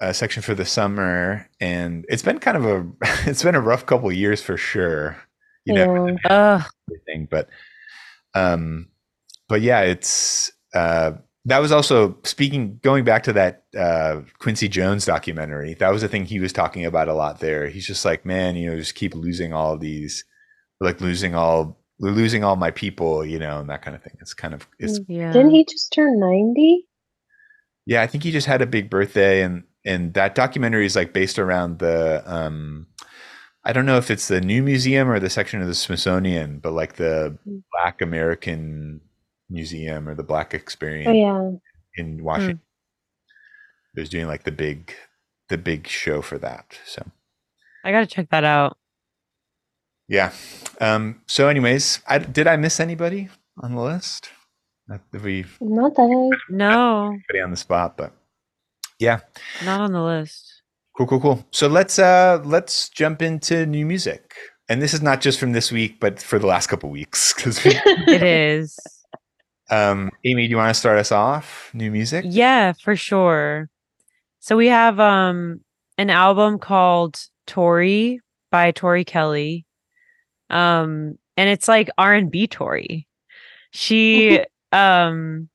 uh, 0.00 0.12
section 0.12 0.42
for 0.42 0.54
the 0.54 0.64
summer, 0.64 1.48
and 1.60 2.06
it's 2.08 2.22
been 2.22 2.38
kind 2.38 2.56
of 2.56 2.64
a 2.64 2.86
it's 3.28 3.42
been 3.42 3.54
a 3.54 3.60
rough 3.60 3.86
couple 3.86 4.08
of 4.08 4.14
years 4.14 4.42
for 4.42 4.56
sure. 4.56 5.16
You 5.64 5.74
know 5.74 6.16
Yeah. 6.24 6.64
Everything, 6.90 7.28
but 7.30 7.48
um, 8.34 8.88
but 9.48 9.60
yeah, 9.60 9.82
it's 9.82 10.50
uh, 10.74 11.12
that 11.44 11.58
was 11.58 11.72
also 11.72 12.16
speaking 12.24 12.80
going 12.82 13.04
back 13.04 13.24
to 13.24 13.32
that 13.34 13.64
uh, 13.78 14.22
Quincy 14.38 14.68
Jones 14.68 15.04
documentary. 15.04 15.74
That 15.74 15.90
was 15.90 16.02
the 16.02 16.08
thing 16.08 16.24
he 16.24 16.40
was 16.40 16.52
talking 16.52 16.86
about 16.86 17.08
a 17.08 17.14
lot 17.14 17.40
there. 17.40 17.68
He's 17.68 17.86
just 17.86 18.04
like, 18.04 18.24
man, 18.24 18.56
you 18.56 18.70
know, 18.70 18.76
just 18.76 18.94
keep 18.94 19.14
losing 19.14 19.52
all 19.52 19.74
of 19.74 19.80
these, 19.80 20.24
like 20.80 21.00
losing 21.00 21.34
all 21.34 21.76
losing 21.98 22.42
all 22.44 22.56
my 22.56 22.70
people, 22.70 23.24
you 23.24 23.38
know, 23.38 23.60
and 23.60 23.68
that 23.68 23.82
kind 23.82 23.94
of 23.94 24.02
thing. 24.02 24.16
It's 24.20 24.34
kind 24.34 24.54
of 24.54 24.66
it's 24.78 25.00
Yeah. 25.08 25.32
Didn't 25.32 25.50
he 25.50 25.64
just 25.64 25.92
turn 25.92 26.18
90? 26.18 26.86
Yeah, 27.86 28.02
I 28.02 28.06
think 28.06 28.24
he 28.24 28.30
just 28.30 28.46
had 28.46 28.62
a 28.62 28.66
big 28.66 28.88
birthday, 28.90 29.42
and 29.42 29.64
and 29.84 30.14
that 30.14 30.34
documentary 30.34 30.86
is 30.86 30.96
like 30.96 31.12
based 31.12 31.38
around 31.38 31.78
the 31.78 32.22
um 32.26 32.86
I 33.64 33.72
don't 33.74 33.84
know 33.86 33.98
if 33.98 34.10
it's 34.10 34.28
the 34.28 34.40
new 34.40 34.62
museum 34.62 35.08
or 35.10 35.18
the 35.20 35.28
section 35.30 35.60
of 35.60 35.68
the 35.68 35.74
Smithsonian, 35.74 36.58
but 36.60 36.72
like 36.72 36.94
the 36.94 37.36
Mm. 37.46 37.62
Black 37.72 38.00
American 38.00 39.00
Museum 39.50 40.08
or 40.08 40.14
the 40.14 40.22
Black 40.22 40.54
Experience 40.54 41.08
Oh 41.08 41.12
yeah. 41.12 41.50
in 42.02 42.22
Washington. 42.24 42.60
There's 43.94 44.08
doing 44.08 44.28
like 44.28 44.44
the 44.44 44.52
big, 44.52 44.94
the 45.48 45.58
big 45.58 45.86
show 45.88 46.22
for 46.22 46.38
that. 46.38 46.78
So 46.86 47.04
I 47.84 47.90
gotta 47.92 48.06
check 48.06 48.30
that 48.30 48.44
out. 48.44 48.78
Yeah. 50.10 50.32
Um. 50.80 51.22
So, 51.26 51.48
anyways, 51.48 52.00
I 52.06 52.18
did 52.18 52.46
I 52.46 52.56
miss 52.56 52.80
anybody 52.80 53.30
on 53.62 53.74
the 53.76 53.80
list? 53.82 54.30
Not 54.88 55.00
that 55.12 55.22
we 55.22 55.46
Not 55.60 55.94
that 55.94 56.36
No, 56.50 57.16
put 57.30 57.40
on 57.40 57.50
the 57.52 57.56
spot, 57.56 57.96
but 57.96 58.12
yeah. 58.98 59.20
not 59.64 59.80
on 59.80 59.92
the 59.92 60.02
list. 60.02 60.62
Cool, 60.96 61.06
cool, 61.06 61.20
cool. 61.20 61.46
So 61.52 61.68
let's 61.68 61.98
uh 61.98 62.42
let's 62.44 62.88
jump 62.90 63.22
into 63.22 63.64
new 63.66 63.86
music. 63.86 64.34
And 64.68 64.82
this 64.82 64.92
is 64.94 65.02
not 65.02 65.20
just 65.20 65.38
from 65.40 65.52
this 65.52 65.72
week, 65.72 65.98
but 66.00 66.20
for 66.20 66.38
the 66.38 66.46
last 66.46 66.66
couple 66.68 66.90
weeks. 66.90 67.32
Because 67.34 67.60
It 67.64 68.22
is. 68.22 68.76
um 69.70 70.10
Amy, 70.24 70.46
do 70.46 70.50
you 70.50 70.56
want 70.56 70.70
to 70.74 70.78
start 70.78 70.98
us 70.98 71.12
off? 71.12 71.70
New 71.72 71.90
music? 71.92 72.24
Yeah, 72.28 72.72
for 72.72 72.96
sure. 72.96 73.70
So 74.40 74.56
we 74.56 74.66
have 74.68 74.98
um 74.98 75.60
an 75.98 76.10
album 76.10 76.58
called 76.58 77.20
Tori 77.46 78.20
by 78.50 78.72
Tori 78.72 79.04
Kelly. 79.04 79.66
Um 80.50 81.18
and 81.36 81.48
it's 81.48 81.68
like 81.68 81.88
R&B 81.96 82.48
Tori. 82.48 83.06
She 83.70 84.44
um 84.72 85.48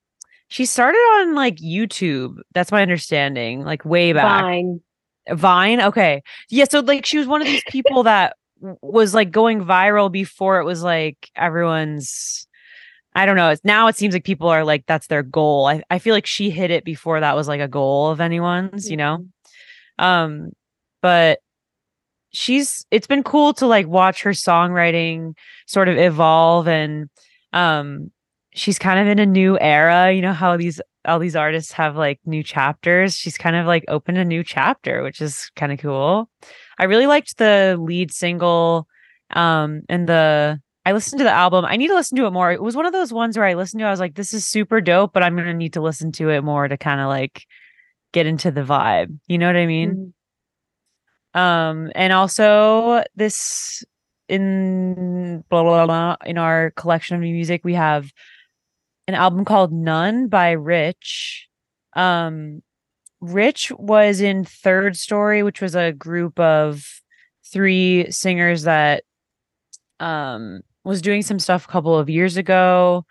she 0.47 0.65
started 0.65 0.97
on 0.97 1.35
like 1.35 1.57
YouTube. 1.57 2.37
That's 2.53 2.71
my 2.71 2.81
understanding, 2.81 3.63
like 3.63 3.83
way 3.83 4.13
back. 4.13 4.41
Fine. 4.41 4.81
Vine. 5.29 5.81
Okay. 5.81 6.23
Yeah. 6.49 6.65
So 6.69 6.79
like 6.79 7.05
she 7.05 7.17
was 7.17 7.27
one 7.27 7.41
of 7.41 7.47
these 7.47 7.63
people 7.69 8.03
that 8.03 8.37
was 8.59 9.13
like 9.13 9.31
going 9.31 9.65
viral 9.65 10.11
before 10.11 10.59
it 10.59 10.65
was 10.65 10.83
like 10.83 11.29
everyone's. 11.35 12.47
I 13.17 13.25
don't 13.25 13.37
know. 13.37 13.55
Now 13.63 13.87
it 13.87 13.95
seems 13.95 14.13
like 14.13 14.25
people 14.25 14.49
are 14.49 14.65
like 14.65 14.85
that's 14.87 15.07
their 15.07 15.23
goal. 15.23 15.67
I, 15.67 15.81
I 15.89 15.99
feel 15.99 16.13
like 16.13 16.25
she 16.25 16.49
hit 16.49 16.69
it 16.69 16.83
before 16.83 17.21
that 17.21 17.35
was 17.35 17.47
like 17.47 17.61
a 17.61 17.67
goal 17.67 18.09
of 18.09 18.19
anyone's, 18.19 18.89
you 18.89 18.97
know. 18.97 19.25
Um, 19.97 20.51
but 21.01 21.39
she's 22.35 22.85
it's 22.91 23.07
been 23.07 23.23
cool 23.23 23.53
to 23.53 23.65
like 23.65 23.87
watch 23.87 24.21
her 24.23 24.31
songwriting 24.31 25.33
sort 25.67 25.87
of 25.87 25.97
evolve 25.97 26.67
and 26.67 27.09
um 27.53 28.11
she's 28.53 28.77
kind 28.77 28.99
of 28.99 29.07
in 29.07 29.19
a 29.19 29.25
new 29.25 29.57
era. 29.59 30.11
You 30.11 30.21
know 30.21 30.33
how 30.33 30.57
these 30.57 30.81
all 31.05 31.19
these 31.19 31.35
artists 31.35 31.71
have 31.73 31.95
like 31.95 32.19
new 32.25 32.43
chapters. 32.43 33.15
She's 33.15 33.37
kind 33.37 33.55
of 33.55 33.65
like 33.65 33.85
opened 33.87 34.17
a 34.17 34.25
new 34.25 34.43
chapter, 34.43 35.03
which 35.03 35.21
is 35.21 35.49
kind 35.55 35.71
of 35.71 35.79
cool. 35.79 36.29
I 36.77 36.85
really 36.85 37.07
liked 37.07 37.37
the 37.37 37.77
lead 37.79 38.11
single 38.11 38.87
um 39.31 39.81
and 39.87 40.07
the 40.07 40.59
I 40.87 40.91
listened 40.91 41.19
to 41.19 41.23
the 41.23 41.31
album. 41.31 41.65
I 41.65 41.77
need 41.77 41.87
to 41.87 41.95
listen 41.95 42.15
to 42.17 42.27
it 42.27 42.31
more. 42.31 42.51
It 42.51 42.61
was 42.61 42.75
one 42.75 42.85
of 42.85 42.93
those 42.93 43.11
ones 43.11 43.37
where 43.37 43.47
I 43.47 43.55
listened 43.55 43.79
to 43.79 43.87
I 43.87 43.91
was 43.91 43.99
like 43.99 44.15
this 44.15 44.33
is 44.33 44.45
super 44.45 44.81
dope, 44.81 45.13
but 45.13 45.23
I'm 45.23 45.37
to 45.37 45.53
need 45.53 45.73
to 45.73 45.81
listen 45.81 46.11
to 46.13 46.29
it 46.29 46.43
more 46.43 46.67
to 46.67 46.77
kind 46.77 46.99
of 46.99 47.07
like 47.07 47.45
get 48.11 48.25
into 48.25 48.51
the 48.51 48.61
vibe. 48.61 49.17
You 49.27 49.37
know 49.37 49.47
what 49.47 49.57
I 49.57 49.65
mean? 49.65 49.91
Mm. 49.91 50.13
Um, 51.35 51.91
and 51.95 52.13
also 52.13 53.03
this 53.15 53.83
in 54.27 55.43
blah, 55.49 55.61
blah, 55.63 55.85
blah, 55.85 56.15
in 56.25 56.37
our 56.37 56.71
collection 56.71 57.15
of 57.15 57.21
new 57.21 57.33
music, 57.33 57.63
we 57.63 57.75
have 57.75 58.11
an 59.07 59.13
album 59.13 59.45
called 59.45 59.71
None 59.71 60.27
by 60.27 60.51
Rich. 60.51 61.47
Um, 61.93 62.63
Rich 63.21 63.71
was 63.77 64.21
in 64.21 64.45
Third 64.45 64.97
Story, 64.97 65.43
which 65.43 65.61
was 65.61 65.75
a 65.75 65.91
group 65.91 66.39
of 66.39 67.01
three 67.51 68.09
singers 68.11 68.63
that 68.63 69.03
um 69.99 70.61
was 70.83 71.01
doing 71.01 71.21
some 71.21 71.39
stuff 71.39 71.65
a 71.65 71.71
couple 71.71 71.97
of 71.97 72.09
years 72.09 72.37
ago. 72.37 73.05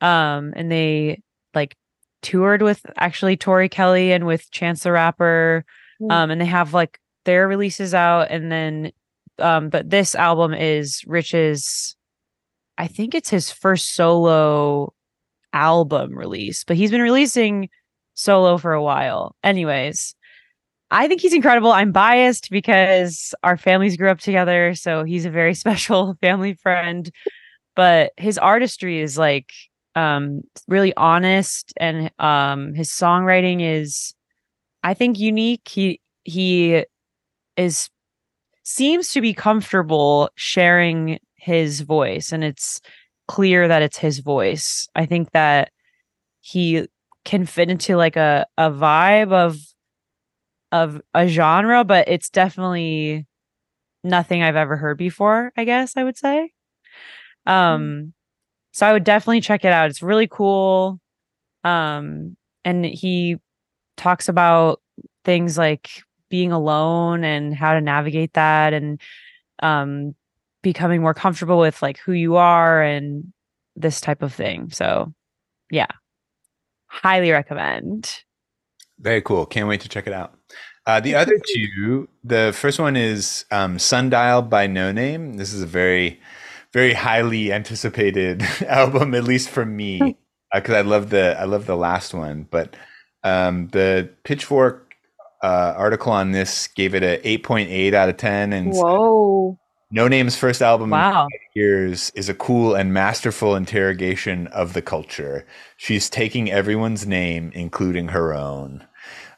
Um, 0.00 0.52
and 0.56 0.70
they 0.70 1.22
like 1.54 1.76
toured 2.22 2.62
with 2.62 2.84
actually 2.96 3.36
Tori 3.36 3.68
Kelly 3.68 4.12
and 4.12 4.26
with 4.26 4.50
Chance 4.50 4.82
the 4.82 4.92
Rapper. 4.92 5.64
Mm. 6.00 6.12
Um, 6.12 6.30
and 6.30 6.40
they 6.40 6.46
have 6.46 6.72
like 6.72 6.99
their 7.24 7.48
releases 7.48 7.94
out, 7.94 8.28
and 8.30 8.50
then 8.50 8.92
um, 9.38 9.70
but 9.70 9.90
this 9.90 10.14
album 10.14 10.54
is 10.54 11.02
Rich's. 11.06 11.96
I 12.78 12.86
think 12.86 13.14
it's 13.14 13.30
his 13.30 13.50
first 13.50 13.94
solo 13.94 14.94
album 15.52 16.16
release, 16.16 16.64
but 16.64 16.76
he's 16.76 16.90
been 16.90 17.02
releasing 17.02 17.68
solo 18.14 18.56
for 18.58 18.72
a 18.72 18.82
while. 18.82 19.36
Anyways, 19.42 20.14
I 20.90 21.06
think 21.06 21.20
he's 21.20 21.34
incredible. 21.34 21.72
I'm 21.72 21.92
biased 21.92 22.50
because 22.50 23.34
our 23.42 23.56
families 23.56 23.96
grew 23.96 24.10
up 24.10 24.20
together, 24.20 24.74
so 24.74 25.04
he's 25.04 25.24
a 25.24 25.30
very 25.30 25.54
special 25.64 26.16
family 26.20 26.54
friend. 26.54 27.10
But 27.76 28.12
his 28.16 28.38
artistry 28.38 29.00
is 29.00 29.16
like 29.18 29.50
um 29.96 30.42
really 30.68 30.94
honest 30.96 31.72
and 31.76 32.12
um 32.20 32.74
his 32.74 32.88
songwriting 32.90 33.60
is 33.60 34.14
I 34.82 34.94
think 34.94 35.18
unique. 35.18 35.68
He 35.68 36.00
he 36.24 36.84
is 37.56 37.88
seems 38.62 39.12
to 39.12 39.20
be 39.20 39.34
comfortable 39.34 40.30
sharing 40.36 41.18
his 41.36 41.80
voice 41.80 42.32
and 42.32 42.44
it's 42.44 42.80
clear 43.28 43.68
that 43.68 43.82
it's 43.82 43.98
his 43.98 44.18
voice. 44.18 44.88
I 44.94 45.06
think 45.06 45.30
that 45.32 45.70
he 46.40 46.86
can 47.24 47.46
fit 47.46 47.70
into 47.70 47.96
like 47.96 48.16
a 48.16 48.46
a 48.58 48.70
vibe 48.70 49.32
of 49.32 49.56
of 50.72 51.00
a 51.14 51.26
genre, 51.26 51.84
but 51.84 52.08
it's 52.08 52.30
definitely 52.30 53.26
nothing 54.04 54.42
I've 54.42 54.56
ever 54.56 54.76
heard 54.76 54.98
before, 54.98 55.52
I 55.56 55.64
guess 55.64 55.96
I 55.96 56.04
would 56.04 56.16
say. 56.16 56.52
Um 57.46 58.12
so 58.72 58.86
I 58.86 58.92
would 58.92 59.04
definitely 59.04 59.40
check 59.40 59.64
it 59.64 59.72
out. 59.72 59.90
It's 59.90 60.02
really 60.02 60.28
cool. 60.28 61.00
Um 61.64 62.36
and 62.64 62.84
he 62.84 63.36
talks 63.96 64.28
about 64.28 64.80
things 65.24 65.58
like 65.58 66.02
being 66.30 66.52
alone 66.52 67.24
and 67.24 67.54
how 67.54 67.74
to 67.74 67.80
navigate 67.80 68.32
that 68.34 68.72
and 68.72 69.00
um 69.62 70.14
becoming 70.62 71.00
more 71.00 71.14
comfortable 71.14 71.58
with 71.58 71.82
like 71.82 71.98
who 71.98 72.12
you 72.12 72.36
are 72.36 72.82
and 72.82 73.32
this 73.76 74.00
type 74.00 74.22
of 74.22 74.32
thing. 74.32 74.70
So, 74.70 75.12
yeah. 75.70 75.86
Highly 76.86 77.30
recommend. 77.30 78.22
Very 78.98 79.22
cool. 79.22 79.46
Can't 79.46 79.68
wait 79.68 79.80
to 79.82 79.88
check 79.88 80.06
it 80.06 80.12
out. 80.12 80.34
Uh, 80.86 81.00
the 81.00 81.14
other 81.14 81.38
two, 81.38 82.08
the 82.24 82.52
first 82.54 82.78
one 82.78 82.96
is 82.96 83.44
um, 83.50 83.78
Sundial 83.78 84.42
by 84.42 84.66
Noname. 84.66 85.36
This 85.36 85.52
is 85.52 85.62
a 85.62 85.66
very, 85.66 86.20
very 86.72 86.94
highly 86.94 87.52
anticipated 87.52 88.42
album, 88.66 89.14
at 89.14 89.24
least 89.24 89.50
for 89.50 89.64
me, 89.64 90.16
because 90.54 90.74
I 90.74 90.80
love 90.80 91.10
the 91.10 91.38
I 91.38 91.44
love 91.44 91.66
the 91.66 91.76
last 91.76 92.12
one. 92.12 92.46
But 92.50 92.76
um, 93.22 93.68
the 93.68 94.10
Pitchfork 94.24 94.89
uh, 95.42 95.74
article 95.76 96.12
on 96.12 96.32
this 96.32 96.68
gave 96.68 96.94
it 96.94 97.02
a 97.02 97.26
eight 97.28 97.42
point 97.42 97.70
eight 97.70 97.94
out 97.94 98.08
of 98.08 98.16
ten, 98.16 98.52
and 98.52 98.72
Whoa. 98.72 99.58
Noname's 99.92 100.36
first 100.36 100.62
album 100.62 100.90
Wow. 100.90 101.26
years 101.54 102.12
is 102.14 102.28
a 102.28 102.34
cool 102.34 102.74
and 102.74 102.94
masterful 102.94 103.56
interrogation 103.56 104.46
of 104.48 104.72
the 104.72 104.82
culture. 104.82 105.44
She's 105.76 106.08
taking 106.08 106.50
everyone's 106.50 107.06
name, 107.06 107.50
including 107.54 108.08
her 108.08 108.32
own. 108.32 108.86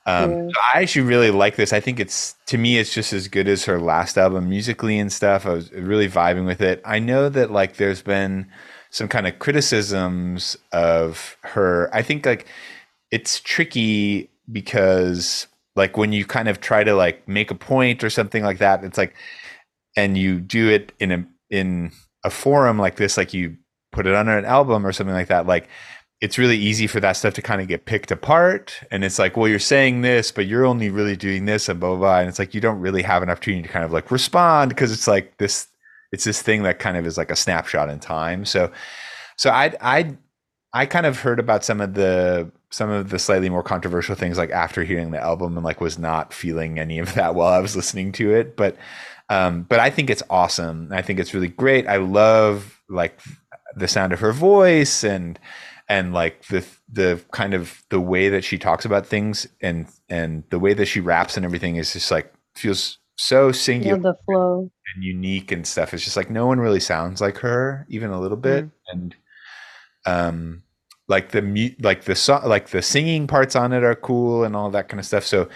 Um, 0.04 0.50
so 0.50 0.60
I 0.74 0.82
actually 0.82 1.06
really 1.06 1.30
like 1.30 1.56
this. 1.56 1.72
I 1.72 1.78
think 1.80 2.00
it's 2.00 2.34
to 2.46 2.58
me, 2.58 2.78
it's 2.78 2.92
just 2.92 3.12
as 3.12 3.28
good 3.28 3.46
as 3.48 3.64
her 3.64 3.80
last 3.80 4.18
album 4.18 4.48
musically 4.48 4.98
and 4.98 5.12
stuff. 5.12 5.46
I 5.46 5.50
was 5.50 5.70
really 5.72 6.08
vibing 6.08 6.44
with 6.44 6.60
it. 6.60 6.82
I 6.84 6.98
know 6.98 7.28
that 7.28 7.52
like 7.52 7.76
there's 7.76 8.02
been 8.02 8.50
some 8.90 9.08
kind 9.08 9.26
of 9.26 9.38
criticisms 9.38 10.56
of 10.72 11.36
her. 11.44 11.88
I 11.94 12.02
think 12.02 12.26
like 12.26 12.46
it's 13.12 13.40
tricky 13.40 14.28
because 14.50 15.46
like 15.76 15.96
when 15.96 16.12
you 16.12 16.24
kind 16.24 16.48
of 16.48 16.60
try 16.60 16.84
to 16.84 16.94
like 16.94 17.26
make 17.28 17.50
a 17.50 17.54
point 17.54 18.04
or 18.04 18.10
something 18.10 18.42
like 18.42 18.58
that, 18.58 18.84
it's 18.84 18.98
like 18.98 19.14
and 19.96 20.16
you 20.16 20.40
do 20.40 20.68
it 20.68 20.92
in 20.98 21.12
a 21.12 21.26
in 21.50 21.92
a 22.24 22.30
forum 22.30 22.78
like 22.78 22.96
this, 22.96 23.16
like 23.16 23.34
you 23.34 23.56
put 23.90 24.06
it 24.06 24.14
on 24.14 24.28
an 24.28 24.44
album 24.44 24.86
or 24.86 24.92
something 24.92 25.14
like 25.14 25.28
that, 25.28 25.46
like 25.46 25.68
it's 26.20 26.38
really 26.38 26.56
easy 26.56 26.86
for 26.86 27.00
that 27.00 27.12
stuff 27.12 27.34
to 27.34 27.42
kind 27.42 27.60
of 27.60 27.66
get 27.66 27.84
picked 27.84 28.12
apart. 28.12 28.80
And 28.92 29.02
it's 29.02 29.18
like, 29.18 29.36
well, 29.36 29.48
you're 29.48 29.58
saying 29.58 30.02
this, 30.02 30.30
but 30.30 30.46
you're 30.46 30.64
only 30.64 30.88
really 30.88 31.16
doing 31.16 31.46
this 31.46 31.68
and 31.68 31.80
blah 31.80 31.90
blah 31.90 31.98
blah. 31.98 32.18
And 32.20 32.28
it's 32.28 32.38
like 32.38 32.54
you 32.54 32.60
don't 32.60 32.80
really 32.80 33.02
have 33.02 33.22
an 33.22 33.30
opportunity 33.30 33.62
to 33.62 33.68
kind 33.68 33.84
of 33.84 33.92
like 33.92 34.10
respond 34.10 34.68
because 34.68 34.92
it's 34.92 35.08
like 35.08 35.36
this 35.38 35.66
it's 36.12 36.24
this 36.24 36.40
thing 36.42 36.62
that 36.62 36.78
kind 36.78 36.96
of 36.96 37.06
is 37.06 37.18
like 37.18 37.30
a 37.30 37.36
snapshot 37.36 37.88
in 37.88 37.98
time. 37.98 38.44
So 38.44 38.70
so 39.36 39.50
I 39.50 39.74
I 39.80 40.16
I 40.72 40.86
kind 40.86 41.06
of 41.06 41.18
heard 41.18 41.40
about 41.40 41.64
some 41.64 41.80
of 41.80 41.94
the 41.94 42.50
some 42.72 42.90
of 42.90 43.10
the 43.10 43.18
slightly 43.18 43.48
more 43.50 43.62
controversial 43.62 44.14
things 44.16 44.38
like 44.38 44.50
after 44.50 44.82
hearing 44.82 45.10
the 45.12 45.20
album 45.20 45.56
and 45.56 45.64
like 45.64 45.80
was 45.80 45.98
not 45.98 46.32
feeling 46.32 46.78
any 46.80 46.98
of 46.98 47.14
that 47.14 47.34
while 47.36 47.52
I 47.52 47.60
was 47.60 47.76
listening 47.76 48.12
to 48.12 48.34
it. 48.34 48.56
But 48.56 48.76
um, 49.28 49.62
but 49.62 49.78
I 49.78 49.90
think 49.90 50.10
it's 50.10 50.22
awesome. 50.28 50.88
I 50.90 51.02
think 51.02 51.20
it's 51.20 51.32
really 51.34 51.48
great. 51.48 51.86
I 51.86 51.96
love 51.98 52.80
like 52.88 53.20
the 53.76 53.88
sound 53.88 54.12
of 54.12 54.20
her 54.20 54.32
voice 54.32 55.04
and 55.04 55.38
and 55.88 56.12
like 56.12 56.46
the 56.46 56.64
the 56.90 57.20
kind 57.32 57.54
of 57.54 57.82
the 57.90 58.00
way 58.00 58.28
that 58.30 58.44
she 58.44 58.58
talks 58.58 58.84
about 58.84 59.06
things 59.06 59.46
and 59.60 59.86
and 60.08 60.42
the 60.50 60.58
way 60.58 60.74
that 60.74 60.86
she 60.86 61.00
raps 61.00 61.36
and 61.36 61.44
everything 61.46 61.76
is 61.76 61.92
just 61.92 62.10
like 62.10 62.32
feels 62.56 62.98
so 63.16 63.46
Yeah, 63.46 63.52
singular 63.52 63.98
the 64.00 64.14
flow. 64.24 64.70
and 64.94 65.04
unique 65.04 65.52
and 65.52 65.66
stuff. 65.66 65.92
It's 65.94 66.04
just 66.04 66.16
like 66.16 66.30
no 66.30 66.46
one 66.46 66.58
really 66.60 66.80
sounds 66.80 67.20
like 67.20 67.38
her, 67.38 67.86
even 67.90 68.10
a 68.10 68.20
little 68.20 68.36
bit. 68.38 68.68
And 68.92 69.14
um, 70.06 70.62
like 71.12 71.30
the 71.30 71.42
mu- 71.42 71.76
like 71.80 72.04
the 72.04 72.16
song, 72.16 72.48
like 72.48 72.70
the 72.70 72.82
singing 72.82 73.26
parts 73.28 73.54
on 73.54 73.72
it 73.72 73.84
are 73.84 73.94
cool 73.94 74.42
and 74.42 74.56
all 74.56 74.70
that 74.70 74.88
kind 74.88 74.98
of 74.98 75.06
stuff. 75.06 75.24
So, 75.24 75.48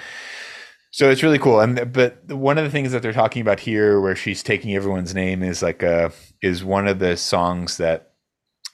so 0.93 1.11
it's 1.11 1.23
really 1.23 1.39
cool. 1.39 1.61
And 1.61 1.93
but 1.93 2.23
one 2.29 2.59
of 2.59 2.65
the 2.65 2.71
things 2.71 2.93
that 2.93 3.03
they're 3.03 3.13
talking 3.13 3.41
about 3.43 3.59
here, 3.59 4.01
where 4.01 4.15
she's 4.15 4.43
taking 4.43 4.77
everyone's 4.77 5.15
name, 5.15 5.43
is 5.43 5.63
like 5.63 5.83
a 5.83 6.13
is 6.43 6.63
one 6.63 6.87
of 6.87 6.99
the 6.99 7.17
songs 7.17 7.79
that 7.79 8.13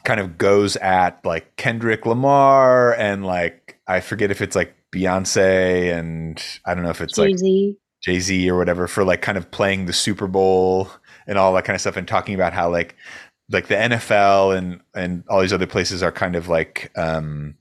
kind 0.05 0.21
of 0.21 0.37
goes 0.37 0.77
at 0.77 1.25
like 1.25 1.55
Kendrick 1.57 2.05
Lamar 2.05 2.95
and 2.95 3.25
like 3.25 3.79
I 3.87 4.01
forget 4.01 4.33
if 4.33 4.43
it's 4.43 4.57
like 4.57 4.75
Beyonce 4.93 5.97
and 5.97 6.43
I 6.67 6.75
don't 6.75 6.83
know 6.83 6.91
if 6.91 7.01
it's 7.01 7.17
like 7.17 7.31
Jay 7.31 7.37
Z. 7.37 7.79
Jay 8.03 8.19
Z 8.19 8.51
or 8.51 8.59
whatever 8.59 8.89
for 8.89 9.05
like 9.05 9.23
kind 9.23 9.39
of 9.39 9.51
playing 9.53 9.87
the 9.87 9.93
Super 9.93 10.27
Bowl 10.27 10.91
and 11.29 11.39
all 11.39 11.55
that 11.55 11.65
kind 11.65 11.77
of 11.77 11.81
stuff 11.81 11.97
and 11.97 12.09
talking 12.09 12.35
about 12.35 12.53
how 12.53 12.69
like 12.69 12.97
like 13.51 13.67
the 13.69 13.75
NFL 13.75 14.57
and 14.57 14.81
and 14.95 15.25
all 15.29 15.41
these 15.41 15.53
other 15.53 15.67
places 15.67 16.03
are 16.03 16.13
kind 16.13 16.37
of 16.37 16.49
like 16.49 16.91
um 16.97 17.57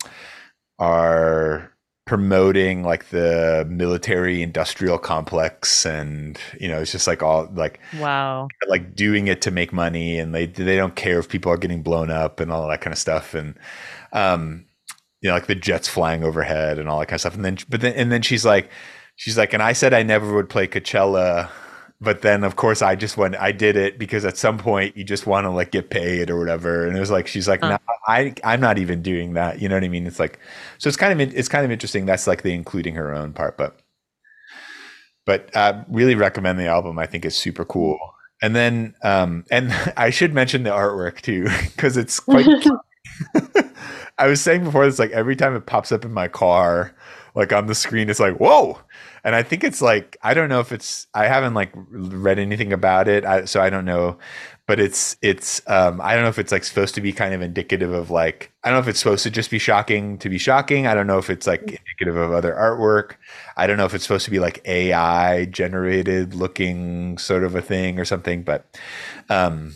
are 0.80 1.72
promoting 2.08 2.84
like 2.84 3.10
the 3.10 3.66
military 3.70 4.42
industrial 4.42 4.98
complex 4.98 5.86
and 5.86 6.40
you 6.60 6.68
know 6.68 6.82
it's 6.82 6.92
just 6.92 7.08
like 7.08 7.22
all 7.24 7.48
like 7.54 7.80
Wow. 8.00 8.48
like 8.68 8.96
doing 8.96 9.28
it 9.28 9.42
to 9.44 9.52
make 9.52 9.72
money 9.72 10.18
and 10.20 10.34
they 10.34 10.48
they 10.48 10.76
don't 10.76 10.96
care 10.96 11.20
if 11.20 11.30
people 11.30 11.52
are 11.52 11.58
getting 11.58 11.84
blown 11.84 12.10
up 12.10 12.40
and 12.40 12.52
all 12.52 12.68
that 12.68 12.82
kind 12.82 12.92
of 12.92 12.98
stuff. 12.98 13.34
And 13.34 13.56
um 14.14 14.66
you 15.22 15.30
know 15.30 15.36
like 15.36 15.46
the 15.46 15.56
jets 15.56 15.88
flying 15.88 16.24
overhead 16.24 16.80
and 16.80 16.90
all 16.90 17.00
that 17.00 17.06
kind 17.06 17.16
of 17.18 17.22
stuff. 17.22 17.36
And 17.36 17.46
then 17.46 17.58
but 17.70 17.82
then 17.82 17.94
and 17.94 18.12
then 18.12 18.24
she's 18.24 18.44
like 18.44 18.70
she's 19.16 19.38
like 19.38 19.54
and 19.54 19.62
I 19.64 19.74
said 19.74 19.94
I 19.94 20.04
never 20.04 20.34
would 20.34 20.50
play 20.50 20.68
Coachella 20.68 21.50
but 22.02 22.22
then 22.24 22.44
of 22.44 22.56
course 22.56 22.82
I 22.82 22.96
just 22.96 23.16
went 23.16 23.36
I 23.38 23.52
did 23.52 23.78
it 23.78 23.98
because 24.00 24.26
at 24.26 24.38
some 24.38 24.58
point 24.58 24.98
you 24.98 25.04
just 25.04 25.26
want 25.28 25.46
to 25.46 25.52
like 25.52 25.72
get 25.72 25.90
paid 25.90 26.30
or 26.30 26.38
whatever 26.40 26.86
and 26.88 26.98
it 26.98 27.00
was 27.00 27.12
like 27.12 27.28
she's 27.28 27.48
like 27.48 27.62
Huh. 27.62 27.70
no 27.70 27.78
I 28.08 28.34
I'm 28.44 28.60
not 28.60 28.78
even 28.80 29.02
doing 29.02 29.34
that 29.34 29.62
you 29.62 29.70
know 29.70 29.76
what 29.76 29.84
I 29.84 29.88
mean 29.88 30.08
it's 30.08 30.20
like 30.20 30.40
so 30.80 30.88
it's 30.88 30.98
kind 30.98 31.22
of 31.22 31.34
it's 31.36 31.48
kind 31.48 31.64
of 31.64 31.72
interesting 31.72 32.06
that's 32.06 32.28
like 32.28 32.42
the 32.42 32.54
including 32.54 32.96
her 32.96 33.14
own 33.14 33.34
part 33.34 33.58
but 33.58 33.80
but 35.26 35.56
uh, 35.56 35.84
really 35.88 36.16
recommend 36.16 36.60
the 36.60 36.66
album. 36.66 36.98
I 36.98 37.06
think 37.06 37.26
it's 37.26 37.36
super 37.36 37.64
cool. 37.64 38.00
And 38.42 38.56
then, 38.56 38.96
um, 39.04 39.46
and 39.52 39.72
I 39.98 40.10
should 40.10 40.34
mention 40.34 40.64
the 40.64 40.72
artwork 40.72 41.22
too, 41.22 41.44
because 41.76 41.98
it's 41.98 42.20
quite. 42.20 42.48
I 44.18 44.28
was 44.28 44.42
saying 44.42 44.64
before, 44.64 44.86
it's 44.86 45.00
like 45.00 45.12
every 45.12 45.36
time 45.36 45.56
it 45.56 45.66
pops 45.66 45.92
up 45.92 46.06
in 46.06 46.12
my 46.12 46.28
car, 46.28 46.96
like 47.36 47.54
on 47.54 47.68
the 47.68 47.76
screen, 47.76 48.10
it's 48.10 48.20
like 48.20 48.40
whoa. 48.40 48.80
And 49.24 49.36
I 49.36 49.44
think 49.44 49.64
it's 49.64 49.82
like 49.82 50.18
I 50.24 50.34
don't 50.34 50.50
know 50.50 50.60
if 50.60 50.72
it's 50.72 51.08
I 51.14 51.28
haven't 51.28 51.54
like 51.54 51.72
read 51.76 52.40
anything 52.40 52.74
about 52.74 53.08
it, 53.08 53.26
I, 53.26 53.46
so 53.46 53.62
I 53.62 53.70
don't 53.70 53.86
know. 53.86 54.18
But 54.68 54.80
it's 54.80 55.18
it's 55.22 55.62
um, 55.68 56.00
I 56.02 56.14
don't 56.14 56.24
know 56.24 56.30
if 56.30 56.40
it's 56.40 56.52
like 56.52 56.64
supposed 56.64 56.96
to 56.96 57.02
be 57.02 57.12
kind 57.12 57.34
of 57.34 57.42
indicative 57.42 57.92
of 57.92 58.10
like 58.10 58.52
I 58.64 58.70
don't 58.70 58.78
know 58.78 58.82
if 58.82 58.88
it's 58.88 59.00
supposed 59.00 59.24
to 59.24 59.30
just 59.30 59.52
be 59.52 59.60
shocking 59.60 60.18
to 60.20 60.30
be 60.30 60.38
shocking. 60.38 60.88
I 60.88 60.94
don't 60.96 61.08
know 61.08 61.18
if 61.20 61.30
it's 61.30 61.46
like 61.46 61.62
indicative 61.62 62.16
of 62.16 62.32
other 62.32 62.54
artwork. 62.54 63.16
I 63.58 63.68
don't 63.68 63.78
know 63.78 63.86
if 63.86 63.94
it's 63.94 64.04
supposed 64.04 64.26
to 64.26 64.32
be 64.32 64.40
like 64.40 64.62
AI 64.66 65.46
generated 65.46 66.34
looking 66.34 67.18
sort 67.18 67.44
of 67.44 67.56
a 67.56 67.62
thing 67.62 68.00
or 68.00 68.06
something, 68.06 68.44
but 68.44 68.66
um 69.30 69.76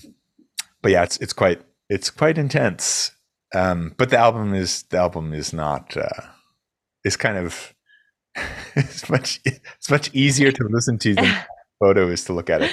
but 0.81 0.91
yeah, 0.91 1.03
it's 1.03 1.17
it's 1.17 1.33
quite 1.33 1.61
it's 1.89 2.09
quite 2.09 2.37
intense. 2.37 3.11
Um 3.53 3.93
but 3.97 4.09
the 4.09 4.17
album 4.17 4.53
is 4.55 4.83
the 4.83 4.97
album 4.97 5.33
is 5.33 5.53
not 5.53 5.95
uh 5.97 6.21
is 7.03 7.17
kind 7.17 7.37
of 7.37 7.74
it's 8.75 9.09
much 9.09 9.39
it's 9.45 9.89
much 9.89 10.09
easier 10.13 10.51
to 10.51 10.67
listen 10.69 10.97
to 10.99 11.15
than 11.15 11.35
photo 11.79 12.07
is 12.07 12.23
to 12.25 12.33
look 12.33 12.49
at 12.49 12.61
it. 12.61 12.71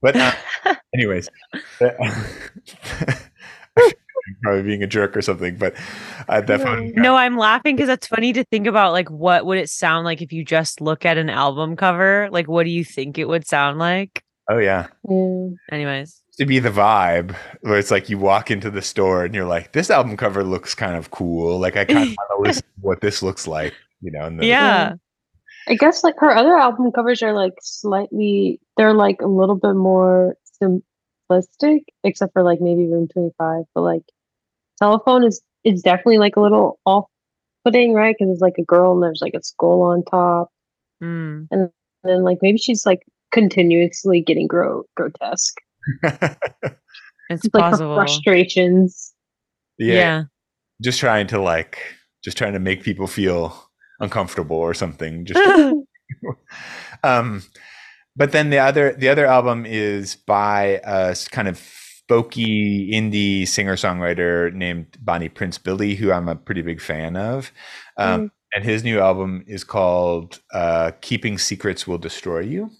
But 0.00 0.16
uh, 0.16 0.32
anyways, 0.94 1.28
probably 4.42 4.62
being 4.62 4.82
a 4.82 4.86
jerk 4.86 5.16
or 5.16 5.22
something, 5.22 5.56
but 5.56 5.74
uh, 6.28 6.40
that 6.40 6.60
photo 6.60 6.90
No, 6.96 7.16
I'm 7.16 7.36
laughing 7.36 7.76
because 7.76 7.88
it's 7.88 8.06
funny 8.06 8.32
to 8.32 8.44
think 8.44 8.66
about 8.66 8.92
like 8.92 9.10
what 9.10 9.46
would 9.46 9.58
it 9.58 9.70
sound 9.70 10.04
like 10.04 10.22
if 10.22 10.32
you 10.32 10.44
just 10.44 10.80
look 10.80 11.04
at 11.04 11.18
an 11.18 11.30
album 11.30 11.76
cover? 11.76 12.28
Like 12.30 12.48
what 12.48 12.64
do 12.64 12.70
you 12.70 12.84
think 12.84 13.18
it 13.18 13.28
would 13.28 13.46
sound 13.46 13.78
like? 13.78 14.24
Oh 14.50 14.58
yeah. 14.58 14.88
Yeah. 15.08 15.48
Anyways. 15.70 16.20
to 16.38 16.46
be 16.46 16.58
the 16.58 16.70
vibe 16.70 17.36
where 17.60 17.78
it's 17.78 17.90
like 17.90 18.08
you 18.08 18.18
walk 18.18 18.50
into 18.50 18.70
the 18.70 18.82
store 18.82 19.24
and 19.24 19.34
you're 19.34 19.46
like, 19.46 19.72
this 19.72 19.90
album 19.90 20.16
cover 20.16 20.42
looks 20.42 20.74
kind 20.74 20.96
of 20.96 21.10
cool. 21.10 21.58
Like 21.58 21.76
I 21.76 21.84
kind 21.84 22.10
of 22.10 22.16
want 22.16 22.30
to 22.30 22.48
listen 22.48 22.62
to 22.62 22.80
what 22.80 23.00
this 23.00 23.22
looks 23.22 23.46
like, 23.46 23.74
you 24.02 24.10
know. 24.12 24.26
And 24.26 24.38
the, 24.40 24.46
Yeah. 24.46 24.94
I 25.68 25.74
guess 25.76 26.02
like 26.02 26.16
her 26.18 26.34
other 26.34 26.56
album 26.56 26.90
covers 26.92 27.22
are 27.22 27.32
like 27.32 27.52
slightly 27.62 28.60
they're 28.76 28.94
like 28.94 29.20
a 29.22 29.26
little 29.28 29.54
bit 29.56 29.74
more 29.74 30.34
simplistic, 30.60 31.84
except 32.04 32.32
for 32.32 32.42
like 32.42 32.60
maybe 32.60 32.86
Room 32.86 33.06
25. 33.12 33.64
But 33.74 33.80
like 33.82 34.02
Telefone 34.82 35.26
is 35.26 35.40
is 35.64 35.82
definitely 35.82 36.18
like 36.18 36.34
a 36.36 36.40
little 36.40 36.80
off 36.84 37.04
putting, 37.64 37.94
right? 37.94 38.14
Because 38.18 38.32
it's 38.32 38.42
like 38.42 38.56
a 38.58 38.64
girl 38.64 38.94
and 38.94 39.02
there's 39.02 39.20
like 39.22 39.34
a 39.34 39.42
skull 39.42 39.82
on 39.82 40.02
top. 40.04 40.48
Mm. 41.02 41.46
And 41.52 41.70
then 42.02 42.24
like 42.24 42.38
maybe 42.42 42.58
she's 42.58 42.84
like 42.84 43.00
continuously 43.30 44.20
getting 44.20 44.46
gro- 44.48 44.84
grotesque. 44.96 45.56
It's 47.30 47.44
like 47.54 47.64
her 47.64 47.70
possible. 47.70 47.94
frustrations. 47.94 49.14
yeah, 49.78 49.94
yeah. 49.94 50.22
just 50.82 51.00
trying 51.00 51.26
to 51.28 51.40
like, 51.40 51.78
just 52.22 52.36
trying 52.36 52.52
to 52.52 52.58
make 52.58 52.82
people 52.82 53.06
feel 53.06 53.70
uncomfortable 54.02 54.56
or 54.56 54.74
something. 54.74 55.24
Just, 55.24 55.40
um, 57.02 57.42
but 58.14 58.32
then 58.32 58.50
the 58.50 58.58
other 58.58 58.92
the 58.92 59.08
other 59.08 59.24
album 59.24 59.64
is 59.64 60.16
by 60.16 60.80
a 60.84 61.16
kind 61.30 61.48
of 61.48 61.58
folky 62.10 62.92
indie 62.92 63.48
singer 63.48 63.76
songwriter 63.76 64.52
named 64.52 64.98
Bonnie 65.00 65.30
Prince 65.30 65.56
Billy, 65.56 65.94
who 65.94 66.12
I'm 66.12 66.28
a 66.28 66.36
pretty 66.36 66.62
big 66.62 66.80
fan 66.80 67.16
of. 67.16 67.52
Um, 67.96 68.30
And 68.54 68.64
his 68.64 68.84
new 68.84 69.00
album 69.00 69.44
is 69.46 69.64
called 69.64 70.40
uh, 70.52 70.90
"Keeping 71.00 71.38
Secrets 71.38 71.86
Will 71.86 71.96
Destroy 71.96 72.40
You." 72.40 72.70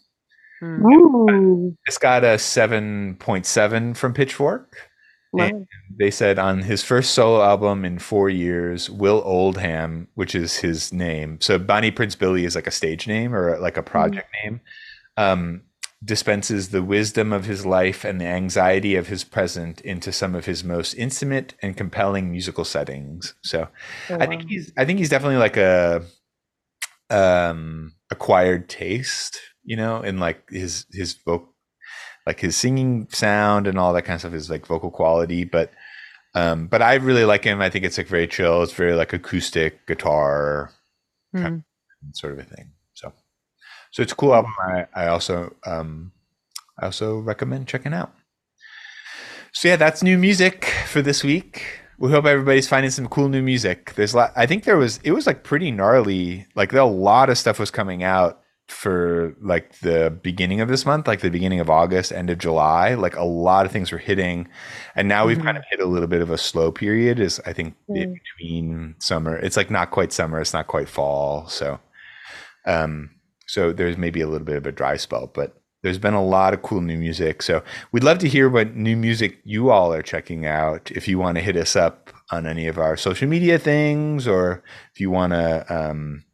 Mm. 0.62 1.76
It's 1.86 1.96
got 1.98 2.24
a 2.24 2.38
seven 2.38 3.16
point 3.18 3.46
seven 3.46 3.94
from 3.94 4.12
Pitchfork. 4.12 4.91
Wow. 5.32 5.66
They 5.98 6.10
said 6.10 6.38
on 6.38 6.62
his 6.62 6.82
first 6.84 7.12
solo 7.12 7.42
album 7.42 7.84
in 7.84 7.98
four 7.98 8.28
years, 8.28 8.90
Will 8.90 9.22
Oldham, 9.24 10.08
which 10.14 10.34
is 10.34 10.56
his 10.58 10.92
name. 10.92 11.40
So 11.40 11.58
Bonnie 11.58 11.90
Prince 11.90 12.14
Billy 12.14 12.44
is 12.44 12.54
like 12.54 12.66
a 12.66 12.70
stage 12.70 13.06
name 13.08 13.34
or 13.34 13.58
like 13.58 13.76
a 13.76 13.82
project 13.82 14.28
name. 14.44 14.60
Um, 15.16 15.62
dispenses 16.04 16.70
the 16.70 16.82
wisdom 16.82 17.32
of 17.32 17.44
his 17.44 17.64
life 17.64 18.04
and 18.04 18.20
the 18.20 18.26
anxiety 18.26 18.96
of 18.96 19.06
his 19.06 19.22
present 19.22 19.80
into 19.82 20.10
some 20.10 20.34
of 20.34 20.46
his 20.46 20.64
most 20.64 20.94
intimate 20.94 21.54
and 21.62 21.76
compelling 21.76 22.30
musical 22.30 22.64
settings. 22.64 23.34
So 23.42 23.68
Oh, 24.10 24.16
I 24.18 24.26
think 24.26 24.42
wow. 24.42 24.48
he's 24.48 24.72
I 24.76 24.84
think 24.84 24.98
he's 24.98 25.08
definitely 25.10 25.36
like 25.36 25.56
a 25.56 26.02
um 27.10 27.94
acquired 28.10 28.68
taste, 28.68 29.38
you 29.64 29.76
know, 29.76 30.02
in 30.02 30.18
like 30.18 30.48
his 30.50 30.86
his 30.92 31.14
vocal 31.14 31.51
like 32.26 32.40
his 32.40 32.56
singing 32.56 33.08
sound 33.10 33.66
and 33.66 33.78
all 33.78 33.92
that 33.92 34.02
kind 34.02 34.14
of 34.14 34.20
stuff, 34.20 34.32
his 34.32 34.50
like 34.50 34.66
vocal 34.66 34.90
quality. 34.90 35.44
But 35.44 35.70
um 36.34 36.66
but 36.66 36.82
I 36.82 36.94
really 36.94 37.24
like 37.24 37.44
him. 37.44 37.60
I 37.60 37.68
think 37.70 37.84
it's 37.84 37.98
like 37.98 38.06
very 38.06 38.26
chill. 38.26 38.62
It's 38.62 38.72
very 38.72 38.94
like 38.94 39.12
acoustic 39.12 39.86
guitar 39.86 40.70
Mm. 41.34 41.64
sort 42.12 42.34
of 42.34 42.38
a 42.40 42.44
thing. 42.44 42.72
So 42.94 43.12
so 43.90 44.02
it's 44.02 44.12
a 44.12 44.16
cool 44.16 44.34
album. 44.34 44.52
I, 44.62 44.86
I 44.94 45.06
also 45.08 45.54
um 45.66 46.12
I 46.78 46.86
also 46.86 47.18
recommend 47.18 47.68
checking 47.68 47.94
out. 47.94 48.12
So 49.52 49.68
yeah, 49.68 49.76
that's 49.76 50.02
new 50.02 50.18
music 50.18 50.64
for 50.86 51.02
this 51.02 51.22
week. 51.22 51.62
We 51.98 52.10
hope 52.10 52.24
everybody's 52.24 52.68
finding 52.68 52.90
some 52.90 53.06
cool 53.08 53.28
new 53.28 53.42
music. 53.42 53.94
There's 53.94 54.12
a 54.14 54.16
lot, 54.16 54.32
I 54.34 54.46
think 54.46 54.64
there 54.64 54.76
was 54.78 54.98
it 55.04 55.12
was 55.12 55.26
like 55.26 55.42
pretty 55.44 55.70
gnarly. 55.70 56.46
Like 56.54 56.72
a 56.72 56.82
lot 56.84 57.30
of 57.30 57.38
stuff 57.38 57.58
was 57.58 57.70
coming 57.70 58.02
out 58.02 58.41
for 58.72 59.34
like 59.40 59.78
the 59.80 60.10
beginning 60.22 60.60
of 60.60 60.68
this 60.68 60.84
month, 60.86 61.06
like 61.06 61.20
the 61.20 61.30
beginning 61.30 61.60
of 61.60 61.70
August, 61.70 62.10
end 62.12 62.30
of 62.30 62.38
July. 62.38 62.94
Like 62.94 63.14
a 63.16 63.24
lot 63.24 63.66
of 63.66 63.72
things 63.72 63.92
were 63.92 63.98
hitting, 63.98 64.48
and 64.96 65.06
now 65.08 65.26
we've 65.26 65.38
Mhm. 65.38 65.44
kind 65.44 65.58
of 65.58 65.64
hit 65.70 65.80
a 65.80 65.86
little 65.86 66.08
bit 66.08 66.22
of 66.22 66.30
a 66.30 66.38
slow 66.38 66.72
period. 66.72 67.20
Is 67.20 67.40
I 67.46 67.52
think 67.52 67.74
in 67.88 68.10
Mm. 68.10 68.14
between 68.14 68.94
summer. 68.98 69.36
It's 69.36 69.56
like 69.56 69.70
not 69.70 69.90
quite 69.90 70.12
summer. 70.12 70.40
It's 70.40 70.52
not 70.54 70.66
quite 70.66 70.88
fall. 70.88 71.46
So, 71.48 71.78
um, 72.66 73.10
so 73.46 73.72
there's 73.72 73.96
maybe 73.96 74.20
a 74.20 74.26
little 74.28 74.46
bit 74.46 74.56
of 74.56 74.66
a 74.66 74.72
dry 74.72 74.96
spell, 74.96 75.30
but 75.32 75.56
there's 75.82 75.98
been 75.98 76.14
a 76.14 76.24
lot 76.24 76.54
of 76.54 76.62
cool 76.62 76.80
new 76.80 76.96
music. 76.96 77.42
So 77.42 77.62
we'd 77.90 78.04
love 78.04 78.18
to 78.20 78.28
hear 78.28 78.48
what 78.48 78.76
new 78.76 78.96
music 78.96 79.38
you 79.44 79.70
all 79.70 79.92
are 79.92 80.02
checking 80.02 80.46
out. 80.46 80.90
If 80.92 81.08
you 81.08 81.18
want 81.18 81.36
to 81.38 81.42
hit 81.42 81.56
us 81.56 81.74
up 81.74 82.10
on 82.30 82.46
any 82.46 82.68
of 82.68 82.78
our 82.78 82.96
social 82.96 83.28
media 83.28 83.58
things, 83.58 84.26
or 84.28 84.62
if 84.94 85.00
you 85.00 85.10
want 85.10 85.32
to 85.32 85.66
um, 85.68 86.24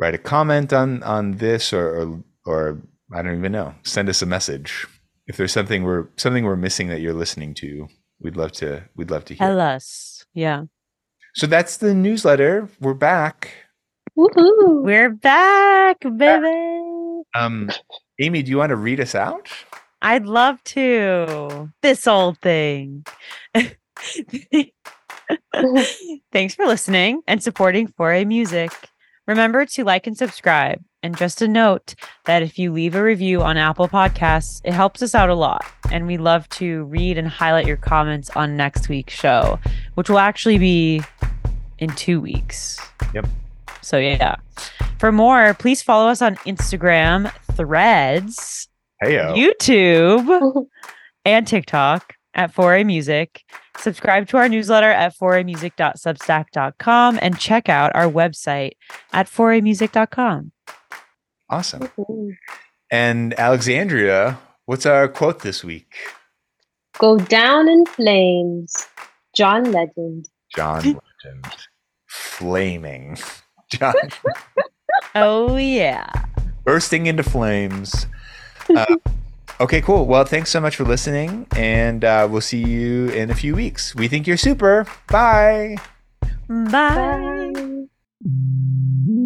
write 0.00 0.14
a 0.14 0.18
comment 0.18 0.72
on 0.72 1.02
on 1.02 1.32
this, 1.32 1.72
or, 1.72 2.00
or 2.00 2.24
or 2.46 2.82
I 3.12 3.22
don't 3.22 3.38
even 3.38 3.52
know, 3.52 3.74
send 3.82 4.08
us 4.08 4.22
a 4.22 4.26
message. 4.26 4.86
If 5.26 5.36
there's 5.36 5.52
something 5.52 5.84
we're 5.84 6.08
something 6.16 6.44
we're 6.44 6.56
missing 6.56 6.88
that 6.88 7.00
you're 7.00 7.12
listening 7.12 7.54
to, 7.54 7.86
we'd 8.18 8.36
love 8.36 8.52
to 8.52 8.84
we'd 8.96 9.10
love 9.10 9.24
to 9.26 9.34
hear. 9.34 9.46
Tell 9.46 9.60
us. 9.60 10.24
Yeah. 10.34 10.64
So 11.34 11.46
that's 11.46 11.76
the 11.76 11.94
newsletter. 11.94 12.68
We're 12.80 12.94
back. 12.94 13.50
Woohoo. 14.18 14.82
We're 14.82 15.10
back, 15.10 15.98
baby. 16.00 17.22
Um, 17.36 17.70
Amy, 18.18 18.42
do 18.42 18.50
you 18.50 18.58
want 18.58 18.70
to 18.70 18.76
read 18.76 18.98
us 19.00 19.14
out? 19.14 19.48
I'd 20.02 20.26
love 20.26 20.62
to. 20.64 21.70
This 21.82 22.08
old 22.08 22.38
thing. 22.38 23.04
Thanks 26.32 26.54
for 26.54 26.66
listening 26.66 27.22
and 27.28 27.40
supporting 27.42 27.86
Foray 27.86 28.24
Music. 28.24 28.72
Remember 29.30 29.64
to 29.64 29.84
like 29.84 30.08
and 30.08 30.18
subscribe. 30.18 30.82
And 31.04 31.16
just 31.16 31.40
a 31.40 31.46
note 31.46 31.94
that 32.24 32.42
if 32.42 32.58
you 32.58 32.72
leave 32.72 32.96
a 32.96 33.02
review 33.02 33.42
on 33.42 33.56
Apple 33.56 33.86
Podcasts, 33.86 34.60
it 34.64 34.72
helps 34.72 35.02
us 35.02 35.14
out 35.14 35.30
a 35.30 35.36
lot. 35.36 35.64
And 35.92 36.08
we 36.08 36.16
love 36.16 36.48
to 36.48 36.82
read 36.86 37.16
and 37.16 37.28
highlight 37.28 37.64
your 37.64 37.76
comments 37.76 38.28
on 38.30 38.56
next 38.56 38.88
week's 38.88 39.14
show, 39.14 39.60
which 39.94 40.10
will 40.10 40.18
actually 40.18 40.58
be 40.58 41.02
in 41.78 41.90
two 41.90 42.20
weeks. 42.20 42.80
Yep. 43.14 43.28
So, 43.82 43.98
yeah. 43.98 44.34
For 44.98 45.12
more, 45.12 45.54
please 45.54 45.80
follow 45.80 46.10
us 46.10 46.20
on 46.20 46.34
Instagram, 46.38 47.32
Threads, 47.54 48.66
Hey, 49.00 49.12
YouTube, 49.12 50.66
and 51.24 51.46
TikTok 51.46 52.14
at 52.34 52.52
Foray 52.52 52.82
Music. 52.82 53.44
Subscribe 53.80 54.26
to 54.28 54.36
our 54.36 54.48
newsletter 54.48 54.90
at 54.90 55.16
foraymusic.substack.com 55.16 57.18
and 57.22 57.38
check 57.38 57.68
out 57.68 57.92
our 57.94 58.06
website 58.10 58.72
at 59.12 59.26
foraymusic.com. 59.26 60.52
awesome. 61.48 61.88
And 62.90 63.38
Alexandria, 63.38 64.38
what's 64.66 64.86
our 64.86 65.08
quote 65.08 65.40
this 65.40 65.64
week? 65.64 65.94
Go 66.98 67.18
down 67.18 67.68
in 67.68 67.86
flames. 67.86 68.86
John 69.34 69.70
Legend. 69.72 70.26
John 70.54 70.82
Legend. 71.24 71.46
Flaming. 72.06 73.16
John 73.70 73.94
Oh, 75.14 75.56
yeah. 75.56 76.10
bursting 76.64 77.06
into 77.06 77.22
flames. 77.22 78.06
Uh, 78.68 78.84
Okay, 79.60 79.82
cool. 79.82 80.06
Well, 80.06 80.24
thanks 80.24 80.48
so 80.48 80.58
much 80.58 80.76
for 80.76 80.84
listening, 80.84 81.46
and 81.54 82.02
uh, 82.02 82.26
we'll 82.30 82.40
see 82.40 82.64
you 82.64 83.10
in 83.10 83.30
a 83.30 83.34
few 83.34 83.54
weeks. 83.54 83.94
We 83.94 84.08
think 84.08 84.26
you're 84.26 84.38
super. 84.38 84.86
Bye. 85.08 85.76
Bye. 86.48 87.52
Bye. 88.24 89.16